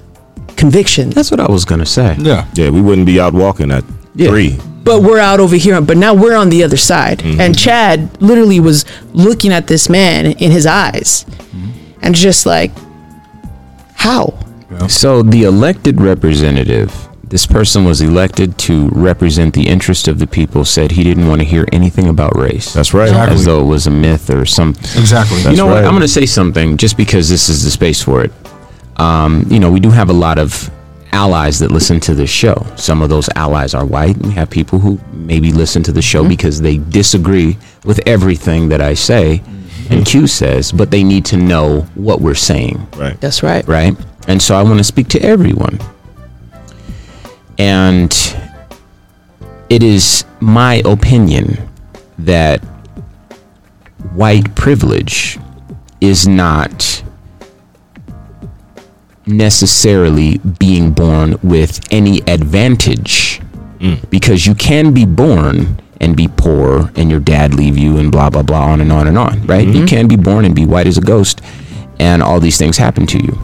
convictions. 0.55 1.15
That's 1.15 1.31
what 1.31 1.39
I 1.39 1.51
was 1.51 1.65
gonna 1.65 1.85
say. 1.85 2.15
Yeah. 2.19 2.47
Yeah, 2.53 2.69
we 2.69 2.81
wouldn't 2.81 3.07
be 3.07 3.19
out 3.19 3.33
walking 3.33 3.71
at 3.71 3.83
Yeah. 4.15 4.29
three. 4.29 4.59
but 4.83 5.01
we're 5.01 5.19
out 5.19 5.39
over 5.39 5.55
here 5.55 5.79
but 5.79 5.95
now 5.95 6.13
we're 6.13 6.35
on 6.35 6.49
the 6.49 6.61
other 6.61 6.75
side 6.75 7.19
mm-hmm. 7.19 7.39
and 7.39 7.57
chad 7.57 8.21
literally 8.21 8.59
was 8.59 8.83
looking 9.13 9.51
at 9.53 9.67
this 9.67 9.87
man 9.87 10.25
in 10.25 10.51
his 10.51 10.65
eyes 10.65 11.25
mm-hmm. 11.29 11.69
And 12.03 12.13
just 12.13 12.45
like 12.45 12.71
how 13.95 14.37
So 14.87 15.23
the 15.23 15.43
elected 15.43 16.01
representative, 16.01 16.93
this 17.23 17.45
person 17.47 17.85
was 17.85 18.01
elected 18.01 18.57
to 18.59 18.89
represent 18.89 19.53
the 19.53 19.67
interest 19.67 20.07
of 20.07 20.19
the 20.19 20.27
people. 20.27 20.65
Said 20.65 20.91
he 20.91 21.03
didn't 21.03 21.27
want 21.27 21.41
to 21.41 21.47
hear 21.47 21.65
anything 21.71 22.09
about 22.09 22.35
race. 22.35 22.73
That's 22.73 22.93
right. 22.93 23.07
Exactly. 23.07 23.35
as 23.35 23.45
though 23.45 23.61
it 23.61 23.67
was 23.67 23.87
a 23.87 23.91
myth 23.91 24.29
or 24.29 24.45
something. 24.45 24.83
Exactly. 25.01 25.39
you 25.49 25.55
know 25.55 25.67
what? 25.67 25.85
I'm 25.85 25.91
going 25.91 26.01
to 26.01 26.07
say 26.07 26.25
something 26.25 26.77
just 26.77 26.97
because 26.97 27.29
this 27.29 27.49
is 27.49 27.63
the 27.63 27.71
space 27.71 28.01
for 28.01 28.23
it. 28.23 28.31
Um, 28.97 29.45
you 29.49 29.59
know, 29.59 29.71
we 29.71 29.79
do 29.79 29.89
have 29.89 30.09
a 30.09 30.13
lot 30.13 30.37
of 30.37 30.69
allies 31.13 31.59
that 31.59 31.71
listen 31.71 31.99
to 32.01 32.13
this 32.13 32.29
show. 32.29 32.65
Some 32.75 33.01
of 33.01 33.09
those 33.09 33.29
allies 33.35 33.73
are 33.73 33.85
white. 33.85 34.17
We 34.17 34.31
have 34.31 34.49
people 34.49 34.79
who 34.79 34.99
maybe 35.13 35.51
listen 35.51 35.81
to 35.83 35.91
the 35.91 36.01
show 36.01 36.27
because 36.27 36.59
they 36.59 36.77
disagree 36.77 37.57
with 37.85 38.01
everything 38.05 38.69
that 38.69 38.81
I 38.81 38.95
say 38.95 39.41
and 39.89 40.05
Q 40.05 40.27
says, 40.27 40.71
but 40.71 40.91
they 40.91 41.03
need 41.03 41.25
to 41.25 41.37
know 41.37 41.81
what 41.95 42.21
we're 42.21 42.35
saying 42.35 42.87
Right. 42.95 43.19
that's 43.21 43.43
right 43.43 43.67
right? 43.67 43.95
And 44.27 44.41
so 44.41 44.55
I 44.55 44.63
want 44.63 44.77
to 44.77 44.83
speak 44.83 45.09
to 45.09 45.21
everyone. 45.21 45.79
And 47.57 48.11
it 49.69 49.83
is 49.83 50.25
my 50.39 50.81
opinion 50.85 51.69
that 52.19 52.63
white 54.13 54.55
privilege 54.55 55.39
is 56.01 56.27
not 56.27 57.03
necessarily 59.25 60.37
being 60.59 60.91
born 60.91 61.35
with 61.43 61.79
any 61.91 62.19
advantage 62.27 63.39
mm. 63.79 64.09
because 64.09 64.45
you 64.45 64.53
can 64.53 64.93
be 64.93 65.05
born 65.05 65.79
and 66.03 66.15
be 66.15 66.27
poor 66.27 66.91
and 66.95 67.09
your 67.09 67.19
dad 67.19 67.53
leave 67.53 67.77
you 67.77 67.97
and 67.97 68.11
blah 68.11 68.29
blah 68.29 68.43
blah 68.43 68.65
on 68.65 68.81
and 68.81 68.91
on 68.91 69.07
and 69.07 69.17
on 69.17 69.45
right 69.47 69.67
you 69.67 69.73
mm-hmm. 69.73 69.85
can 69.85 70.07
be 70.07 70.15
born 70.15 70.45
and 70.45 70.55
be 70.55 70.65
white 70.65 70.87
as 70.87 70.97
a 70.97 71.01
ghost 71.01 71.41
and 71.99 72.21
all 72.21 72.39
these 72.39 72.57
things 72.57 72.77
happen 72.77 73.07
to 73.07 73.17
you 73.17 73.37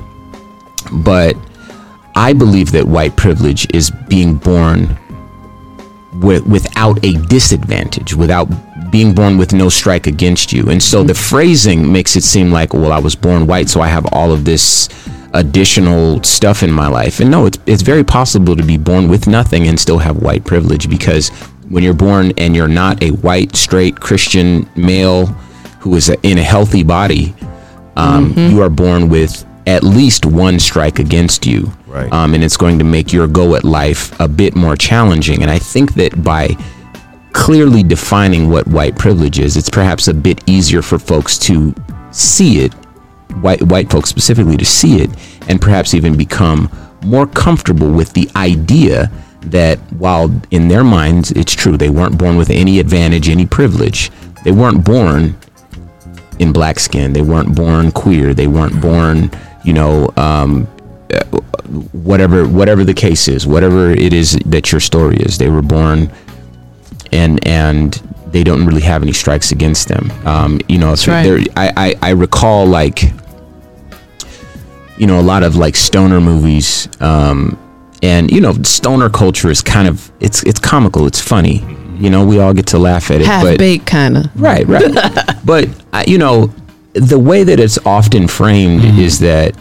but 0.91 1.35
I 2.15 2.33
believe 2.33 2.71
that 2.71 2.85
white 2.85 3.15
privilege 3.15 3.67
is 3.73 3.91
being 3.91 4.35
born 4.35 4.97
with, 6.15 6.45
without 6.45 7.03
a 7.05 7.13
disadvantage, 7.13 8.13
without 8.13 8.49
being 8.91 9.13
born 9.13 9.37
with 9.37 9.53
no 9.53 9.69
strike 9.69 10.07
against 10.07 10.51
you. 10.51 10.69
And 10.69 10.81
so 10.81 10.99
mm-hmm. 10.99 11.07
the 11.07 11.13
phrasing 11.13 11.91
makes 11.91 12.15
it 12.15 12.23
seem 12.23 12.51
like, 12.51 12.73
well, 12.73 12.91
I 12.91 12.99
was 12.99 13.15
born 13.15 13.47
white, 13.47 13.69
so 13.69 13.81
I 13.81 13.87
have 13.87 14.05
all 14.11 14.31
of 14.31 14.45
this 14.45 14.89
additional 15.33 16.21
stuff 16.23 16.63
in 16.63 16.71
my 16.71 16.87
life. 16.87 17.19
And 17.19 17.29
no, 17.29 17.45
it's, 17.45 17.59
it's 17.67 17.83
very 17.83 18.03
possible 18.03 18.55
to 18.55 18.63
be 18.63 18.77
born 18.77 19.07
with 19.07 19.27
nothing 19.27 19.67
and 19.67 19.79
still 19.79 19.99
have 19.99 20.21
white 20.21 20.43
privilege 20.43 20.89
because 20.89 21.31
when 21.69 21.83
you're 21.83 21.93
born 21.93 22.33
and 22.37 22.55
you're 22.55 22.67
not 22.67 23.01
a 23.03 23.11
white, 23.11 23.55
straight 23.55 23.99
Christian 23.99 24.69
male 24.75 25.27
who 25.79 25.95
is 25.95 26.09
a, 26.09 26.19
in 26.27 26.37
a 26.37 26.43
healthy 26.43 26.83
body, 26.83 27.33
um, 27.95 28.33
you 28.37 28.61
are 28.61 28.69
born 28.69 29.09
with 29.09 29.45
at 29.67 29.83
least 29.83 30.25
one 30.25 30.59
strike 30.59 30.99
against 30.99 31.45
you. 31.45 31.71
Right. 31.85 32.11
Um, 32.11 32.33
and 32.33 32.43
it's 32.43 32.57
going 32.57 32.79
to 32.79 32.85
make 32.85 33.13
your 33.13 33.27
go 33.27 33.55
at 33.55 33.63
life 33.63 34.19
a 34.19 34.27
bit 34.27 34.55
more 34.55 34.75
challenging. 34.75 35.41
And 35.41 35.51
I 35.51 35.59
think 35.59 35.93
that 35.95 36.23
by 36.23 36.49
clearly 37.33 37.83
defining 37.83 38.49
what 38.49 38.67
white 38.67 38.97
privilege 38.97 39.39
is, 39.39 39.55
it's 39.55 39.69
perhaps 39.69 40.07
a 40.07 40.13
bit 40.13 40.43
easier 40.47 40.81
for 40.81 40.97
folks 40.97 41.37
to 41.39 41.73
see 42.11 42.59
it, 42.59 42.73
white, 43.41 43.61
white 43.63 43.91
folks 43.91 44.09
specifically, 44.09 44.57
to 44.57 44.65
see 44.65 45.01
it, 45.01 45.09
and 45.47 45.61
perhaps 45.61 45.93
even 45.93 46.17
become 46.17 46.69
more 47.03 47.27
comfortable 47.27 47.91
with 47.91 48.13
the 48.13 48.29
idea 48.35 49.11
that 49.41 49.79
while 49.93 50.29
in 50.51 50.67
their 50.67 50.83
minds 50.83 51.31
it's 51.31 51.53
true, 51.53 51.77
they 51.77 51.89
weren't 51.89 52.17
born 52.17 52.37
with 52.37 52.49
any 52.49 52.79
advantage, 52.79 53.29
any 53.29 53.45
privilege, 53.45 54.11
they 54.43 54.51
weren't 54.51 54.83
born 54.85 55.35
in 56.39 56.53
black 56.53 56.79
skin. 56.79 57.13
They 57.13 57.21
weren't 57.21 57.55
born 57.55 57.91
queer. 57.91 58.33
They 58.33 58.47
weren't 58.47 58.81
born, 58.81 59.29
you 59.63 59.73
know, 59.73 60.11
um, 60.15 60.65
whatever 61.91 62.47
whatever 62.47 62.83
the 62.83 62.93
case 62.93 63.27
is, 63.27 63.45
whatever 63.45 63.91
it 63.91 64.13
is 64.13 64.39
that 64.45 64.71
your 64.71 64.81
story 64.81 65.17
is. 65.17 65.37
They 65.37 65.49
were 65.49 65.61
born, 65.61 66.11
and 67.11 67.45
and 67.45 67.93
they 68.27 68.43
don't 68.43 68.65
really 68.65 68.81
have 68.81 69.03
any 69.03 69.13
strikes 69.13 69.51
against 69.51 69.87
them. 69.87 70.11
Um, 70.25 70.61
you 70.67 70.77
know, 70.77 70.95
so 70.95 71.11
right. 71.11 71.23
there, 71.23 71.39
I, 71.55 71.73
I 71.75 71.95
I 72.01 72.09
recall 72.11 72.65
like, 72.65 73.03
you 74.97 75.07
know, 75.07 75.19
a 75.19 75.21
lot 75.21 75.43
of 75.43 75.55
like 75.55 75.75
stoner 75.75 76.21
movies. 76.21 76.87
Um, 77.01 77.57
and 78.01 78.31
you 78.31 78.41
know, 78.41 78.53
stoner 78.63 79.09
culture 79.09 79.49
is 79.49 79.61
kind 79.61 79.87
of 79.87 80.11
it's 80.19 80.43
it's 80.43 80.59
comical. 80.59 81.05
It's 81.07 81.21
funny. 81.21 81.63
You 81.97 82.09
know, 82.09 82.25
we 82.25 82.39
all 82.39 82.53
get 82.53 82.67
to 82.67 82.79
laugh 82.79 83.11
at 83.11 83.21
it. 83.21 83.27
half 83.27 83.43
but 83.43 83.57
baked 83.57 83.85
kind 83.85 84.17
of 84.17 84.41
Right, 84.41 84.65
right. 84.65 84.91
but 85.45 85.67
you 86.07 86.17
know, 86.17 86.53
the 86.93 87.19
way 87.19 87.43
that 87.43 87.59
it's 87.59 87.77
often 87.85 88.27
framed 88.27 88.81
mm-hmm. 88.81 88.99
is 88.99 89.19
that 89.19 89.55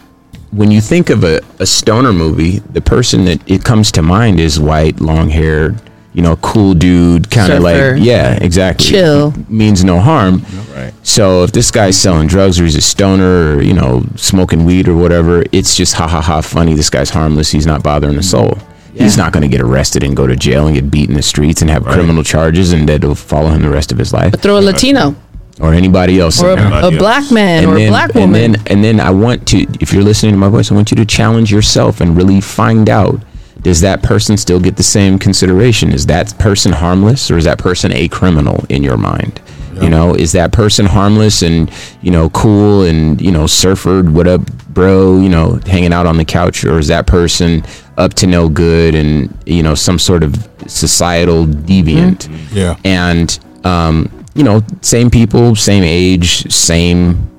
when 0.51 0.71
you 0.71 0.81
think 0.81 1.09
of 1.09 1.23
a, 1.23 1.41
a 1.59 1.65
stoner 1.65 2.13
movie, 2.13 2.59
the 2.59 2.81
person 2.81 3.25
that 3.25 3.49
it 3.49 3.63
comes 3.63 3.91
to 3.93 4.01
mind 4.01 4.39
is 4.39 4.59
white, 4.59 4.99
long 4.99 5.29
haired, 5.29 5.79
you 6.19 6.25
you 6.25 6.29
know, 6.29 6.35
cool 6.41 6.73
dude, 6.73 7.31
kind 7.31 7.53
of 7.53 7.63
like, 7.63 8.03
yeah, 8.03 8.33
exactly. 8.41 8.87
Chill. 8.87 9.33
Means 9.47 9.85
no 9.85 9.99
harm. 10.01 10.43
Right. 10.75 10.93
So 11.01 11.43
if 11.45 11.53
this 11.53 11.71
guy's 11.71 11.95
selling 11.97 12.27
drugs 12.27 12.59
or 12.59 12.65
he's 12.65 12.75
a 12.75 12.81
stoner 12.81 13.55
or, 13.55 13.61
you 13.61 13.73
know, 13.73 14.03
smoking 14.17 14.65
weed 14.65 14.89
or 14.89 14.97
whatever, 14.97 15.45
it's 15.53 15.77
just 15.77 15.93
ha 15.93 16.07
ha 16.09 16.19
ha 16.19 16.41
funny. 16.41 16.73
This 16.73 16.89
guy's 16.89 17.09
harmless. 17.09 17.51
He's 17.51 17.65
not 17.65 17.83
bothering 17.83 18.17
a 18.17 18.21
soul. 18.23 18.57
He's 18.93 19.15
not 19.15 19.31
going 19.31 19.43
to 19.43 19.47
get 19.47 19.61
arrested 19.61 20.03
and 20.03 20.13
go 20.13 20.27
to 20.27 20.35
jail 20.35 20.67
and 20.67 20.75
get 20.75 20.91
beat 20.91 21.09
in 21.09 21.15
the 21.15 21.21
streets 21.21 21.61
and 21.61 21.71
have 21.71 21.85
criminal 21.85 22.21
charges 22.21 22.73
and 22.73 22.89
that'll 22.89 23.15
follow 23.15 23.49
him 23.49 23.61
the 23.61 23.69
rest 23.69 23.93
of 23.93 23.97
his 23.97 24.11
life 24.11 24.31
But 24.31 24.41
throw 24.41 24.59
a 24.59 24.61
Latino 24.61 25.15
or 25.61 25.73
anybody 25.73 26.19
else. 26.19 26.43
or 26.43 26.51
a, 26.51 26.55
there. 26.57 26.65
a 26.65 26.69
Anybody 26.69 26.97
black 26.97 27.21
else. 27.21 27.31
man 27.31 27.65
or 27.65 27.77
a 27.77 27.87
black 27.87 28.13
woman. 28.13 28.43
And 28.43 28.55
then, 28.55 28.67
and 28.67 28.83
then 28.83 28.99
I 28.99 29.11
want 29.11 29.47
to, 29.49 29.65
if 29.79 29.93
you're 29.93 30.03
listening 30.03 30.33
to 30.33 30.37
my 30.37 30.49
voice, 30.49 30.69
I 30.69 30.75
want 30.75 30.91
you 30.91 30.97
to 30.97 31.05
challenge 31.05 31.49
yourself 31.49 32.01
and 32.01 32.17
really 32.17 32.41
find 32.41 32.89
out 32.89 33.21
does 33.61 33.81
that 33.81 34.01
person 34.03 34.37
still 34.37 34.59
get 34.59 34.77
the 34.77 34.83
same 34.83 35.19
consideration? 35.19 35.91
Is 35.91 36.05
that 36.07 36.37
person 36.39 36.71
harmless 36.71 37.29
or 37.29 37.37
is 37.37 37.45
that 37.45 37.57
person 37.57 37.91
a 37.93 38.07
criminal 38.07 38.65
in 38.69 38.83
your 38.83 38.97
mind? 38.97 39.41
You 39.81 39.89
know, 39.89 40.13
is 40.13 40.33
that 40.33 40.51
person 40.51 40.85
harmless 40.85 41.41
and, 41.41 41.71
you 42.01 42.11
know, 42.11 42.29
cool 42.31 42.83
and, 42.83 43.21
you 43.21 43.31
know, 43.31 43.47
surfer, 43.47 44.03
what 44.03 44.27
up, 44.27 44.41
bro, 44.73 45.21
you 45.21 45.29
know, 45.29 45.57
hanging 45.65 45.93
out 45.93 46.05
on 46.05 46.17
the 46.17 46.25
couch? 46.25 46.65
Or 46.65 46.79
is 46.79 46.89
that 46.89 47.07
person 47.07 47.63
up 47.97 48.13
to 48.15 48.27
no 48.27 48.49
good 48.49 48.93
and, 48.93 49.33
you 49.45 49.63
know, 49.63 49.75
some 49.75 49.97
sort 49.97 50.21
of 50.21 50.35
societal 50.67 51.45
deviant? 51.45 52.27
Yeah. 52.51 52.75
and 52.83 53.39
um, 53.63 54.19
you 54.35 54.43
know 54.43 54.61
same 54.81 55.09
people 55.09 55.55
same 55.55 55.83
age 55.83 56.49
same 56.51 57.29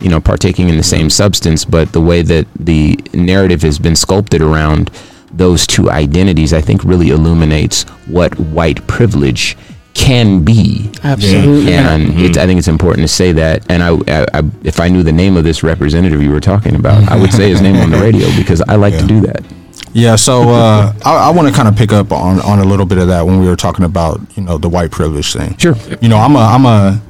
you 0.00 0.08
know 0.08 0.20
partaking 0.20 0.68
in 0.68 0.76
the 0.76 0.82
same 0.82 1.08
substance 1.08 1.64
but 1.64 1.92
the 1.92 2.00
way 2.00 2.22
that 2.22 2.46
the 2.58 2.98
narrative 3.12 3.62
has 3.62 3.78
been 3.78 3.94
sculpted 3.94 4.42
around 4.42 4.90
those 5.36 5.66
two 5.66 5.90
identities 5.90 6.52
i 6.52 6.60
think 6.60 6.82
really 6.84 7.10
illuminates 7.10 7.82
what 8.06 8.38
white 8.38 8.86
privilege 8.86 9.56
can 9.94 10.44
be 10.44 10.90
Absolutely. 11.04 11.72
and 11.72 12.18
it's, 12.18 12.36
I 12.36 12.46
think 12.46 12.58
it's 12.58 12.68
important 12.68 13.04
to 13.04 13.12
say 13.12 13.30
that. 13.32 13.64
And 13.70 13.82
I, 13.82 13.94
I, 14.08 14.26
I, 14.34 14.42
if 14.64 14.80
I 14.80 14.88
knew 14.88 15.02
the 15.02 15.12
name 15.12 15.36
of 15.36 15.44
this 15.44 15.62
representative 15.62 16.20
you 16.20 16.32
were 16.32 16.40
talking 16.40 16.74
about, 16.74 17.08
I 17.08 17.16
would 17.16 17.32
say 17.32 17.48
his 17.48 17.62
name 17.62 17.76
on 17.76 17.90
the 17.90 17.98
radio 17.98 18.26
because 18.36 18.60
I 18.62 18.74
like 18.74 18.98
to 18.98 19.06
do 19.06 19.20
that. 19.20 19.44
Yeah, 19.92 20.16
so 20.16 20.50
uh, 20.50 20.92
I, 21.04 21.28
I 21.28 21.30
want 21.30 21.46
to 21.46 21.54
kind 21.54 21.68
of 21.68 21.76
pick 21.76 21.92
up 21.92 22.10
on, 22.10 22.40
on 22.40 22.58
a 22.58 22.64
little 22.64 22.84
bit 22.84 22.98
of 22.98 23.06
that 23.08 23.24
when 23.24 23.38
we 23.38 23.46
were 23.46 23.54
talking 23.54 23.84
about 23.84 24.20
you 24.36 24.42
know 24.42 24.58
the 24.58 24.68
white 24.68 24.90
privilege 24.90 25.32
thing. 25.32 25.56
Sure. 25.56 25.76
You 26.00 26.08
know, 26.08 26.18
I'm 26.18 26.34
a 26.34 26.40
I'm 26.40 26.66
a 26.66 27.00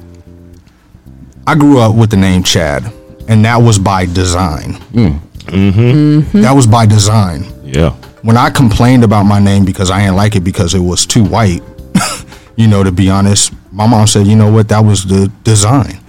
I 1.47 1.55
grew 1.55 1.79
up 1.79 1.95
with 1.95 2.11
the 2.11 2.17
name 2.17 2.43
Chad, 2.43 2.83
and 3.27 3.43
that 3.43 3.57
was 3.57 3.79
by 3.79 4.05
design. 4.05 4.73
Mm-hmm. 4.93 6.41
That 6.41 6.53
was 6.53 6.67
by 6.67 6.85
design. 6.85 7.45
Yeah. 7.65 7.91
When 8.21 8.37
I 8.37 8.49
complained 8.49 9.03
about 9.03 9.23
my 9.23 9.39
name 9.39 9.65
because 9.65 9.91
I 9.91 10.01
didn't 10.01 10.15
like 10.15 10.35
it 10.35 10.41
because 10.41 10.73
it 10.73 10.79
was 10.79 11.05
too 11.05 11.23
white, 11.23 11.61
you 12.55 12.67
know, 12.67 12.83
to 12.83 12.91
be 12.91 13.09
honest, 13.09 13.53
my 13.71 13.87
mom 13.87 14.07
said, 14.07 14.27
you 14.27 14.35
know 14.35 14.51
what, 14.51 14.69
that 14.69 14.79
was 14.79 15.05
the 15.05 15.31
design. 15.43 15.99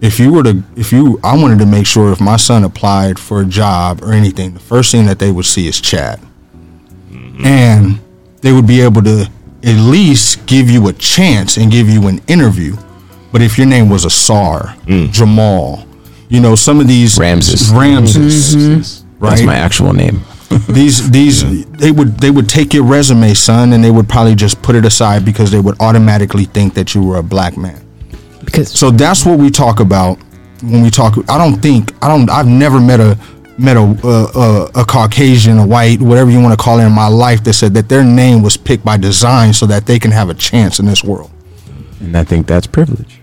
If 0.00 0.20
you 0.20 0.32
were 0.32 0.42
to, 0.42 0.62
if 0.76 0.92
you, 0.92 1.18
I 1.24 1.36
wanted 1.36 1.58
to 1.58 1.66
make 1.66 1.86
sure 1.86 2.12
if 2.12 2.20
my 2.20 2.36
son 2.36 2.64
applied 2.64 3.18
for 3.18 3.40
a 3.40 3.44
job 3.46 4.02
or 4.02 4.12
anything, 4.12 4.54
the 4.54 4.60
first 4.60 4.92
thing 4.92 5.06
that 5.06 5.18
they 5.18 5.32
would 5.32 5.46
see 5.46 5.66
is 5.66 5.80
Chad. 5.80 6.20
Mm-hmm. 7.10 7.44
And 7.44 8.00
they 8.42 8.52
would 8.52 8.66
be 8.66 8.80
able 8.82 9.02
to 9.02 9.30
at 9.62 9.80
least 9.80 10.46
give 10.46 10.70
you 10.70 10.88
a 10.88 10.92
chance 10.92 11.56
and 11.56 11.72
give 11.72 11.88
you 11.88 12.06
an 12.08 12.20
interview. 12.28 12.76
But 13.32 13.42
if 13.42 13.58
your 13.58 13.66
name 13.66 13.88
was 13.88 14.04
a 14.04 14.08
Asar, 14.08 14.76
mm. 14.86 15.10
Jamal, 15.10 15.86
you 16.28 16.40
know, 16.40 16.54
some 16.54 16.78
of 16.78 16.86
these 16.86 17.18
Ramses. 17.18 17.70
Ramses, 17.70 19.04
right? 19.18 19.30
That's 19.30 19.42
my 19.42 19.56
actual 19.56 19.92
name. 19.92 20.20
These 20.68 21.10
these 21.10 21.66
they 21.72 21.90
would 21.90 22.18
they 22.18 22.30
would 22.30 22.48
take 22.48 22.72
your 22.72 22.84
resume, 22.84 23.34
son, 23.34 23.72
and 23.72 23.82
they 23.82 23.90
would 23.90 24.08
probably 24.08 24.34
just 24.34 24.62
put 24.62 24.76
it 24.76 24.84
aside 24.84 25.24
because 25.24 25.50
they 25.50 25.60
would 25.60 25.80
automatically 25.80 26.44
think 26.44 26.74
that 26.74 26.94
you 26.94 27.02
were 27.02 27.16
a 27.16 27.22
black 27.22 27.56
man. 27.56 27.84
because 28.44 28.70
So 28.70 28.90
that's 28.90 29.26
what 29.26 29.38
we 29.38 29.50
talk 29.50 29.80
about 29.80 30.18
when 30.62 30.82
we 30.82 30.90
talk. 30.90 31.18
I 31.28 31.38
don't 31.38 31.60
think 31.60 31.92
I 32.02 32.08
don't. 32.08 32.30
I've 32.30 32.46
never 32.46 32.80
met 32.80 33.00
a 33.00 33.18
met 33.58 33.76
a 33.76 33.80
uh, 34.04 34.70
a, 34.74 34.80
a 34.80 34.84
Caucasian, 34.84 35.58
a 35.58 35.66
white, 35.66 36.00
whatever 36.00 36.30
you 36.30 36.40
want 36.40 36.58
to 36.58 36.62
call 36.62 36.78
it 36.78 36.86
in 36.86 36.92
my 36.92 37.08
life 37.08 37.42
that 37.44 37.54
said 37.54 37.74
that 37.74 37.88
their 37.88 38.04
name 38.04 38.42
was 38.42 38.56
picked 38.56 38.84
by 38.84 38.96
design 38.96 39.52
so 39.52 39.66
that 39.66 39.86
they 39.86 39.98
can 39.98 40.10
have 40.10 40.30
a 40.30 40.34
chance 40.34 40.78
in 40.78 40.86
this 40.86 41.02
world. 41.02 41.30
And 42.00 42.16
I 42.16 42.24
think 42.24 42.46
that's 42.46 42.66
privilege. 42.66 43.20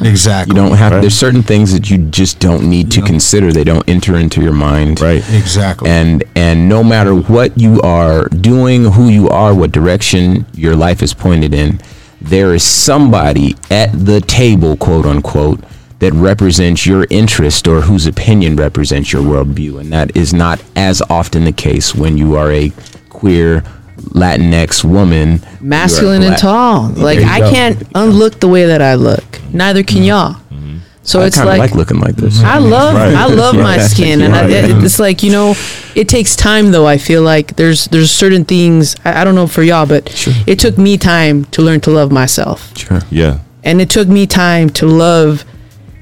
Exactly. 0.00 0.54
You 0.54 0.62
don't 0.62 0.76
have. 0.76 0.92
Right. 0.92 1.00
There's 1.00 1.14
certain 1.14 1.42
things 1.42 1.72
that 1.72 1.90
you 1.90 1.98
just 1.98 2.38
don't 2.38 2.68
need 2.68 2.90
to 2.92 3.02
consider. 3.02 3.52
They 3.52 3.64
don't 3.64 3.86
enter 3.88 4.16
into 4.16 4.42
your 4.42 4.52
mind. 4.52 5.00
Right. 5.00 5.22
exactly. 5.32 5.90
And 5.90 6.24
and 6.34 6.68
no 6.68 6.82
matter 6.82 7.14
what 7.14 7.58
you 7.58 7.80
are 7.82 8.28
doing, 8.28 8.84
who 8.84 9.08
you 9.08 9.28
are, 9.28 9.54
what 9.54 9.72
direction 9.72 10.46
your 10.54 10.76
life 10.76 11.02
is 11.02 11.12
pointed 11.14 11.52
in, 11.54 11.80
there 12.20 12.54
is 12.54 12.62
somebody 12.62 13.56
at 13.70 13.92
the 13.92 14.20
table, 14.20 14.76
quote 14.76 15.04
unquote, 15.04 15.60
that 15.98 16.12
represents 16.12 16.86
your 16.86 17.06
interest 17.10 17.66
or 17.66 17.82
whose 17.82 18.06
opinion 18.06 18.56
represents 18.56 19.12
your 19.12 19.22
worldview. 19.22 19.80
And 19.80 19.92
that 19.92 20.16
is 20.16 20.32
not 20.34 20.62
as 20.74 21.02
often 21.08 21.44
the 21.44 21.52
case 21.52 21.94
when 21.94 22.18
you 22.18 22.36
are 22.36 22.50
a 22.50 22.72
queer 23.08 23.62
Latinx 23.96 24.84
woman. 24.84 25.40
Masculine 25.60 26.22
and 26.22 26.36
tall. 26.36 26.90
Like 26.90 27.18
I 27.20 27.40
go. 27.40 27.50
can't 27.50 27.82
unlook 27.94 28.40
the 28.40 28.48
way 28.48 28.66
that 28.66 28.82
I 28.82 28.94
look. 28.94 29.24
Neither 29.52 29.82
can 29.82 29.98
mm-hmm. 29.98 30.04
y'all. 30.06 30.34
Mm-hmm. 30.50 30.78
So 31.02 31.20
I 31.20 31.26
it's 31.26 31.38
like, 31.38 31.58
like, 31.58 31.74
looking 31.74 32.00
like 32.00 32.16
this. 32.16 32.40
I 32.42 32.56
mm-hmm. 32.58 32.70
love 32.70 32.94
Right. 32.94 33.14
I 33.14 33.26
love 33.26 33.54
my 33.70 33.78
skin, 33.78 34.22
and 34.22 34.34
I, 34.34 34.42
Right. 34.42 34.50
it- 34.50 34.84
it's 34.84 34.98
like 34.98 35.22
you 35.22 35.32
know, 35.32 35.54
it 35.94 36.08
takes 36.08 36.36
time 36.36 36.72
though. 36.72 36.86
I 36.86 36.98
feel 36.98 37.22
like 37.22 37.56
there's 37.56 37.86
there's 37.86 38.10
certain 38.10 38.44
things 38.44 38.96
I, 39.04 39.20
I 39.20 39.24
don't 39.24 39.34
know 39.34 39.46
for 39.46 39.62
y'all, 39.62 39.86
but 39.86 40.08
Sure. 40.10 40.34
it 40.46 40.58
took 40.58 40.76
me 40.78 40.98
time 40.98 41.44
to 41.46 41.62
learn 41.62 41.80
to 41.82 41.90
love 41.90 42.10
myself, 42.12 42.76
Sure. 42.76 43.00
Yeah. 43.10 43.38
and 43.64 43.80
it 43.80 43.90
took 43.90 44.08
me 44.08 44.26
time 44.26 44.68
to 44.70 44.86
love 44.86 45.44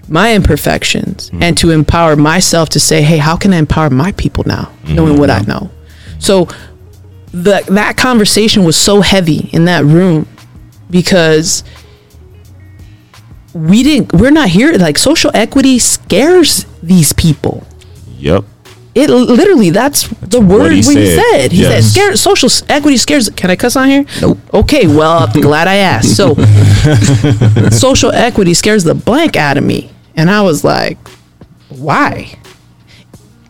my 0.08 0.34
imperfections 0.34 1.30
and 1.40 1.56
to 1.56 1.70
empower 1.70 2.14
myself 2.14 2.68
to 2.68 2.78
say, 2.78 3.00
hey, 3.00 3.16
how 3.16 3.36
can 3.36 3.54
I 3.54 3.56
empower 3.56 3.88
my 3.88 4.12
people 4.12 4.44
now, 4.46 4.70
knowing 4.86 5.18
what 5.18 5.30
I 5.30 5.40
know? 5.40 5.70
So 6.18 6.48
the, 7.34 7.64
that 7.70 7.96
conversation 7.96 8.62
was 8.64 8.76
so 8.76 9.00
heavy 9.00 9.48
in 9.52 9.64
that 9.64 9.84
room 9.84 10.28
because 10.88 11.64
we 13.52 13.82
didn't 13.82 14.12
we're 14.12 14.30
not 14.30 14.48
here 14.48 14.72
like 14.74 14.98
social 14.98 15.30
equity 15.34 15.78
scares 15.78 16.64
these 16.82 17.12
people 17.12 17.66
Yep. 18.18 18.44
it 18.94 19.10
literally 19.10 19.70
that's, 19.70 20.06
the 20.08 20.40
word 20.40 20.70
he 20.70 20.76
he 20.78 20.82
said. 20.82 21.20
said 21.32 21.52
he 21.52 21.60
Yes. 21.62 21.84
said 21.86 21.92
scare 21.92 22.16
social 22.16 22.48
equity 22.68 22.96
scares 22.96 23.28
can 23.30 23.50
i 23.50 23.56
cuss 23.56 23.76
on 23.76 23.88
here 23.88 24.04
Nope. 24.20 24.38
okay 24.52 24.86
well 24.86 25.24
i'm 25.24 25.40
glad 25.40 25.66
i 25.68 25.76
asked 25.76 26.16
so 26.16 26.34
social 27.70 28.12
equity 28.12 28.54
scares 28.54 28.84
the 28.84 28.94
blank 28.94 29.36
out 29.36 29.56
of 29.56 29.64
me 29.64 29.90
and 30.16 30.30
i 30.30 30.40
was 30.42 30.62
like 30.64 30.98
why 31.68 32.36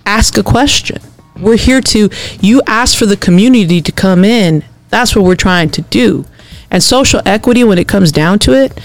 ask 0.07 0.37
a 0.39 0.43
question 0.43 0.99
we're 1.39 1.57
here 1.57 1.81
to 1.81 2.11
you 2.41 2.63
ask 2.67 2.97
for 2.99 3.07
the 3.07 3.17
community 3.17 3.81
to 3.83 3.93
come 3.93 4.25
in. 4.25 4.65
That's 4.91 5.17
what 5.17 5.25
we're 5.25 5.35
trying 5.35 5.71
to 5.71 5.83
do. 5.83 6.25
And 6.71 6.83
social 6.83 7.21
equity 7.27 7.65
when 7.65 7.79
it 7.79 7.89
comes 7.89 8.13
down 8.13 8.39
to 8.41 8.53
it 8.53 8.81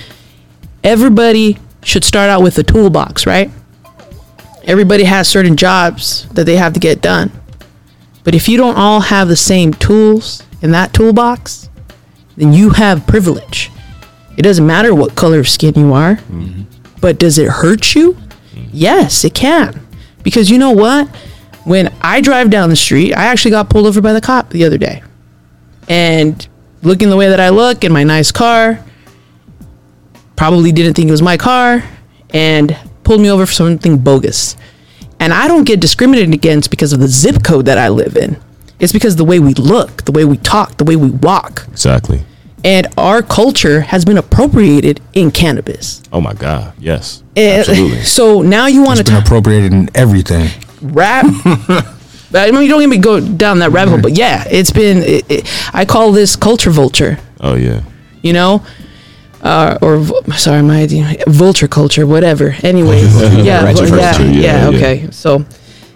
everybody 0.84 1.58
should 1.84 2.04
start 2.04 2.30
out 2.30 2.42
with 2.42 2.58
a 2.58 2.64
toolbox 2.64 3.26
right? 3.26 3.52
Everybody 4.64 5.04
has 5.04 5.28
certain 5.28 5.58
jobs 5.58 6.28
that 6.30 6.46
they 6.46 6.58
have 6.58 6.74
to 6.74 6.80
get 6.80 7.02
done. 7.02 7.32
But 8.24 8.36
if 8.36 8.48
you 8.48 8.58
don't 8.58 8.76
all 8.76 9.00
have 9.00 9.28
the 9.28 9.36
same 9.36 9.74
tools 9.74 10.44
in 10.62 10.72
that 10.72 10.94
toolbox 10.94 11.70
then 12.38 12.54
you 12.54 12.72
have 12.72 13.06
privilege. 13.08 13.72
It 14.38 14.44
doesn't 14.44 14.66
matter 14.66 14.96
what 14.96 15.16
color 15.16 15.40
of 15.40 15.50
skin 15.50 15.74
you 15.76 15.94
are 15.94 16.16
mm-hmm. 16.16 16.64
but 17.02 17.20
does 17.20 17.38
it 17.38 17.50
hurt 17.50 17.96
you? 17.96 18.14
Mm. 18.54 18.70
Yes 18.72 19.24
it 19.24 19.34
can. 19.34 19.86
Because 20.24 20.50
you 20.50 20.58
know 20.58 20.72
what 20.72 21.10
when 21.70 21.94
i 22.02 22.20
drive 22.20 22.50
down 22.50 22.70
the 22.70 22.76
street 22.76 23.14
i 23.14 23.26
actually 23.26 23.52
got 23.52 23.70
pulled 23.70 23.86
over 23.86 24.02
by 24.02 24.14
the 24.14 24.22
cop 24.22 24.50
the 24.50 24.66
other 24.66 24.78
day 24.78 25.02
and 25.88 26.48
looking 26.82 27.10
the 27.10 27.18
way 27.18 27.30
that 27.30 27.40
i 27.40 27.50
look 27.50 27.84
in 27.84 27.92
my 27.92 28.04
nice 28.04 28.32
car 28.32 28.84
probably 30.40 30.72
didn't 30.72 30.94
think 30.94 31.10
it 31.10 31.12
was 31.12 31.22
my 31.22 31.36
car 31.36 31.84
and 32.30 32.78
pulled 33.04 33.20
me 33.20 33.30
over 33.30 33.46
for 33.46 33.52
something 33.52 33.98
bogus. 33.98 34.56
And 35.20 35.34
I 35.34 35.50
don't 35.50 35.66
get 35.66 35.82
discriminated 35.82 36.34
against 36.34 36.70
because 36.70 36.94
of 36.94 37.02
the 37.02 37.10
zip 37.10 37.44
code 37.44 37.66
that 37.66 37.78
I 37.78 37.90
live 37.90 38.16
in. 38.16 38.38
It's 38.80 38.94
because 38.94 39.16
of 39.16 39.18
the 39.18 39.26
way 39.26 39.40
we 39.40 39.54
look, 39.56 40.06
the 40.06 40.14
way 40.14 40.24
we 40.24 40.38
talk, 40.38 40.78
the 40.78 40.86
way 40.86 40.96
we 40.96 41.10
walk. 41.10 41.66
Exactly. 41.72 42.24
And 42.64 42.88
our 42.98 43.22
culture 43.22 43.82
has 43.82 44.06
been 44.06 44.18
appropriated 44.18 45.02
in 45.14 45.32
cannabis. 45.32 46.02
Oh 46.14 46.22
my 46.22 46.34
God. 46.34 46.74
Yes. 46.80 47.22
And 47.36 47.60
Absolutely. 47.60 48.04
So 48.04 48.42
now 48.42 48.68
you 48.68 48.82
want 48.82 48.98
to 48.98 49.02
it's 49.02 49.10
been 49.10 49.22
appropriated 49.22 49.74
in 49.74 49.90
everything. 49.94 50.50
Rap. 50.82 51.26
I 52.34 52.52
mean, 52.52 52.62
you 52.62 52.70
don't 52.70 52.84
even 52.84 53.02
go 53.02 53.20
down 53.20 53.60
that 53.60 53.72
rabbit 53.72 53.92
hole, 53.92 54.02
but 54.02 54.16
yeah, 54.16 54.44
it's 54.50 54.72
been. 54.72 54.98
It, 55.00 55.32
it, 55.32 55.70
I 55.74 55.86
call 55.86 56.12
this 56.12 56.36
culture 56.36 56.70
vulture. 56.70 57.18
Oh 57.40 57.56
yeah. 57.56 57.82
you 58.22 58.34
know 58.34 58.64
uh, 59.42 59.78
or 59.82 60.06
sorry 60.34 60.62
my 60.62 60.86
vulture 61.28 61.68
culture 61.68 62.06
whatever 62.06 62.56
anyway 62.64 63.02
yeah 63.02 63.42
yeah, 63.42 63.72
yeah, 63.72 64.20
yeah 64.20 64.30
yeah. 64.30 64.68
okay 64.68 65.08
so 65.12 65.46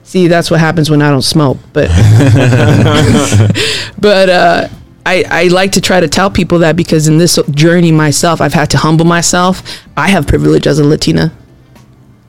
see 0.03 0.27
that's 0.27 0.49
what 0.49 0.59
happens 0.59 0.89
when 0.89 1.01
i 1.01 1.09
don't 1.09 1.23
smoke 1.23 1.57
but 1.73 1.89
but 3.99 4.29
uh 4.29 4.67
I, 5.05 5.25
I 5.29 5.43
like 5.47 5.73
to 5.73 5.81
try 5.81 5.99
to 5.99 6.07
tell 6.07 6.31
people 6.31 6.59
that 6.59 6.77
because 6.77 7.09
in 7.09 7.17
this 7.17 7.37
journey 7.51 7.91
myself, 7.91 8.39
I've 8.39 8.53
had 8.53 8.69
to 8.69 8.77
humble 8.77 9.03
myself. 9.03 9.61
I 9.97 10.07
have 10.07 10.27
privilege 10.27 10.65
as 10.65 10.79
a 10.79 10.83
Latina, 10.85 11.33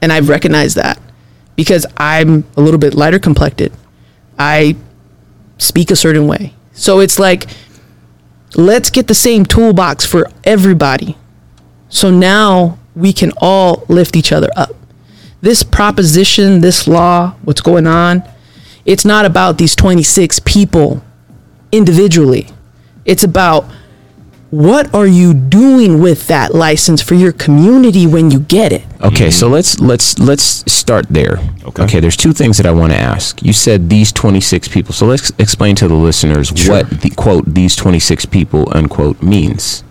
and 0.02 0.12
I've 0.12 0.28
recognized 0.28 0.74
that 0.74 1.00
because 1.56 1.86
I'm 1.96 2.44
a 2.56 2.60
little 2.60 2.78
bit 2.78 2.94
lighter 2.94 3.18
complected. 3.18 3.72
I 4.38 4.76
speak 5.58 5.90
a 5.90 5.96
certain 5.96 6.26
way. 6.26 6.54
So 6.72 7.00
it's 7.00 7.18
like, 7.18 7.46
let's 8.56 8.90
get 8.90 9.06
the 9.06 9.14
same 9.14 9.44
toolbox 9.44 10.04
for 10.04 10.28
everybody. 10.44 11.16
So 11.88 12.10
now 12.10 12.78
we 12.94 13.12
can 13.12 13.32
all 13.38 13.84
lift 13.88 14.16
each 14.16 14.32
other 14.32 14.50
up. 14.56 14.74
This 15.40 15.62
proposition, 15.62 16.60
this 16.60 16.88
law, 16.88 17.34
what's 17.42 17.60
going 17.60 17.86
on, 17.86 18.22
it's 18.84 19.04
not 19.04 19.24
about 19.24 19.58
these 19.58 19.76
26 19.76 20.40
people 20.40 21.02
individually. 21.70 22.48
It's 23.04 23.22
about 23.22 23.66
what 24.54 24.94
are 24.94 25.06
you 25.06 25.34
doing 25.34 26.00
with 26.00 26.28
that 26.28 26.54
license 26.54 27.02
for 27.02 27.14
your 27.14 27.32
community 27.32 28.06
when 28.06 28.30
you 28.30 28.38
get 28.38 28.72
it? 28.72 28.84
Okay, 29.00 29.30
so 29.30 29.48
let's 29.48 29.80
let's 29.80 30.18
let's 30.20 30.70
start 30.72 31.06
there. 31.10 31.38
Okay. 31.64 31.82
Okay, 31.82 32.00
there's 32.00 32.16
two 32.16 32.32
things 32.32 32.56
that 32.58 32.66
I 32.66 32.70
want 32.70 32.92
to 32.92 32.98
ask. 32.98 33.42
You 33.42 33.52
said 33.52 33.90
these 33.90 34.12
26 34.12 34.68
people. 34.68 34.94
So 34.94 35.06
let's 35.06 35.32
explain 35.38 35.74
to 35.76 35.88
the 35.88 35.94
listeners 35.94 36.52
what 36.68 36.88
the 36.88 37.10
quote 37.10 37.52
these 37.52 37.74
26 37.74 38.26
people 38.26 38.68
unquote 38.72 39.20
means. 39.22 39.82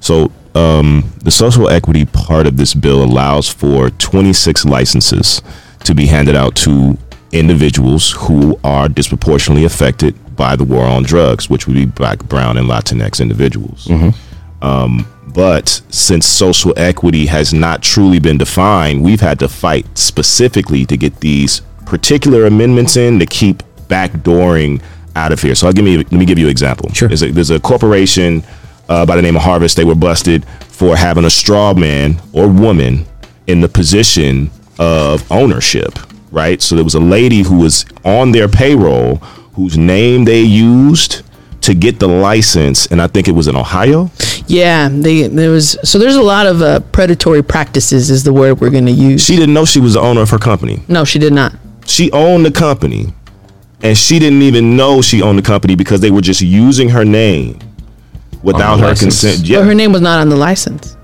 So 0.00 0.32
um, 0.56 1.12
the 1.22 1.30
social 1.30 1.68
equity 1.68 2.04
part 2.04 2.48
of 2.48 2.56
this 2.56 2.74
bill 2.74 3.04
allows 3.04 3.48
for 3.48 3.90
26 3.90 4.64
licenses 4.64 5.40
to 5.84 5.94
be 5.94 6.06
handed 6.06 6.34
out 6.34 6.56
to 6.56 6.98
individuals 7.30 8.10
who 8.12 8.58
are 8.64 8.88
disproportionately 8.88 9.64
affected 9.64 10.16
by 10.40 10.56
the 10.56 10.64
war 10.64 10.86
on 10.86 11.02
drugs, 11.02 11.50
which 11.50 11.66
would 11.66 11.74
be 11.74 11.84
Black, 11.84 12.18
Brown, 12.24 12.56
and 12.56 12.66
Latinx 12.66 13.20
individuals. 13.20 13.86
Um, 14.62 15.06
but 15.34 15.82
since 15.90 16.24
social 16.26 16.72
equity 16.78 17.26
has 17.26 17.52
not 17.52 17.82
truly 17.82 18.20
been 18.20 18.38
defined, 18.38 19.04
we've 19.04 19.20
had 19.20 19.38
to 19.40 19.48
fight 19.50 19.84
specifically 19.98 20.86
to 20.86 20.96
get 20.96 21.20
these 21.20 21.60
particular 21.84 22.46
amendments 22.46 22.96
in 22.96 23.18
to 23.18 23.26
keep 23.26 23.62
backdooring 23.88 24.80
out 25.14 25.30
of 25.30 25.42
here. 25.42 25.54
So 25.54 25.66
I'll 25.66 25.74
give 25.74 25.84
me 25.84 25.98
let 25.98 26.10
me 26.10 26.24
give 26.24 26.38
you 26.38 26.46
an 26.46 26.50
example. 26.50 26.90
Sure. 26.94 27.08
There's 27.08 27.22
a, 27.22 27.30
there's 27.30 27.50
a 27.50 27.60
corporation 27.60 28.42
uh, 28.88 29.04
by 29.04 29.16
the 29.16 29.22
name 29.22 29.36
of 29.36 29.42
Harvest. 29.42 29.76
They 29.76 29.84
were 29.84 29.94
busted 29.94 30.46
for 30.68 30.96
having 30.96 31.26
a 31.26 31.30
straw 31.30 31.74
man 31.74 32.18
or 32.32 32.48
woman 32.48 33.04
in 33.46 33.60
the 33.60 33.68
position 33.68 34.50
of 34.78 35.30
ownership. 35.30 35.98
Right. 36.32 36.62
So 36.62 36.76
there 36.76 36.84
was 36.84 36.94
a 36.94 37.00
lady 37.00 37.42
who 37.42 37.58
was 37.58 37.84
on 38.06 38.32
their 38.32 38.48
payroll 38.48 39.20
whose 39.54 39.76
name 39.78 40.24
they 40.24 40.40
used 40.42 41.22
to 41.62 41.74
get 41.74 41.98
the 42.00 42.08
license, 42.08 42.86
and 42.86 43.02
I 43.02 43.06
think 43.06 43.28
it 43.28 43.32
was 43.32 43.46
in 43.46 43.54
Ohio. 43.56 44.10
Yeah, 44.46 44.88
they 44.90 45.26
there 45.28 45.50
was 45.50 45.76
so 45.84 45.98
there's 45.98 46.16
a 46.16 46.22
lot 46.22 46.46
of 46.46 46.62
uh, 46.62 46.80
predatory 46.92 47.42
practices 47.42 48.10
is 48.10 48.24
the 48.24 48.32
word 48.32 48.60
we're 48.60 48.70
going 48.70 48.86
to 48.86 48.92
use. 48.92 49.22
She 49.24 49.36
didn't 49.36 49.54
know 49.54 49.64
she 49.64 49.80
was 49.80 49.94
the 49.94 50.00
owner 50.00 50.22
of 50.22 50.30
her 50.30 50.38
company. 50.38 50.82
no, 50.88 51.04
she 51.04 51.18
did 51.18 51.32
not. 51.32 51.54
She 51.86 52.10
owned 52.12 52.46
the 52.46 52.50
company, 52.50 53.12
and 53.82 53.96
she 53.96 54.18
didn't 54.18 54.42
even 54.42 54.76
know 54.76 55.02
she 55.02 55.20
owned 55.22 55.38
the 55.38 55.42
company 55.42 55.74
because 55.74 56.00
they 56.00 56.10
were 56.10 56.20
just 56.22 56.40
using 56.40 56.88
her 56.88 57.04
name 57.04 57.58
without 58.42 58.78
her 58.80 58.86
license. 58.86 59.20
consent. 59.20 59.40
But 59.42 59.48
Yeah, 59.48 59.62
her 59.62 59.74
name 59.74 59.92
was 59.92 60.00
not 60.00 60.20
on 60.20 60.28
the 60.30 60.36
license. 60.36 60.96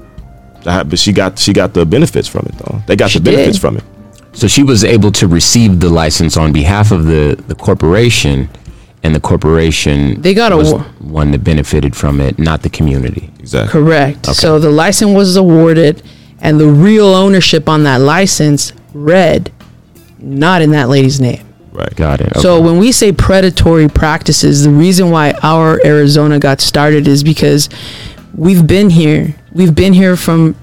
but 0.64 0.98
she 0.98 1.12
got 1.12 1.38
she 1.38 1.52
got 1.52 1.74
the 1.74 1.84
benefits 1.84 2.28
from 2.28 2.46
it 2.46 2.56
though. 2.58 2.82
They 2.86 2.96
got 2.96 3.10
She 3.10 3.18
the 3.18 3.30
benefits 3.30 3.56
did. 3.58 3.60
from 3.60 3.76
it. 3.76 3.84
So 4.36 4.46
she 4.46 4.62
was 4.62 4.84
able 4.84 5.10
to 5.12 5.26
receive 5.26 5.80
the 5.80 5.88
license 5.88 6.36
on 6.36 6.52
behalf 6.52 6.92
of 6.92 7.06
the 7.06 7.42
the 7.48 7.54
corporation, 7.54 8.48
and 9.02 9.14
the 9.14 9.20
corporation 9.20 10.20
They 10.20 10.34
got 10.34 10.52
a 10.52 10.56
was 10.56 10.74
wa- 10.74 10.82
one 11.00 11.30
that 11.30 11.42
benefited 11.42 11.96
from 11.96 12.20
it, 12.20 12.38
not 12.38 12.60
the 12.62 12.68
community. 12.68 13.30
Exactly. 13.40 13.72
Correct. 13.72 14.26
So 14.26 14.58
the 14.58 14.70
license 14.70 15.12
was 15.14 15.36
awarded, 15.36 16.02
and 16.40 16.60
the 16.60 16.66
real 16.68 17.06
ownership 17.14 17.66
on 17.68 17.84
that 17.84 18.00
license 18.02 18.72
read 18.92 19.50
not 20.18 20.60
in 20.60 20.70
that 20.72 20.88
lady's 20.90 21.18
name. 21.20 21.42
Right. 21.72 21.94
Got 21.96 22.20
it. 22.20 22.36
So 22.38 22.60
when 22.60 22.78
we 22.78 22.92
say 22.92 23.12
predatory 23.12 23.88
practices, 23.88 24.64
the 24.64 24.70
reason 24.70 25.10
why 25.10 25.32
our 25.42 25.80
Arizona 25.84 26.38
got 26.38 26.60
started 26.60 27.06
is 27.08 27.22
because 27.22 27.68
we've 28.34 28.66
been 28.66 28.90
here. 28.90 29.34
We've 29.52 29.74
been 29.74 29.92
here 29.94 30.16
from 30.16 30.56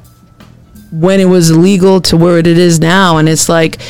when 0.94 1.20
it 1.20 1.26
was 1.26 1.50
illegal 1.50 2.00
to 2.02 2.16
where 2.16 2.38
it 2.38 2.46
is 2.46 2.80
now, 2.80 3.18
and 3.18 3.28
it's 3.28 3.50
like 3.50 3.82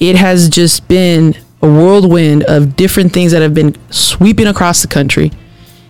it 0.00 0.16
has 0.16 0.48
just 0.48 0.88
been 0.88 1.36
a 1.62 1.66
whirlwind 1.66 2.44
of 2.44 2.76
different 2.76 3.12
things 3.12 3.32
that 3.32 3.42
have 3.42 3.54
been 3.54 3.76
sweeping 3.90 4.46
across 4.46 4.82
the 4.82 4.88
country. 4.88 5.30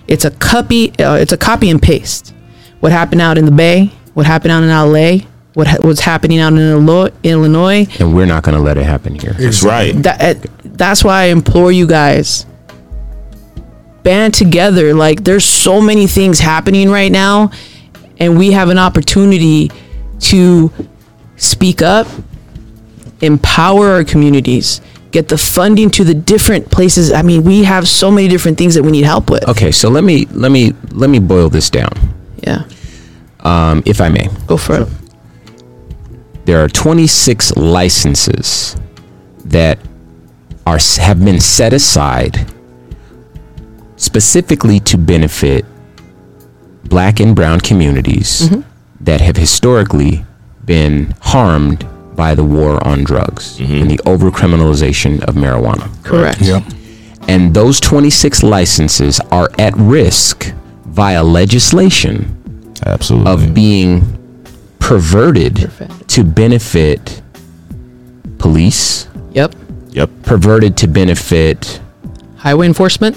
It's 0.09 0.25
a 0.25 0.31
copy. 0.33 0.91
Uh, 0.99 1.15
it's 1.15 1.33
a 1.33 1.37
copy 1.37 1.71
and 1.71 1.81
paste. 1.81 2.35
What 2.81 2.93
happened 2.93 3.21
out 3.21 3.39
in 3.39 3.45
the 3.45 3.53
Bay? 3.53 3.93
What 4.15 4.27
happened 4.27 4.53
out 4.53 4.63
in 4.63 4.69
LA? 4.69 5.27
What 5.55 5.67
ha- 5.67 5.79
what's 5.81 6.01
happening 6.01 6.39
out 6.39 6.53
in 6.53 6.59
Illinois? 6.59 7.11
Illinois? 7.23 7.87
and 7.99 8.15
we're 8.15 8.27
not 8.27 8.43
going 8.43 8.57
to 8.57 8.63
let 8.63 8.77
it 8.77 8.85
happen 8.85 9.15
here. 9.15 9.33
That's 9.33 9.63
right. 9.63 9.95
that 10.03 10.37
uh, 10.39 10.49
that's 10.65 11.03
why 11.03 11.23
I 11.23 11.25
implore 11.27 11.73
you 11.73 11.87
guys 11.87 12.45
band 14.03 14.35
together 14.35 14.95
like 14.95 15.25
there's 15.25 15.45
so 15.45 15.81
many 15.81 16.07
things 16.07 16.39
happening 16.39 16.89
right 16.89 17.11
now 17.11 17.51
and 18.19 18.39
we 18.39 18.53
have 18.53 18.69
an 18.69 18.79
opportunity 18.79 19.69
to 20.21 20.73
speak 21.37 21.83
up 21.83 22.07
empower 23.21 23.89
our 23.89 24.05
communities 24.05 24.81
get 25.17 25.29
the 25.29 25.39
funding 25.39 25.89
to 25.89 26.05
the 26.05 26.13
different 26.13 26.71
places. 26.71 27.11
I 27.11 27.23
mean 27.23 27.43
we 27.43 27.65
have 27.65 27.89
so 27.89 28.11
many 28.11 28.29
different 28.29 28.59
things 28.59 28.75
that 28.75 28.83
we 28.83 28.91
need 28.91 29.05
help 29.05 29.31
with. 29.31 29.49
Okay, 29.49 29.73
so 29.73 29.89
let 29.89 30.05
me 30.05 30.27
let 30.27 30.53
me 30.53 30.75
let 30.91 31.09
me 31.09 31.19
boil 31.19 31.49
this 31.49 31.71
down, 31.71 31.93
yeah. 32.47 32.65
Um, 33.41 33.83
if 33.87 34.01
I 34.01 34.09
may. 34.11 34.29
go 34.47 34.57
for 34.57 34.83
it. 34.83 34.89
There 36.45 36.63
are 36.63 36.69
26 36.69 37.57
licenses 37.57 38.77
that 39.47 39.79
are 40.67 40.79
have 40.99 41.25
been 41.25 41.41
set 41.41 41.73
aside 41.73 42.45
specifically 43.97 44.81
to 44.81 44.99
benefit 44.99 45.65
black 46.85 47.21
and 47.21 47.35
brown 47.35 47.61
communities 47.61 48.51
that 49.01 49.21
have 49.21 49.37
historically 49.37 50.25
been 50.65 51.15
harmed 51.21 51.87
by 52.17 52.35
the 52.35 52.45
war 52.45 52.85
on 52.87 53.05
drugs 53.05 53.59
mm-hmm. 53.59 53.75
and 53.75 53.91
the 53.91 53.99
overcriminalization 53.99 55.23
of 55.25 55.35
marijuana. 55.35 55.89
correct 56.05 56.41
Yep. 56.41 56.63
And 57.29 57.53
those 57.53 57.81
26 57.81 58.45
licenses 58.45 59.21
are 59.33 59.51
at 59.59 59.75
risk 59.77 60.53
via 60.87 61.23
legislation 61.25 62.73
Absolutely. 62.85 63.33
of 63.33 63.55
being 63.55 64.03
perverted 64.79 65.57
Perfect. 65.57 66.09
to 66.09 66.25
benefit 66.25 67.21
police, 68.39 69.09
yep 69.33 69.55
yep. 69.97 70.11
perverted 70.23 70.77
to 70.77 70.87
benefit 70.87 71.81
highway 72.37 72.67
enforcement 72.67 73.17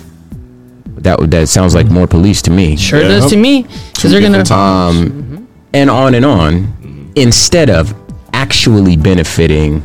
that 1.04 1.20
that 1.30 1.48
sounds 1.48 1.76
like 1.76 1.86
mm-hmm. 1.86 1.96
more 1.96 2.08
police 2.08 2.42
to 2.44 2.52
me. 2.52 2.76
sure 2.76 3.02
Yeah. 3.02 3.10
does 3.10 3.30
to 3.30 3.38
me 3.38 3.64
because 3.94 4.12
they're 4.12 4.22
gonna 4.22 4.44
different 4.44 4.48
times. 4.48 4.98
Um, 4.98 5.12
mm-hmm. 5.12 5.46
And 5.74 5.90
on 5.90 6.16
and 6.16 6.26
on 6.26 7.12
instead 7.16 7.70
of 7.70 7.94
actually 8.34 8.98
benefiting 8.98 9.84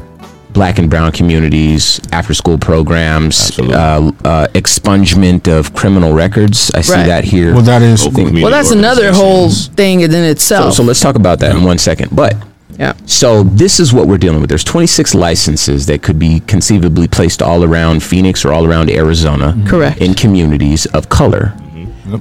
black 0.52 0.78
and 0.78 0.88
brown 0.88 1.10
communities, 1.10 2.00
after 2.12 2.32
school 2.32 2.56
programs, 2.56 3.58
uh, 3.58 4.12
uh, 4.24 4.46
expungement 4.54 5.48
of 5.48 5.74
criminal 5.74 6.12
records. 6.12 6.70
I 6.74 6.80
see 6.80 6.92
Right. 6.94 7.06
that 7.06 7.24
here. 7.24 7.52
Well, 7.52 7.62
that 7.62 7.82
is. 7.82 8.06
Local 8.06 8.32
well 8.40 8.50
that's 8.52 8.70
another 8.70 9.12
whole 9.12 9.50
thing 9.50 10.00
in 10.02 10.14
itself 10.14 10.74
so 10.74 10.82
let's 10.84 11.00
talk 11.00 11.16
about 11.16 11.40
that 11.40 11.56
in 11.56 11.64
one 11.64 11.78
second. 11.78 12.14
But 12.14 12.36
yeah 12.78 12.92
So 13.06 13.42
this 13.42 13.78
is 13.80 13.92
what 13.92 14.06
we're 14.06 14.18
dealing 14.18 14.40
with. 14.40 14.48
There's 14.48 14.64
26 14.64 15.14
licenses 15.14 15.86
that 15.86 16.02
could 16.02 16.18
be 16.18 16.40
conceivably 16.46 17.08
placed 17.08 17.42
all 17.42 17.64
around 17.64 18.02
Phoenix 18.02 18.44
or 18.44 18.52
all 18.52 18.64
around 18.64 18.90
Arizona. 18.90 19.56
Correct. 19.66 20.00
In 20.00 20.14
communities 20.14 20.86
of 20.86 21.08
color. 21.08 21.52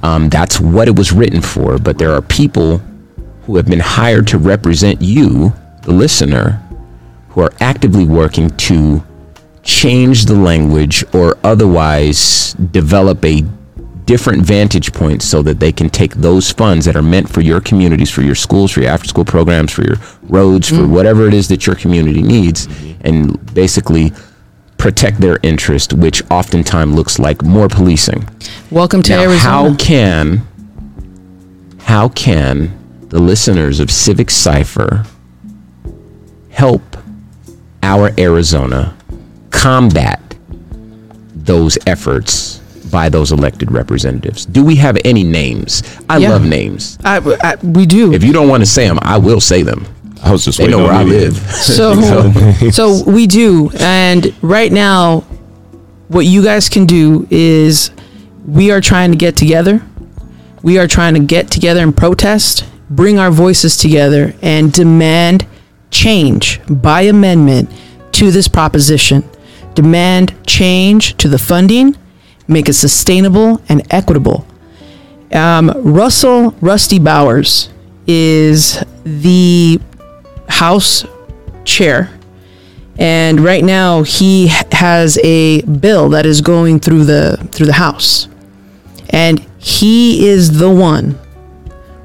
Um, 0.02 0.28
that's 0.28 0.60
what 0.60 0.88
it 0.88 0.96
was 0.96 1.12
written 1.12 1.40
for. 1.40 1.78
But 1.78 1.98
there 1.98 2.12
are 2.12 2.22
people 2.22 2.80
who 3.46 3.56
have 3.56 3.66
been 3.66 3.80
hired 3.80 4.26
to 4.28 4.38
represent 4.38 5.02
you, 5.02 5.52
the 5.82 5.92
listener, 5.92 6.62
who 7.30 7.40
are 7.40 7.52
actively 7.60 8.04
working 8.04 8.50
to 8.56 9.02
change 9.62 10.26
the 10.26 10.34
language 10.34 11.04
or 11.14 11.36
otherwise 11.42 12.52
develop 12.54 13.24
a 13.24 13.42
different 14.04 14.42
vantage 14.42 14.92
point 14.92 15.22
so 15.22 15.42
that 15.42 15.58
they 15.58 15.72
can 15.72 15.88
take 15.88 16.14
those 16.14 16.50
funds 16.50 16.84
that 16.84 16.94
are 16.94 17.02
meant 17.02 17.28
for 17.28 17.40
your 17.40 17.60
communities, 17.60 18.10
for 18.10 18.22
your 18.22 18.34
schools, 18.34 18.70
for 18.70 18.80
your 18.80 18.90
after 18.90 19.08
school 19.08 19.24
programs, 19.24 19.72
for 19.72 19.82
your 19.82 19.96
roads, 20.24 20.68
for 20.68 20.76
mm-hmm. 20.76 20.92
whatever 20.92 21.26
it 21.26 21.34
is 21.34 21.48
that 21.48 21.66
your 21.66 21.74
community 21.74 22.22
needs, 22.22 22.68
and 23.00 23.54
basically 23.54 24.12
protect 24.76 25.20
their 25.20 25.38
interest, 25.42 25.94
which 25.94 26.22
oftentimes 26.30 26.94
looks 26.94 27.18
like 27.18 27.42
more 27.42 27.68
policing. 27.68 28.28
welcome 28.70 29.02
to 29.02 29.12
Now, 29.12 29.22
Arizona 29.22 29.40
how 29.40 29.74
can 29.76 30.46
how 31.80 32.08
can 32.10 32.83
the 33.14 33.20
listeners 33.20 33.78
of 33.78 33.92
Civic 33.92 34.28
Cipher 34.28 35.04
help 36.50 36.82
our 37.80 38.10
Arizona 38.18 38.96
combat 39.50 40.20
those 41.36 41.78
efforts 41.86 42.58
by 42.90 43.08
those 43.08 43.30
elected 43.30 43.70
representatives. 43.70 44.44
Do 44.44 44.64
we 44.64 44.74
have 44.76 44.98
any 45.04 45.22
names? 45.22 45.84
I 46.10 46.16
Yeah. 46.18 46.30
love 46.30 46.44
names. 46.44 46.98
I, 47.04 47.18
I, 47.40 47.54
we 47.62 47.86
do. 47.86 48.12
If 48.12 48.24
you 48.24 48.32
don't 48.32 48.48
want 48.48 48.62
to 48.62 48.66
say 48.66 48.88
them, 48.88 48.98
I 49.00 49.18
will 49.18 49.40
say 49.40 49.62
them. 49.62 49.86
I 50.20 50.32
was 50.32 50.44
just 50.44 50.58
They 50.58 50.64
waiting 50.64 50.78
know 50.80 50.84
where 50.84 50.92
I 50.92 51.04
live. 51.04 51.36
So, 51.36 51.94
so 52.72 53.04
we 53.08 53.28
do, 53.28 53.70
and 53.78 54.34
right 54.42 54.72
now, 54.72 55.20
what 56.08 56.26
you 56.26 56.42
guys 56.42 56.68
can 56.68 56.84
do 56.84 57.28
is, 57.30 57.92
we 58.44 58.72
are 58.72 58.80
trying 58.80 59.12
to 59.12 59.16
get 59.16 59.36
together. 59.36 59.82
We 60.64 60.80
are 60.80 60.88
trying 60.88 61.14
to 61.14 61.20
get 61.20 61.48
together 61.52 61.80
and 61.80 61.96
protest, 61.96 62.64
bring 62.90 63.18
our 63.18 63.30
voices 63.30 63.76
together, 63.76 64.34
and 64.42 64.72
demand 64.72 65.46
change 65.90 66.60
by 66.68 67.02
amendment 67.02 67.70
to 68.12 68.30
this 68.30 68.48
proposition. 68.48 69.22
Demand 69.74 70.34
change 70.46 71.16
to 71.16 71.28
the 71.28 71.38
funding, 71.38 71.96
make 72.46 72.68
it 72.68 72.74
sustainable 72.74 73.60
and 73.68 73.82
equitable. 73.90 74.46
Um, 75.32 75.72
Russell 75.76 76.52
Rusty 76.60 76.98
Bowers 76.98 77.70
is 78.06 78.82
the 79.04 79.80
House 80.48 81.04
chair. 81.64 82.10
And 82.96 83.40
right 83.40 83.64
now 83.64 84.02
he 84.02 84.48
has 84.70 85.18
a 85.24 85.62
bill 85.62 86.10
that 86.10 86.26
is 86.26 86.40
going 86.40 86.78
through 86.78 87.04
the 87.04 87.48
through 87.50 87.66
the 87.66 87.72
House. 87.72 88.28
And 89.10 89.40
he 89.58 90.28
is 90.28 90.58
the 90.58 90.70
one 90.70 91.18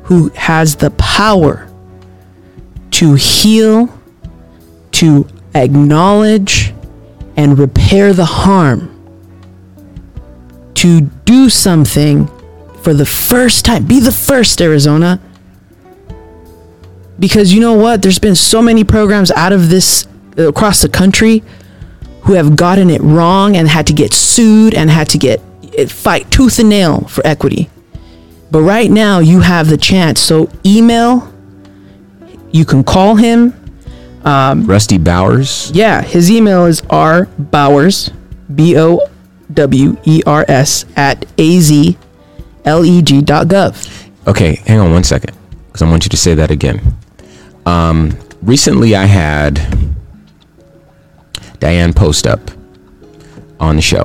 who 0.10 0.30
has 0.30 0.76
the 0.76 0.90
power 0.90 1.70
to 2.90 3.14
heal, 3.14 3.88
to 4.92 5.28
acknowledge 5.54 6.74
and 7.38 7.60
repair 7.60 8.12
the 8.12 8.26
harm. 8.26 8.96
To 10.74 11.02
do 11.02 11.48
something 11.48 12.26
for 12.82 12.96
the 12.96 13.06
first 13.06 13.66
time. 13.66 13.86
Be 13.86 14.00
the 14.00 14.12
first 14.12 14.60
Arizona 14.62 15.22
because 17.20 17.54
you 17.54 17.60
know 17.60 17.74
what 17.74 18.02
there's 18.02 18.18
been 18.18 18.34
so 18.34 18.64
many 18.64 18.84
programs 18.84 19.30
out 19.30 19.54
of 19.54 19.70
this 19.70 20.08
uh, 20.40 20.48
across 20.48 20.82
the 20.82 20.90
country 20.90 21.44
who 22.24 22.34
have 22.34 22.56
gotten 22.56 22.90
it 22.90 23.02
wrong 23.02 23.56
and 23.56 23.68
had 23.68 23.86
to 23.86 23.94
get 23.94 24.12
sued 24.12 24.74
and 24.74 24.90
had 24.90 25.08
to 25.10 25.20
get 25.20 25.40
uh, 25.78 25.86
fight 25.86 26.32
tooth 26.32 26.58
and 26.58 26.70
nail 26.70 27.02
for 27.02 27.26
equity 27.28 27.70
but 28.52 28.62
right 28.62 28.90
now 28.92 29.20
you 29.20 29.40
have 29.42 29.68
the 29.70 29.78
chance 29.78 30.20
so 30.20 30.50
email 30.66 31.32
you 32.52 32.66
can 32.66 32.84
call 32.84 33.16
him 33.16 33.54
Rusty 34.26 34.98
Bowers. 34.98 35.72
yeah 35.74 36.02
his 36.02 36.30
email 36.32 36.66
is 36.66 36.82
r 36.90 37.26
bowers 37.38 38.10
b-o-w-e-r-s 39.54 40.86
at 40.96 41.22
azleg.gov 42.66 44.06
Okay, 44.28 44.56
hang 44.68 44.80
on 44.80 44.92
one 44.92 45.04
second, 45.04 45.36
because 45.68 45.82
I 45.82 45.90
want 45.90 46.04
you 46.06 46.10
to 46.10 46.18
say 46.18 46.36
that 46.36 46.52
again. 46.52 46.82
Um, 47.66 48.16
recently, 48.44 48.96
I 48.96 49.06
had 49.06 49.60
Diane 51.60 51.94
Post 51.94 52.28
up 52.28 52.40
on 53.60 53.76
the 53.76 53.82
show. 53.82 54.04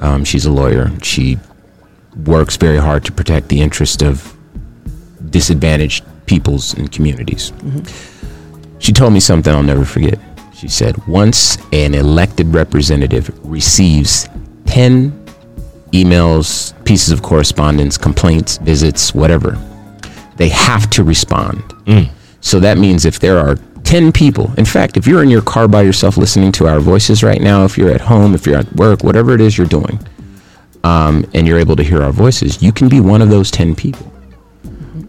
Um, 0.00 0.24
she's 0.24 0.44
a 0.46 0.50
lawyer. 0.50 0.90
She 1.02 1.38
works 2.16 2.56
very 2.56 2.78
hard 2.78 3.04
to 3.04 3.12
protect 3.12 3.48
the 3.48 3.60
interest 3.60 4.02
of 4.02 4.36
disadvantaged 5.30 6.04
peoples 6.26 6.74
and 6.74 6.90
communities. 6.90 7.52
Mm-hmm. 7.52 8.78
She 8.78 8.92
told 8.92 9.12
me 9.12 9.20
something 9.20 9.52
I'll 9.52 9.62
never 9.62 9.84
forget. 9.84 10.18
She 10.54 10.68
said, 10.68 11.06
once 11.06 11.58
an 11.72 11.94
elected 11.94 12.48
representative 12.48 13.30
receives 13.44 14.28
10 14.66 15.10
emails, 15.92 16.72
pieces 16.84 17.10
of 17.10 17.22
correspondence, 17.22 17.96
complaints, 17.98 18.58
visits, 18.58 19.14
whatever, 19.14 19.58
they 20.36 20.48
have 20.48 20.88
to 20.90 21.04
respond. 21.04 21.62
Mm. 21.86 22.10
So 22.40 22.60
that 22.60 22.78
means 22.78 23.04
if 23.04 23.20
there 23.20 23.38
are 23.38 23.56
10 23.84 24.12
people, 24.12 24.52
in 24.56 24.64
fact, 24.64 24.96
if 24.96 25.06
you're 25.06 25.22
in 25.22 25.30
your 25.30 25.42
car 25.42 25.66
by 25.66 25.82
yourself 25.82 26.16
listening 26.16 26.52
to 26.52 26.66
our 26.68 26.80
voices 26.80 27.22
right 27.22 27.40
now, 27.40 27.64
if 27.64 27.76
you're 27.76 27.90
at 27.90 28.00
home, 28.00 28.34
if 28.34 28.46
you're 28.46 28.58
at 28.58 28.72
work, 28.76 29.02
whatever 29.02 29.34
it 29.34 29.40
is 29.40 29.58
you're 29.58 29.66
doing, 29.66 29.98
um, 30.84 31.24
and 31.34 31.46
you're 31.46 31.58
able 31.58 31.76
to 31.76 31.82
hear 31.82 32.02
our 32.02 32.12
voices, 32.12 32.62
you 32.62 32.72
can 32.72 32.88
be 32.88 33.00
one 33.00 33.22
of 33.22 33.30
those 33.30 33.50
10 33.50 33.74
people. 33.74 34.10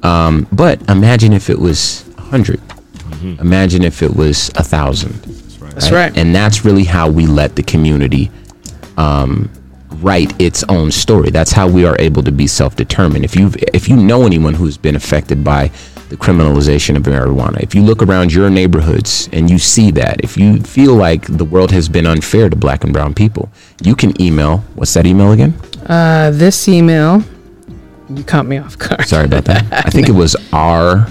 Um, 0.04 0.48
but 0.52 0.82
imagine 0.90 1.34
if 1.34 1.50
it 1.50 1.60
was 1.60 2.04
100. 2.16 2.60
Imagine 3.40 3.84
if 3.84 4.02
it 4.02 4.16
was 4.16 4.50
a 4.56 4.64
thousand. 4.64 5.14
that's 5.74 5.92
right 5.92 6.16
And 6.18 6.34
that's 6.34 6.66
really 6.66 6.84
how 6.84 7.10
we 7.10 7.28
let 7.28 7.56
the 7.56 7.62
community 7.64 8.32
um, 8.98 9.50
write 10.02 10.40
its 10.42 10.64
own 10.64 10.90
story. 10.92 11.30
That's 11.30 11.52
how 11.52 11.68
we 11.68 11.86
are 11.86 11.96
able 12.00 12.24
to 12.24 12.32
be 12.32 12.48
self-determined. 12.48 13.24
If 13.24 13.36
you 13.36 13.52
if 13.74 13.88
you 13.88 13.96
know 13.96 14.26
anyone 14.26 14.56
who's 14.56 14.78
been 14.78 14.96
affected 14.96 15.44
by 15.44 15.72
the 16.12 16.18
criminalization 16.18 16.98
of 16.98 17.04
marijuana, 17.04 17.62
if 17.64 17.74
you 17.74 17.82
look 17.82 18.04
around 18.04 18.34
your 18.34 18.50
neighborhoods 18.50 19.30
and 19.32 19.50
you 19.50 19.58
see 19.58 19.92
that, 19.92 20.22
if 20.22 20.36
you 20.36 20.60
feel 20.62 20.94
like 20.94 21.26
the 21.38 21.46
world 21.46 21.72
has 21.72 21.88
been 21.88 22.06
unfair 22.06 22.50
to 22.50 22.56
black 22.56 22.84
and 22.84 22.92
brown 22.92 23.14
people, 23.14 23.50
you 23.82 23.96
can 23.96 24.12
email. 24.22 24.58
What's 24.76 24.94
that 24.96 25.06
email 25.06 25.32
again? 25.32 25.54
uh, 25.88 26.30
this 26.32 26.68
email 26.68 27.24
you 28.10 28.24
caught 28.26 28.46
me 28.46 28.58
off 28.58 28.78
guard 28.78 29.08
Sorry 29.08 29.24
about 29.26 29.46
that. 29.46 29.64
I 29.88 29.90
think 29.90 30.10
it 30.10 30.12
was 30.12 30.36
R 30.52 31.08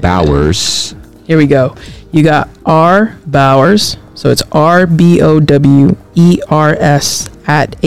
Bowers. 0.00 0.94
Here 1.26 1.38
we 1.38 1.46
go. 1.46 1.76
You 2.10 2.24
got 2.24 2.48
R 2.66 3.16
Bowers. 3.26 3.96
So 4.14 4.30
it's 4.30 4.42
R 4.52 4.86
B 4.88 5.22
O 5.22 5.38
W 5.40 5.96
E 6.16 6.40
R 6.50 6.74
S 6.78 7.30
at 7.46 7.80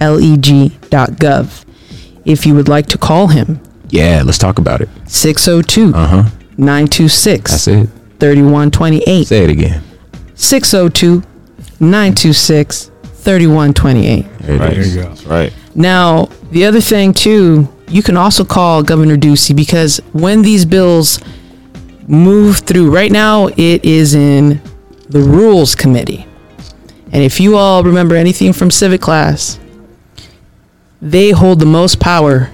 azleg.gov. 0.00 1.64
If 2.24 2.46
you 2.46 2.54
would 2.54 2.68
like 2.68 2.86
to 2.86 2.98
call 2.98 3.26
him, 3.28 3.60
Yeah, 3.90 4.22
let's 4.24 4.38
talk 4.38 4.58
about 4.58 4.80
it. 4.80 4.88
602 5.12 5.92
Uh 5.94 6.06
huh. 6.06 6.22
926 6.56 7.50
That's 7.50 7.68
it. 7.68 7.88
3128. 8.18 9.26
Say 9.26 9.44
it 9.44 9.50
again. 9.50 9.82
602 10.34 11.22
926 11.80 12.90
3128. 13.02 14.38
There 14.40 14.54
it 14.56 14.58
Right. 14.60 14.70
There 14.74 14.84
you 14.86 14.94
go. 14.94 15.08
That's 15.08 15.24
right. 15.24 15.52
Now, 15.74 16.26
the 16.50 16.64
other 16.64 16.80
thing 16.80 17.12
too, 17.12 17.68
you 17.88 18.02
can 18.02 18.16
also 18.16 18.44
call 18.44 18.82
Governor 18.82 19.16
Ducey 19.16 19.54
because 19.54 19.98
when 20.12 20.40
these 20.42 20.64
bills 20.64 21.20
move 22.08 22.58
through, 22.58 22.90
right 22.90 23.12
now 23.12 23.48
it 23.48 23.84
is 23.84 24.14
in 24.14 24.60
the 25.10 25.20
Rules 25.20 25.74
Committee. 25.74 26.26
And 27.12 27.22
if 27.22 27.38
you 27.38 27.56
all 27.56 27.84
remember 27.84 28.14
anything 28.16 28.54
from 28.54 28.70
civic 28.70 29.02
class, 29.02 29.58
they 31.02 31.30
hold 31.32 31.60
the 31.60 31.66
most 31.66 32.00
power 32.00 32.50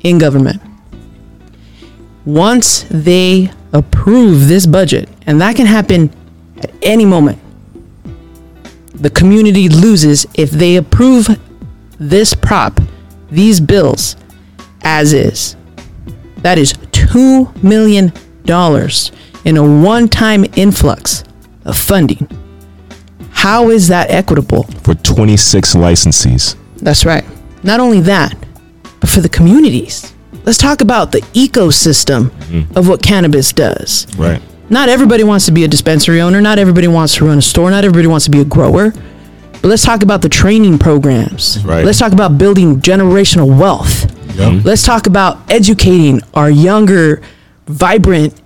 in 0.00 0.18
government. 0.18 0.62
Once 2.26 2.84
they 2.90 3.48
approve 3.72 4.48
this 4.48 4.66
budget, 4.66 5.08
and 5.26 5.40
that 5.40 5.54
can 5.54 5.64
happen 5.64 6.10
at 6.58 6.70
any 6.82 7.04
moment, 7.04 7.38
the 8.94 9.10
community 9.10 9.68
loses 9.68 10.26
if 10.34 10.50
they 10.50 10.76
approve 10.76 11.28
this 11.98 12.34
prop, 12.34 12.80
these 13.30 13.60
bills, 13.60 14.16
as 14.82 15.12
is. 15.12 15.54
That 16.38 16.58
is 16.58 16.72
$2 16.72 17.62
million 17.62 18.12
in 19.44 19.56
a 19.56 19.82
one 19.84 20.08
time 20.08 20.44
influx 20.56 21.22
of 21.64 21.76
funding. 21.78 22.28
How 23.30 23.70
is 23.70 23.86
that 23.88 24.10
equitable? 24.10 24.64
For 24.82 24.94
26 24.94 25.74
licensees. 25.74 26.56
That's 26.78 27.04
right. 27.04 27.24
Not 27.62 27.78
only 27.78 28.00
that, 28.00 28.34
but 28.98 29.08
for 29.08 29.20
the 29.20 29.28
communities. 29.28 30.12
Let's 30.46 30.58
talk 30.58 30.80
about 30.80 31.10
the 31.10 31.20
ecosystem 31.34 32.30
of 32.76 32.88
what 32.88 33.02
cannabis 33.02 33.52
does. 33.52 34.06
Right. 34.16 34.40
Not 34.70 34.88
everybody 34.88 35.24
wants 35.24 35.46
to 35.46 35.52
be 35.52 35.64
a 35.64 35.68
dispensary 35.68 36.20
owner. 36.20 36.40
Not 36.40 36.58
everybody 36.58 36.88
wants 36.88 37.16
to 37.16 37.26
run 37.26 37.38
a 37.38 37.42
store. 37.42 37.70
Not 37.70 37.84
everybody 37.84 38.06
wants 38.06 38.24
to 38.26 38.30
be 38.30 38.40
a 38.40 38.44
grower. 38.44 38.90
But 38.90 39.64
let's 39.64 39.84
talk 39.84 40.02
about 40.02 40.22
the 40.22 40.28
training 40.28 40.78
programs. 40.78 41.64
Right. 41.64 41.84
Let's 41.84 41.98
talk 41.98 42.12
about 42.12 42.38
building 42.38 42.80
generational 42.80 43.58
wealth. 43.58 44.04
Yep. 44.36 44.64
Let's 44.64 44.82
talk 44.82 45.06
about 45.06 45.50
educating 45.50 46.20
our 46.34 46.50
younger, 46.50 47.22
vibrant 47.66 48.40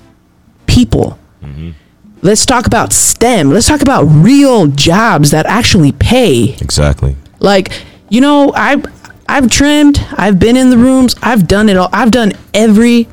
people. 0.66 1.18
Mm. 1.42 1.74
Let's 2.22 2.46
talk 2.46 2.66
about 2.66 2.92
STEM. 2.92 3.51
Let's 3.51 3.66
talk 3.66 3.82
about 3.82 4.05
real 4.05 4.68
jobs 4.68 5.32
that 5.32 5.46
actually 5.46 5.92
pay. 5.92 6.55
Exactly. 6.61 7.16
Like, 7.40 7.72
you 8.09 8.20
know, 8.20 8.53
I've 8.53 8.84
I've 9.30 9.48
trimmed, 9.48 10.04
I've 10.16 10.38
been 10.40 10.56
in 10.56 10.70
the 10.70 10.76
rooms, 10.76 11.14
I've 11.22 11.46
done 11.46 11.68
it 11.68 11.76
all. 11.76 11.88
I've 11.92 12.10
done 12.10 12.32
every 12.52 13.06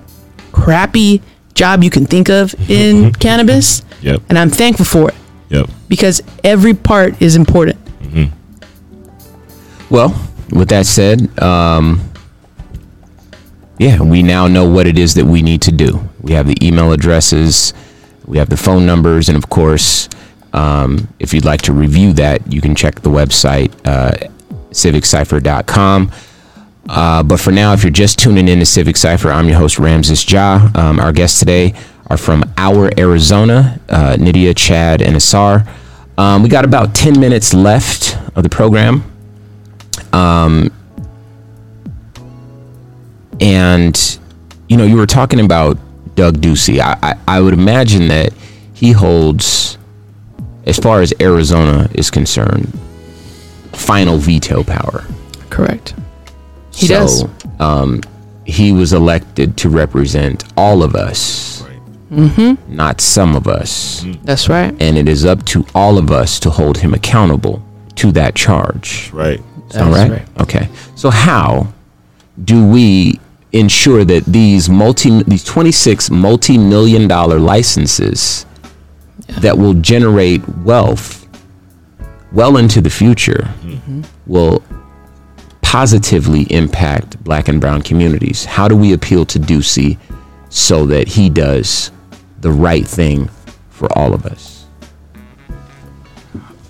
crappy 0.51 1.22
job 1.53 1.84
you 1.84 1.89
can 1.91 2.05
think 2.05 2.28
of 2.30 2.55
in 2.70 3.13
cannabis. 3.13 3.84
Yep. 4.01 4.22
And 4.30 4.38
I'm 4.39 4.49
thankful 4.49 4.86
for 4.86 5.09
it 5.09 5.15
Yep. 5.49 5.70
because 5.88 6.22
every 6.43 6.74
part 6.74 7.22
is 7.22 7.36
important. 7.36 7.78
Well, 9.89 10.09
with 10.51 10.68
that 10.70 10.86
said, 10.86 11.30
um, 11.41 12.01
yeah, 13.78 14.01
we 14.01 14.22
now 14.24 14.47
know 14.47 14.68
what 14.70 14.86
it 14.88 14.97
is 14.97 15.13
that 15.13 15.26
we 15.26 15.41
need 15.41 15.61
to 15.61 15.72
do. 15.72 16.01
We 16.22 16.34
have 16.34 16.45
the 16.47 16.57
email 16.61 16.91
addresses, 16.91 17.74
we 18.26 18.38
have 18.38 18.49
the 18.49 18.57
phone 18.57 18.86
numbers, 18.86 19.30
and 19.30 19.38
of 19.38 19.49
course, 19.49 20.09
um, 20.51 21.07
if 21.20 21.34
you'd 21.34 21.45
like 21.45 21.61
to 21.63 21.74
review 21.74 22.11
that, 22.13 22.51
you 22.51 22.59
can 22.59 22.76
check 22.76 22.99
the 23.01 23.09
website, 23.09 23.72
uh, 23.86 24.28
civiccipher.com. 24.78 26.12
Uh, 26.90 27.24
but 27.24 27.40
for 27.40 27.52
now, 27.52 27.74
if 27.74 27.84
you're 27.84 27.92
just 27.92 28.18
tuning 28.18 28.48
in 28.48 28.60
to 28.60 28.66
Civic 28.66 28.96
Cipher, 28.96 29.30
I'm 29.30 29.48
your 29.48 29.58
host, 29.58 29.78
Ramses 29.78 30.30
Ja. 30.32 30.70
Um, 30.74 31.00
our 31.00 31.12
guests 31.12 31.40
today 31.40 31.74
are 32.10 32.18
from 32.18 32.44
Our 32.56 32.90
Arizona, 32.98 33.80
uh, 33.90 34.16
Nydia, 34.18 34.54
Chad, 34.54 35.02
and 35.02 35.16
Asar. 35.16 35.66
Um, 36.18 36.42
we 36.44 36.50
got 36.50 36.64
about 36.64 36.96
10 36.96 37.20
minutes 37.20 37.54
left 37.54 38.18
of 38.36 38.44
the 38.44 38.50
program. 38.50 39.04
Um, 40.14 40.72
and, 43.42 44.20
you 44.70 44.78
know, 44.78 44.86
you 44.86 44.96
were 44.96 45.06
talking 45.06 45.42
about 45.42 45.78
Doug 46.16 46.38
Ducey. 46.38 46.80
I, 46.80 46.98
I, 47.04 47.20
I 47.28 47.42
would 47.42 47.54
imagine 47.54 48.08
that 48.08 48.34
he 48.74 48.94
holds, 48.94 49.78
as 50.66 50.78
far 50.80 51.02
as 51.02 51.14
Arizona 51.20 51.90
is 51.94 52.10
concerned, 52.10 52.72
final 53.78 54.18
veto 54.18 54.64
power. 54.64 55.06
Correct. 55.50 55.94
He 56.74 56.88
so, 56.88 56.94
does. 57.00 57.26
Um, 57.60 58.02
he 58.46 58.72
was 58.72 58.94
elected 58.94 59.58
to 59.58 59.70
represent 59.70 60.44
all 60.58 60.84
of 60.84 60.96
us, 60.96 61.64
Mm-hmm. 62.10 62.74
not 62.74 63.02
some 63.02 63.36
of 63.36 63.48
us. 63.48 64.06
That's 64.24 64.48
right. 64.48 64.74
And 64.82 64.98
it 64.98 65.10
is 65.10 65.26
up 65.26 65.44
to 65.48 65.66
all 65.76 65.98
of 65.98 66.10
us 66.10 66.40
to 66.40 66.50
hold 66.50 66.78
him 66.78 66.94
accountable 66.94 67.62
to 67.96 68.14
that 68.14 68.34
charge. 68.34 69.12
Right. 69.12 69.40
All 69.76 69.92
That's 69.92 70.10
right? 70.10 70.26
Okay. 70.40 70.70
So 70.96 71.10
how 71.10 71.68
do 72.46 72.66
we 72.66 73.20
ensure 73.52 74.06
that 74.06 74.24
these 74.24 74.70
multi 74.70 75.22
these 75.24 75.44
26 75.44 76.10
multi-million 76.10 77.10
dollar 77.10 77.40
licenses 77.40 78.46
that 79.42 79.58
will 79.58 79.74
generate 79.74 80.48
wealth 80.60 81.27
well 82.38 82.58
into 82.58 82.82
the 82.82 82.90
future 82.90 83.50
will 84.28 84.64
positively 85.62 86.44
impact 86.54 87.22
black 87.24 87.48
and 87.48 87.60
brown 87.60 87.82
communities? 87.82 88.46
How 88.46 88.68
do 88.68 88.76
we 88.76 88.94
appeal 88.94 89.26
to 89.26 89.40
Ducey 89.40 89.98
so 90.50 90.86
that 90.86 91.08
he 91.08 91.30
does 91.32 91.92
the 92.42 92.52
right 92.52 92.88
thing 92.88 93.28
for 93.70 93.92
all 93.98 94.14
of 94.14 94.28
us? 94.28 94.68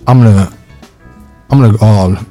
I'm 0.06 0.22
gonna, 0.22 0.50
I'm 1.50 1.60
gonna, 1.60 1.78
uh, 1.82 2.24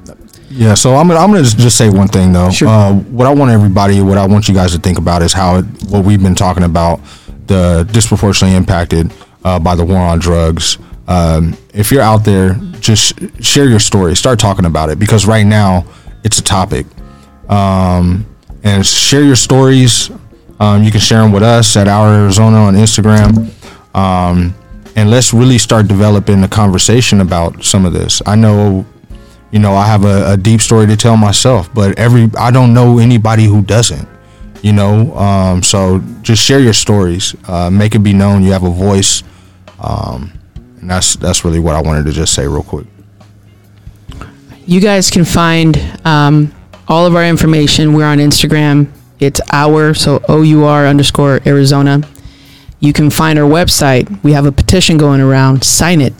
yeah. 0.49 0.73
So 0.73 0.95
I'm 0.95 1.07
gonna, 1.07 1.19
I'm 1.19 1.29
gonna 1.29 1.43
just, 1.43 1.59
just 1.59 1.77
say 1.77 1.91
one 1.91 2.07
thing 2.07 2.33
though. 2.33 2.49
Sure. 2.49 2.67
Uh, 2.67 2.93
what 2.93 3.27
I 3.27 3.33
want 3.35 3.51
everybody, 3.51 4.01
what 4.01 4.17
I 4.17 4.25
want 4.25 4.47
you 4.47 4.55
guys 4.55 4.71
to 4.73 4.79
think 4.79 4.97
about 4.97 5.21
is 5.21 5.31
how 5.31 5.57
it, 5.57 5.65
what 5.89 6.03
we've 6.03 6.23
been 6.23 6.33
talking 6.33 6.63
about, 6.63 6.99
the 7.45 7.87
disproportionately 7.91 8.57
impacted 8.57 9.13
uh, 9.43 9.59
by 9.59 9.75
the 9.75 9.85
war 9.85 9.99
on 9.99 10.17
drugs. 10.17 10.79
Um, 11.07 11.57
if 11.73 11.91
you're 11.91 12.01
out 12.01 12.25
there, 12.25 12.55
just 12.79 13.43
share 13.43 13.67
your 13.67 13.79
story. 13.79 14.15
Start 14.15 14.39
talking 14.39 14.65
about 14.65 14.89
it 14.89 14.99
because 14.99 15.25
right 15.25 15.45
now 15.45 15.85
it's 16.23 16.39
a 16.39 16.43
topic. 16.43 16.85
Um, 17.49 18.25
and 18.63 18.85
share 18.85 19.23
your 19.23 19.35
stories. 19.35 20.11
Um, 20.59 20.83
you 20.83 20.91
can 20.91 20.99
share 20.99 21.21
them 21.21 21.31
with 21.31 21.43
us 21.43 21.77
at 21.77 21.87
Our 21.87 22.13
Arizona 22.13 22.57
on 22.57 22.75
Instagram. 22.75 23.53
Um, 23.95 24.53
and 24.95 25.11
let's 25.11 25.31
really 25.33 25.57
start 25.57 25.87
developing 25.87 26.43
a 26.43 26.47
conversation 26.47 27.21
about 27.21 27.63
some 27.63 27.85
of 27.85 27.93
this. 27.93 28.21
I 28.25 28.35
know, 28.35 28.85
you 29.51 29.59
know, 29.59 29.73
I 29.73 29.85
have 29.85 30.03
a, 30.03 30.33
a 30.33 30.37
deep 30.37 30.59
story 30.59 30.87
to 30.87 30.97
tell 30.97 31.15
myself, 31.15 31.71
but 31.73 31.97
every 31.99 32.29
I 32.37 32.51
don't 32.51 32.73
know 32.73 32.97
anybody 32.97 33.45
who 33.45 33.61
doesn't. 33.61 34.07
You 34.63 34.73
know, 34.73 35.15
um, 35.15 35.61
so 35.61 35.99
just 36.23 36.43
share 36.43 36.59
your 36.59 36.73
stories, 36.73 37.35
uh, 37.47 37.69
make 37.69 37.93
it 37.93 37.99
be 37.99 38.11
known 38.11 38.43
you 38.43 38.51
have 38.53 38.63
a 38.63 38.71
voice, 38.71 39.21
um, 39.79 40.31
and 40.87 40.95
that's 40.95 41.17
that's 41.17 41.43
really 41.43 41.59
what 41.59 41.75
I 41.75 41.81
wanted 41.81 42.05
to 42.05 42.13
just 42.13 42.33
say 42.33 42.47
real 42.47 42.63
quick. 42.63 42.87
You 44.65 44.79
guys 44.79 45.09
can 45.09 45.25
find 45.25 45.77
um, 46.05 46.55
all 46.87 47.05
of 47.05 47.13
our 47.13 47.25
information. 47.25 47.91
We're 47.91 48.05
on 48.05 48.19
Instagram. 48.19 48.89
It's 49.19 49.41
our 49.51 49.93
so 49.93 50.23
O 50.29 50.43
U 50.43 50.63
R 50.63 50.87
underscore 50.87 51.41
Arizona. 51.45 51.99
You 52.79 52.93
can 52.93 53.09
find 53.09 53.37
our 53.37 53.49
website. 53.49 54.23
We 54.23 54.31
have 54.31 54.45
a 54.45 54.51
petition 54.51 54.97
going 54.97 55.19
around. 55.19 55.65
Sign 55.65 55.99
it. 55.99 56.13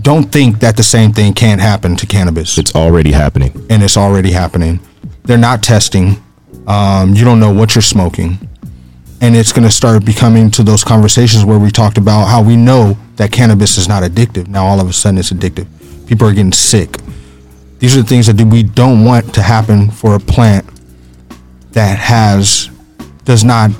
don't 0.00 0.32
think 0.32 0.60
that 0.60 0.76
the 0.76 0.82
same 0.82 1.12
thing 1.12 1.34
can't 1.34 1.60
happen 1.60 1.94
to 1.96 2.06
cannabis 2.06 2.56
It's 2.58 2.74
already 2.74 3.12
happening. 3.12 3.52
and 3.68 3.82
it's 3.82 3.96
already 3.98 4.32
happening. 4.32 4.80
They're 5.24 5.36
not 5.38 5.62
testing. 5.62 6.22
Um, 6.66 7.14
you 7.14 7.24
don't 7.24 7.38
know 7.40 7.52
what 7.52 7.74
you're 7.74 7.82
smoking. 7.82 8.38
And 9.20 9.36
it's 9.36 9.52
going 9.52 9.68
to 9.68 9.74
start 9.74 10.04
becoming 10.04 10.50
to 10.52 10.62
those 10.62 10.82
conversations 10.82 11.44
where 11.44 11.58
we 11.58 11.70
talked 11.70 11.98
about 11.98 12.26
how 12.26 12.42
we 12.42 12.56
know 12.56 12.96
that 13.16 13.30
cannabis 13.30 13.76
is 13.76 13.86
not 13.86 14.02
addictive. 14.02 14.48
Now 14.48 14.64
all 14.64 14.80
of 14.80 14.88
a 14.88 14.92
sudden 14.92 15.18
it's 15.18 15.30
addictive. 15.30 15.66
People 16.06 16.26
are 16.26 16.32
getting 16.32 16.52
sick. 16.52 16.96
These 17.78 17.96
are 17.96 18.02
the 18.02 18.08
things 18.08 18.26
that 18.26 18.40
we 18.46 18.62
don't 18.62 19.04
want 19.04 19.34
to 19.34 19.42
happen 19.42 19.90
for 19.90 20.14
a 20.14 20.18
plant 20.20 20.66
that 21.72 21.98
has 21.98 22.70
does 23.24 23.44
not 23.44 23.70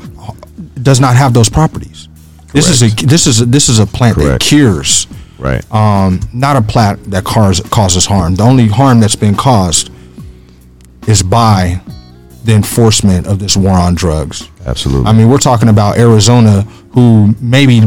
does 0.83 1.01
not 1.01 1.17
have 1.17 1.35
those 1.35 1.49
properties. 1.49 2.09
This 2.53 2.69
is 2.69 2.83
a 2.83 3.07
this 3.07 3.27
is 3.27 3.41
a, 3.41 3.47
this 3.47 3.69
is 3.69 3.79
a 3.79 3.87
plant 3.87 4.17
that 4.19 4.41
cures 4.41 5.07
Right. 5.39 5.65
um, 5.73 6.21
not 6.35 6.57
a 6.57 6.63
plant 6.63 7.11
that 7.11 7.25
cause, 7.25 7.61
causes 7.71 8.05
harm. 8.05 8.35
The 8.35 8.43
only 8.43 8.69
harm 8.69 9.01
that's 9.01 9.17
been 9.17 9.35
caused 9.35 9.91
is 11.09 11.23
by 11.23 11.81
the 12.45 12.55
enforcement 12.55 13.27
of 13.27 13.39
this 13.39 13.57
war 13.57 13.73
on 13.73 13.95
drugs. 13.95 14.50
Absolutely. 14.67 15.07
I 15.07 15.13
mean, 15.13 15.29
we're 15.29 15.39
talking 15.39 15.69
about 15.69 15.99
Arizona, 15.99 16.63
who 16.93 17.35
maybe 17.41 17.83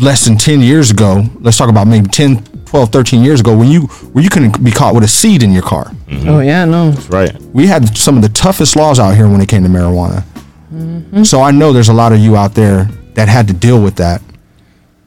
less 0.00 0.24
than 0.24 0.36
10 0.36 0.60
years 0.60 0.90
ago, 0.90 1.24
let's 1.40 1.56
talk 1.56 1.68
about 1.68 1.86
maybe 1.86 2.08
10, 2.08 2.42
12, 2.64 2.90
13 2.90 3.22
years 3.22 3.40
ago, 3.40 3.56
when 3.56 3.68
you 3.70 3.82
where 4.12 4.22
you 4.24 4.30
couldn't 4.30 4.62
be 4.62 4.70
caught 4.70 4.94
with 4.94 5.04
a 5.04 5.08
seed 5.08 5.42
in 5.42 5.52
your 5.52 5.62
car. 5.62 5.86
Mm-hmm. 5.86 6.28
Oh, 6.28 6.40
yeah, 6.40 6.64
no. 6.64 6.90
right. 7.10 7.34
We 7.52 7.66
had 7.66 7.96
some 7.96 8.16
of 8.16 8.22
the 8.22 8.28
toughest 8.28 8.76
laws 8.76 8.98
out 8.98 9.14
here 9.14 9.28
when 9.28 9.40
it 9.40 9.48
came 9.48 9.62
to 9.62 9.68
marijuana. 9.68 10.24
Mm-hmm. 10.72 11.22
So 11.24 11.40
I 11.42 11.50
know 11.50 11.72
there's 11.72 11.88
a 11.88 11.94
lot 11.94 12.12
of 12.12 12.18
you 12.18 12.36
out 12.36 12.54
there 12.54 12.84
that 13.14 13.28
had 13.28 13.46
to 13.48 13.54
deal 13.54 13.80
with 13.82 13.96
that. 13.96 14.20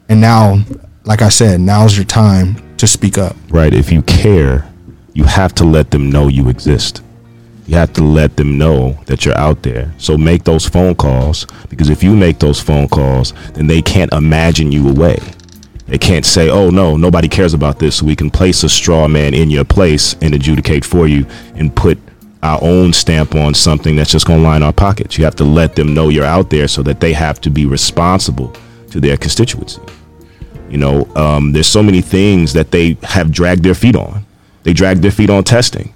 And 0.08 0.20
now, 0.20 0.62
like 1.04 1.20
I 1.20 1.28
said, 1.28 1.60
now's 1.60 1.96
your 1.96 2.06
time 2.06 2.76
to 2.78 2.86
speak 2.86 3.18
up. 3.18 3.36
right? 3.50 3.74
If 3.74 3.92
you 3.92 4.02
care, 4.02 4.66
you 5.12 5.24
have 5.24 5.54
to 5.56 5.64
let 5.64 5.90
them 5.90 6.08
know 6.10 6.28
you 6.28 6.48
exist. 6.48 7.02
You 7.68 7.74
have 7.76 7.92
to 7.92 8.02
let 8.02 8.38
them 8.38 8.56
know 8.56 8.98
that 9.04 9.26
you're 9.26 9.36
out 9.36 9.62
there. 9.62 9.92
So 9.98 10.16
make 10.16 10.44
those 10.44 10.66
phone 10.66 10.94
calls 10.94 11.46
because 11.68 11.90
if 11.90 12.02
you 12.02 12.16
make 12.16 12.38
those 12.38 12.58
phone 12.58 12.88
calls, 12.88 13.34
then 13.52 13.66
they 13.66 13.82
can't 13.82 14.10
imagine 14.14 14.72
you 14.72 14.88
away. 14.88 15.18
They 15.86 15.98
can't 15.98 16.24
say, 16.24 16.48
"Oh 16.48 16.70
no, 16.70 16.96
nobody 16.96 17.28
cares 17.28 17.52
about 17.52 17.78
this." 17.78 17.96
So 17.96 18.06
we 18.06 18.16
can 18.16 18.30
place 18.30 18.64
a 18.64 18.70
straw 18.70 19.06
man 19.06 19.34
in 19.34 19.50
your 19.50 19.64
place 19.64 20.16
and 20.22 20.34
adjudicate 20.34 20.82
for 20.82 21.06
you 21.06 21.26
and 21.56 21.74
put 21.74 21.98
our 22.42 22.58
own 22.62 22.94
stamp 22.94 23.34
on 23.34 23.52
something 23.52 23.96
that's 23.96 24.12
just 24.12 24.26
going 24.26 24.40
to 24.40 24.44
line 24.44 24.62
our 24.62 24.72
pockets. 24.72 25.18
You 25.18 25.24
have 25.24 25.36
to 25.36 25.44
let 25.44 25.76
them 25.76 25.92
know 25.92 26.08
you're 26.08 26.24
out 26.24 26.48
there 26.48 26.68
so 26.68 26.82
that 26.84 27.00
they 27.00 27.12
have 27.12 27.38
to 27.42 27.50
be 27.50 27.66
responsible 27.66 28.50
to 28.92 28.98
their 28.98 29.18
constituency. 29.18 29.82
You 30.70 30.78
know, 30.78 31.06
um, 31.16 31.52
there's 31.52 31.66
so 31.66 31.82
many 31.82 32.00
things 32.00 32.54
that 32.54 32.70
they 32.70 32.96
have 33.02 33.30
dragged 33.30 33.62
their 33.62 33.74
feet 33.74 33.96
on. 33.96 34.24
They 34.62 34.72
dragged 34.72 35.02
their 35.02 35.10
feet 35.10 35.28
on 35.28 35.44
testing. 35.44 35.92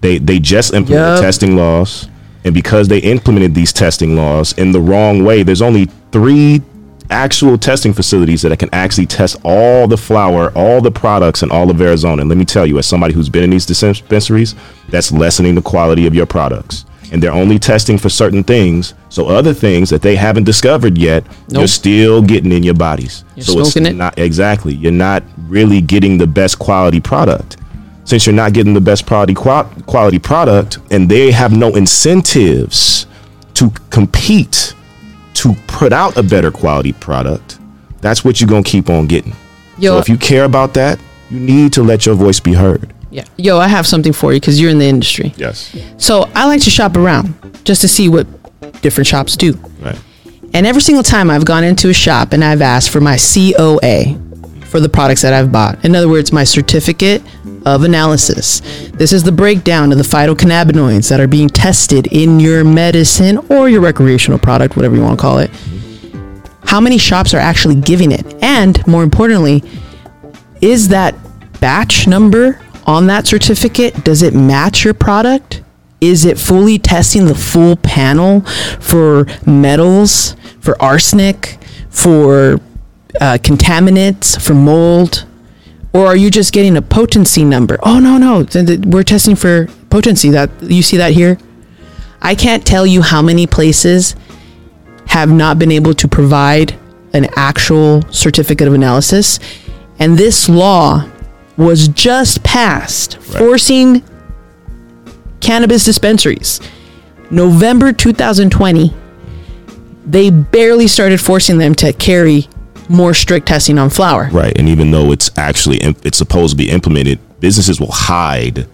They 0.00 0.18
they 0.18 0.38
just 0.38 0.74
implemented 0.74 1.16
Yup. 1.16 1.22
testing 1.22 1.56
laws, 1.56 2.08
and 2.44 2.54
because 2.54 2.88
they 2.88 2.98
implemented 2.98 3.54
these 3.54 3.72
testing 3.72 4.14
laws 4.16 4.52
in 4.58 4.72
the 4.72 4.80
wrong 4.80 5.24
way, 5.24 5.42
there's 5.42 5.62
only 5.62 5.86
three 6.12 6.62
actual 7.10 7.56
testing 7.56 7.92
facilities 7.92 8.42
that 8.42 8.58
can 8.58 8.68
actually 8.72 9.06
test 9.06 9.36
all 9.44 9.86
the 9.86 9.96
flour, 9.96 10.52
all 10.56 10.80
the 10.80 10.90
products 10.90 11.42
in 11.42 11.50
all 11.50 11.70
of 11.70 11.80
Arizona. 11.80 12.22
And 12.22 12.28
let 12.28 12.38
me 12.38 12.44
tell 12.44 12.66
you, 12.66 12.78
as 12.78 12.86
somebody 12.86 13.14
who's 13.14 13.28
been 13.28 13.44
in 13.44 13.50
these 13.50 13.66
dispensaries, 13.66 14.54
that's 14.88 15.12
lessening 15.12 15.54
the 15.54 15.62
quality 15.62 16.06
of 16.06 16.14
your 16.14 16.26
products. 16.26 16.84
And 17.12 17.22
they're 17.22 17.32
only 17.32 17.58
testing 17.58 17.98
for 17.98 18.08
certain 18.08 18.42
things. 18.42 18.94
So 19.10 19.28
other 19.28 19.54
things 19.54 19.90
that 19.90 20.02
they 20.02 20.16
haven't 20.16 20.44
discovered 20.44 20.98
yet, 20.98 21.24
you're 21.48 21.68
still 21.68 22.20
getting 22.20 22.50
in 22.50 22.64
your 22.64 22.74
bodies. 22.74 23.24
You're 23.36 23.44
so 23.44 23.60
it's 23.60 23.76
it. 23.76 23.94
not 23.94 24.18
exactly. 24.18 24.74
You're 24.74 24.90
not 24.90 25.22
really 25.48 25.80
getting 25.80 26.18
the 26.18 26.26
best 26.26 26.58
quality 26.58 27.00
product. 27.00 27.58
Since 28.06 28.24
you're 28.26 28.34
not 28.34 28.52
getting 28.54 28.72
the 28.72 28.80
best 28.80 29.04
quality 29.06 29.34
quality 29.34 30.18
product, 30.18 30.78
and 30.90 31.08
they 31.08 31.30
have 31.32 31.54
no 31.54 31.74
incentives 31.76 33.06
to 33.54 33.70
compete 33.90 34.74
to 35.34 35.54
put 35.66 35.92
out 35.92 36.16
a 36.16 36.22
better 36.22 36.50
quality 36.50 36.92
product, 36.94 37.58
that's 38.00 38.24
what 38.24 38.40
you're 38.40 38.48
gonna 38.48 38.62
keep 38.62 38.88
on 38.88 39.06
getting. 39.06 39.34
Yo, 39.78 39.92
so 39.92 39.98
if 39.98 40.08
you 40.08 40.16
care 40.16 40.44
about 40.44 40.72
that, 40.74 40.98
you 41.30 41.38
need 41.38 41.72
to 41.74 41.82
let 41.82 42.06
your 42.06 42.14
voice 42.14 42.40
be 42.40 42.54
heard. 42.54 42.94
yeah. 43.10 43.24
Yo, 43.36 43.58
I 43.58 43.68
have 43.68 43.86
something 43.86 44.12
for 44.12 44.32
you 44.32 44.40
because 44.40 44.58
you're 44.60 44.70
in 44.70 44.78
the 44.78 44.86
industry. 44.86 45.34
Yes. 45.36 45.74
So 45.98 46.30
I 46.34 46.46
like 46.46 46.62
to 46.62 46.70
shop 46.70 46.96
around 46.96 47.34
just 47.64 47.80
to 47.82 47.88
see 47.88 48.08
what 48.08 48.26
different 48.82 49.06
shops 49.08 49.36
do. 49.36 49.54
Right. 49.80 49.98
And 50.54 50.66
every 50.66 50.80
single 50.80 51.02
time 51.02 51.28
I've 51.30 51.44
gone 51.44 51.64
into 51.64 51.88
a 51.90 51.92
shop 51.92 52.32
and 52.32 52.42
I've 52.44 52.62
asked 52.62 52.90
for 52.90 53.00
my 53.00 53.18
COA 53.18 54.16
for 54.76 54.80
the 54.80 54.88
products 54.90 55.22
that 55.22 55.32
I've 55.32 55.50
bought. 55.50 55.82
In 55.86 55.96
other 55.96 56.06
words, 56.06 56.34
my 56.34 56.44
certificate 56.44 57.22
of 57.64 57.84
analysis. 57.84 58.60
This 58.90 59.10
is 59.10 59.22
the 59.22 59.32
breakdown 59.32 59.90
of 59.90 59.96
the 59.96 60.04
phytocannabinoids 60.04 61.08
that 61.08 61.18
are 61.18 61.26
being 61.26 61.48
tested 61.48 62.08
in 62.08 62.38
your 62.38 62.62
medicine 62.62 63.38
or 63.48 63.70
your 63.70 63.80
recreational 63.80 64.38
product, 64.38 64.76
whatever 64.76 64.94
you 64.94 65.00
want 65.00 65.18
to 65.18 65.22
call 65.22 65.38
it. 65.38 65.50
How 66.66 66.78
many 66.78 66.98
shops 66.98 67.32
are 67.32 67.38
actually 67.38 67.76
giving 67.76 68.12
it? 68.12 68.34
And 68.42 68.86
more 68.86 69.02
importantly, 69.02 69.64
is 70.60 70.88
that 70.88 71.14
batch 71.58 72.06
number 72.06 72.60
on 72.84 73.06
that 73.06 73.26
certificate 73.26 74.04
does 74.04 74.20
it 74.20 74.34
match 74.34 74.84
your 74.84 74.92
product 74.92 75.62
is 76.02 76.26
it 76.26 76.38
fully 76.38 76.78
testing 76.78 77.24
the 77.24 77.34
full 77.34 77.76
panel 77.76 78.42
for 78.78 79.26
metals 79.46 80.36
for 80.60 80.80
arsenic 80.82 81.56
for 81.88 82.60
uh, 83.20 83.38
contaminants 83.38 84.40
from 84.40 84.64
mold 84.64 85.26
or 85.96 86.06
are 86.06 86.16
you 86.16 86.30
just 86.30 86.52
getting 86.52 86.76
a 86.76 86.82
potency 86.82 87.42
number? 87.42 87.78
Oh 87.82 87.98
no 87.98 88.18
no. 88.18 88.46
We're 88.86 89.02
testing 89.02 89.34
for 89.34 89.66
potency. 89.88 90.28
That 90.28 90.50
you 90.60 90.82
see 90.82 90.98
that 90.98 91.12
here? 91.12 91.38
I 92.20 92.34
can't 92.34 92.66
tell 92.66 92.86
you 92.86 93.00
how 93.00 93.22
many 93.22 93.46
places 93.46 94.14
have 95.06 95.30
not 95.30 95.58
been 95.58 95.72
able 95.72 95.94
to 95.94 96.06
provide 96.06 96.78
an 97.14 97.28
actual 97.36 98.02
certificate 98.12 98.68
of 98.68 98.74
analysis. 98.74 99.38
And 99.98 100.18
this 100.18 100.50
law 100.50 101.08
was 101.56 101.88
just 101.88 102.42
passed, 102.42 103.16
forcing 103.16 104.02
cannabis 105.40 105.84
dispensaries. 105.86 106.60
November 107.30 107.92
2020, 107.94 108.92
they 110.04 110.28
barely 110.28 110.86
started 110.86 111.22
forcing 111.22 111.56
them 111.56 111.74
to 111.76 111.94
carry 111.94 112.48
more 112.88 113.14
strict 113.14 113.46
testing 113.46 113.78
on 113.78 113.90
flour. 113.90 114.28
Right. 114.32 114.56
And 114.58 114.68
even 114.68 114.90
though 114.90 115.12
it's 115.12 115.30
actually 115.36 115.78
it's 115.82 116.18
supposed 116.18 116.52
to 116.52 116.56
be 116.56 116.70
implemented, 116.70 117.18
businesses 117.40 117.80
will 117.80 117.92
hide 117.92 118.66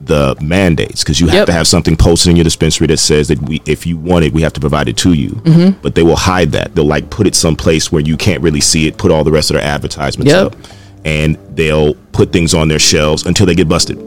the 0.00 0.36
mandates 0.40 1.02
because 1.02 1.20
you 1.20 1.26
have 1.26 1.34
Yep. 1.34 1.46
to 1.46 1.52
have 1.52 1.66
something 1.66 1.94
posted 1.96 2.30
in 2.30 2.36
your 2.36 2.44
dispensary 2.44 2.86
that 2.86 2.96
says 2.98 3.28
that 3.28 3.42
we, 3.42 3.60
if 3.66 3.86
you 3.86 3.98
want 3.98 4.24
it, 4.24 4.32
we 4.32 4.40
have 4.42 4.52
to 4.54 4.60
provide 4.60 4.88
it 4.88 4.96
to 4.98 5.12
you. 5.12 5.30
Mm-hmm. 5.30 5.80
But 5.82 5.94
they 5.94 6.02
will 6.02 6.16
hide 6.16 6.52
that. 6.52 6.74
They'll 6.74 6.86
like 6.86 7.10
put 7.10 7.26
it 7.26 7.34
someplace 7.34 7.92
where 7.92 8.00
you 8.00 8.16
can't 8.16 8.40
really 8.42 8.60
see 8.60 8.86
it. 8.86 8.96
Put 8.96 9.10
all 9.10 9.22
the 9.24 9.32
rest 9.32 9.50
of 9.50 9.56
their 9.56 9.64
advertisements 9.64 10.32
Yep. 10.32 10.46
up, 10.46 10.56
and 11.04 11.36
they'll 11.54 11.94
put 12.12 12.32
things 12.32 12.54
on 12.54 12.68
their 12.68 12.78
shelves 12.78 13.26
until 13.26 13.44
they 13.44 13.54
get 13.54 13.68
busted. 13.68 13.98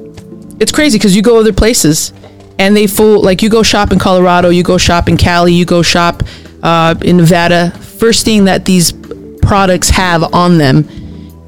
it's 0.59 0.71
crazy 0.71 0.97
because 0.97 1.15
you 1.15 1.21
go 1.21 1.39
other 1.39 1.53
places 1.53 2.13
and 2.59 2.75
they 2.75 2.85
fool 2.87 3.21
like 3.21 3.41
you 3.41 3.49
go 3.49 3.61
shop 3.63 3.91
in 3.91 3.99
Colorado, 3.99 4.49
you 4.49 4.63
go 4.63 4.77
shop 4.77 5.07
in 5.09 5.17
Cali, 5.17 5.53
you 5.53 5.65
go 5.65 5.81
shop 5.81 6.23
uh, 6.63 6.95
in 7.01 7.17
Nevada. 7.17 7.71
First 7.71 8.25
thing 8.25 8.45
that 8.45 8.65
these 8.65 8.93
products 9.41 9.89
have 9.89 10.33
on 10.33 10.57
them, 10.57 10.83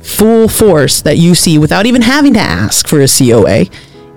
full 0.01 0.47
force 0.47 1.01
that 1.01 1.17
you 1.17 1.35
see 1.35 1.57
without 1.57 1.85
even 1.85 2.01
having 2.01 2.33
to 2.33 2.39
ask 2.39 2.87
for 2.87 3.01
a 3.01 3.07
COA, 3.07 3.65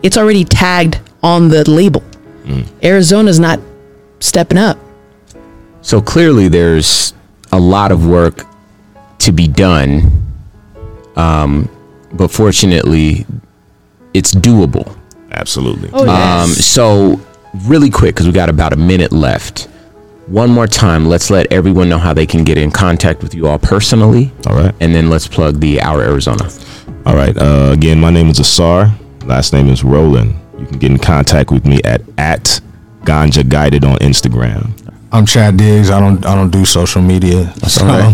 it's 0.03 0.17
already 0.17 0.45
tagged 0.45 0.99
on 1.23 1.49
the 1.49 1.69
label. 1.71 2.03
Arizona's 2.83 3.41
not 3.41 3.59
stepping 4.21 4.59
up. 4.59 4.79
So 5.83 6.01
clearly, 6.01 6.49
there's 6.49 7.13
a 7.53 7.59
lot 7.59 7.91
of 7.93 8.07
work 8.07 8.45
to 9.19 9.33
be 9.33 9.49
done, 9.49 10.11
um, 11.17 11.69
but 12.13 12.29
fortunately, 12.29 13.27
it's 14.15 14.33
doable. 14.35 14.97
Absolutely. 15.33 15.91
Oh 15.93 16.09
Um, 16.09 16.49
so, 16.51 17.21
really 17.65 17.91
quick, 17.91 18.15
because 18.15 18.27
we 18.27 18.33
got 18.33 18.49
about 18.49 18.73
a 18.73 18.77
minute 18.77 19.13
left. 19.13 19.69
One 20.27 20.51
more 20.51 20.67
time, 20.67 21.07
let's 21.07 21.31
let 21.31 21.53
everyone 21.53 21.89
know 21.89 21.99
how 21.99 22.13
they 22.13 22.27
can 22.27 22.43
get 22.43 22.59
in 22.59 22.73
contact 22.73 23.23
with 23.23 23.33
you 23.35 23.47
all 23.47 23.59
personally, 23.61 24.33
all 24.49 24.57
right. 24.57 24.75
and 24.81 24.93
then 24.93 25.09
let's 25.09 25.29
plug 25.29 25.61
the 25.61 25.81
Our 25.81 26.03
Arizona. 26.03 26.51
All 27.07 27.15
right. 27.15 27.37
Uh, 27.37 27.71
again, 27.73 28.01
my 28.01 28.11
name 28.11 28.29
is 28.29 28.41
Asar. 28.41 28.91
Last 29.25 29.53
name 29.53 29.69
is 29.69 29.85
Roland. 29.85 30.35
You 30.59 30.67
can 30.67 30.79
get 30.79 30.91
in 30.91 30.99
contact 30.99 31.53
with 31.53 31.65
me 31.65 31.81
at 31.85 32.03
at 32.19 32.61
Ganja 33.05 33.49
Guided 33.49 33.85
on 33.85 33.99
Instagram. 33.99 34.71
I'm 35.13 35.25
Chad 35.27 35.57
Diggs. 35.57 35.91
I 35.91 36.01
don't 36.01 36.27
I 36.27 36.35
don't 36.35 36.51
do 36.51 36.65
social 36.65 37.01
media. 37.03 37.53
So 37.69 37.87
all 37.87 38.13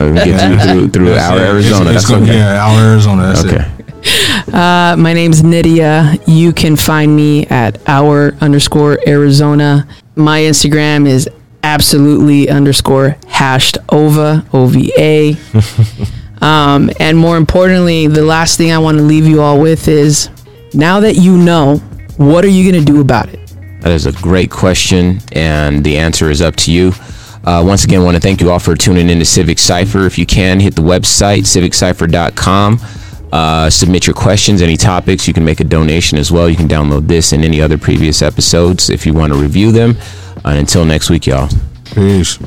We'll 0.00 0.14
get 0.24 0.50
you 0.50 0.58
through, 0.58 0.88
through 0.88 1.14
Our 1.14 1.38
Arizona. 1.38 1.90
It's, 1.92 1.92
That's 1.92 2.02
it's 2.02 2.10
gonna, 2.10 2.22
okay. 2.24 2.36
Yeah, 2.38 2.64
our 2.66 2.92
Arizona. 2.92 3.22
That's 3.32 3.44
Okay. 3.44 3.64
it. 4.02 4.37
Uh, 4.52 4.96
my 4.98 5.12
name's 5.12 5.42
Nydia. 5.42 6.18
You 6.26 6.52
can 6.52 6.76
find 6.76 7.14
me 7.14 7.46
at 7.46 7.78
our 7.88 8.34
underscore 8.40 8.98
Arizona. 9.06 9.86
My 10.16 10.40
Instagram 10.40 11.06
is 11.06 11.28
absolutely 11.62 12.48
underscore 12.48 13.16
hashed 13.26 13.78
ova 13.90 14.44
o 14.52 14.66
v 14.66 14.92
a. 14.96 15.36
Um, 16.40 16.90
and 17.00 17.18
more 17.18 17.36
importantly, 17.36 18.06
the 18.06 18.22
last 18.22 18.58
thing 18.58 18.70
I 18.70 18.78
want 18.78 18.96
to 18.98 19.02
leave 19.02 19.26
you 19.26 19.42
all 19.42 19.60
with 19.60 19.88
is 19.88 20.30
now 20.72 21.00
that 21.00 21.16
you 21.16 21.36
know, 21.36 21.78
what 22.16 22.44
are 22.44 22.48
you 22.48 22.70
going 22.70 22.84
to 22.84 22.92
do 22.92 23.00
about 23.00 23.28
it? 23.28 23.40
That 23.80 23.90
is 23.90 24.06
a 24.06 24.12
great 24.12 24.48
question, 24.50 25.20
and 25.32 25.82
the 25.82 25.96
answer 25.98 26.30
is 26.30 26.40
up 26.40 26.54
to 26.56 26.72
you. 26.72 26.92
Uh, 27.44 27.64
once 27.66 27.84
again, 27.84 28.02
I 28.02 28.04
want 28.04 28.16
to 28.16 28.20
thank 28.20 28.40
you 28.40 28.50
all 28.50 28.58
for 28.58 28.76
tuning 28.76 29.08
in 29.10 29.18
to 29.18 29.24
Civic 29.24 29.58
Cipher. 29.58 30.06
If 30.06 30.18
you 30.18 30.26
can, 30.26 30.60
hit 30.60 30.74
the 30.74 30.82
website, 30.82 31.40
civiccipher.com. 31.40 32.78
Uh, 33.32 33.68
submit 33.68 34.06
your 34.06 34.14
questions, 34.14 34.62
any 34.62 34.76
topics. 34.76 35.28
You 35.28 35.34
can 35.34 35.44
make 35.44 35.60
a 35.60 35.64
donation 35.64 36.18
as 36.18 36.32
well. 36.32 36.48
You 36.48 36.56
can 36.56 36.68
download 36.68 37.08
this 37.08 37.32
and 37.32 37.44
any 37.44 37.60
other 37.60 37.76
previous 37.78 38.22
episodes 38.22 38.88
if 38.88 39.04
you 39.04 39.12
want 39.12 39.32
to 39.32 39.38
review 39.38 39.72
them. 39.72 39.96
And 40.44 40.58
until 40.58 40.84
next 40.84 41.10
week, 41.10 41.26
y'all. 41.26 41.48
Peace. 41.84 42.38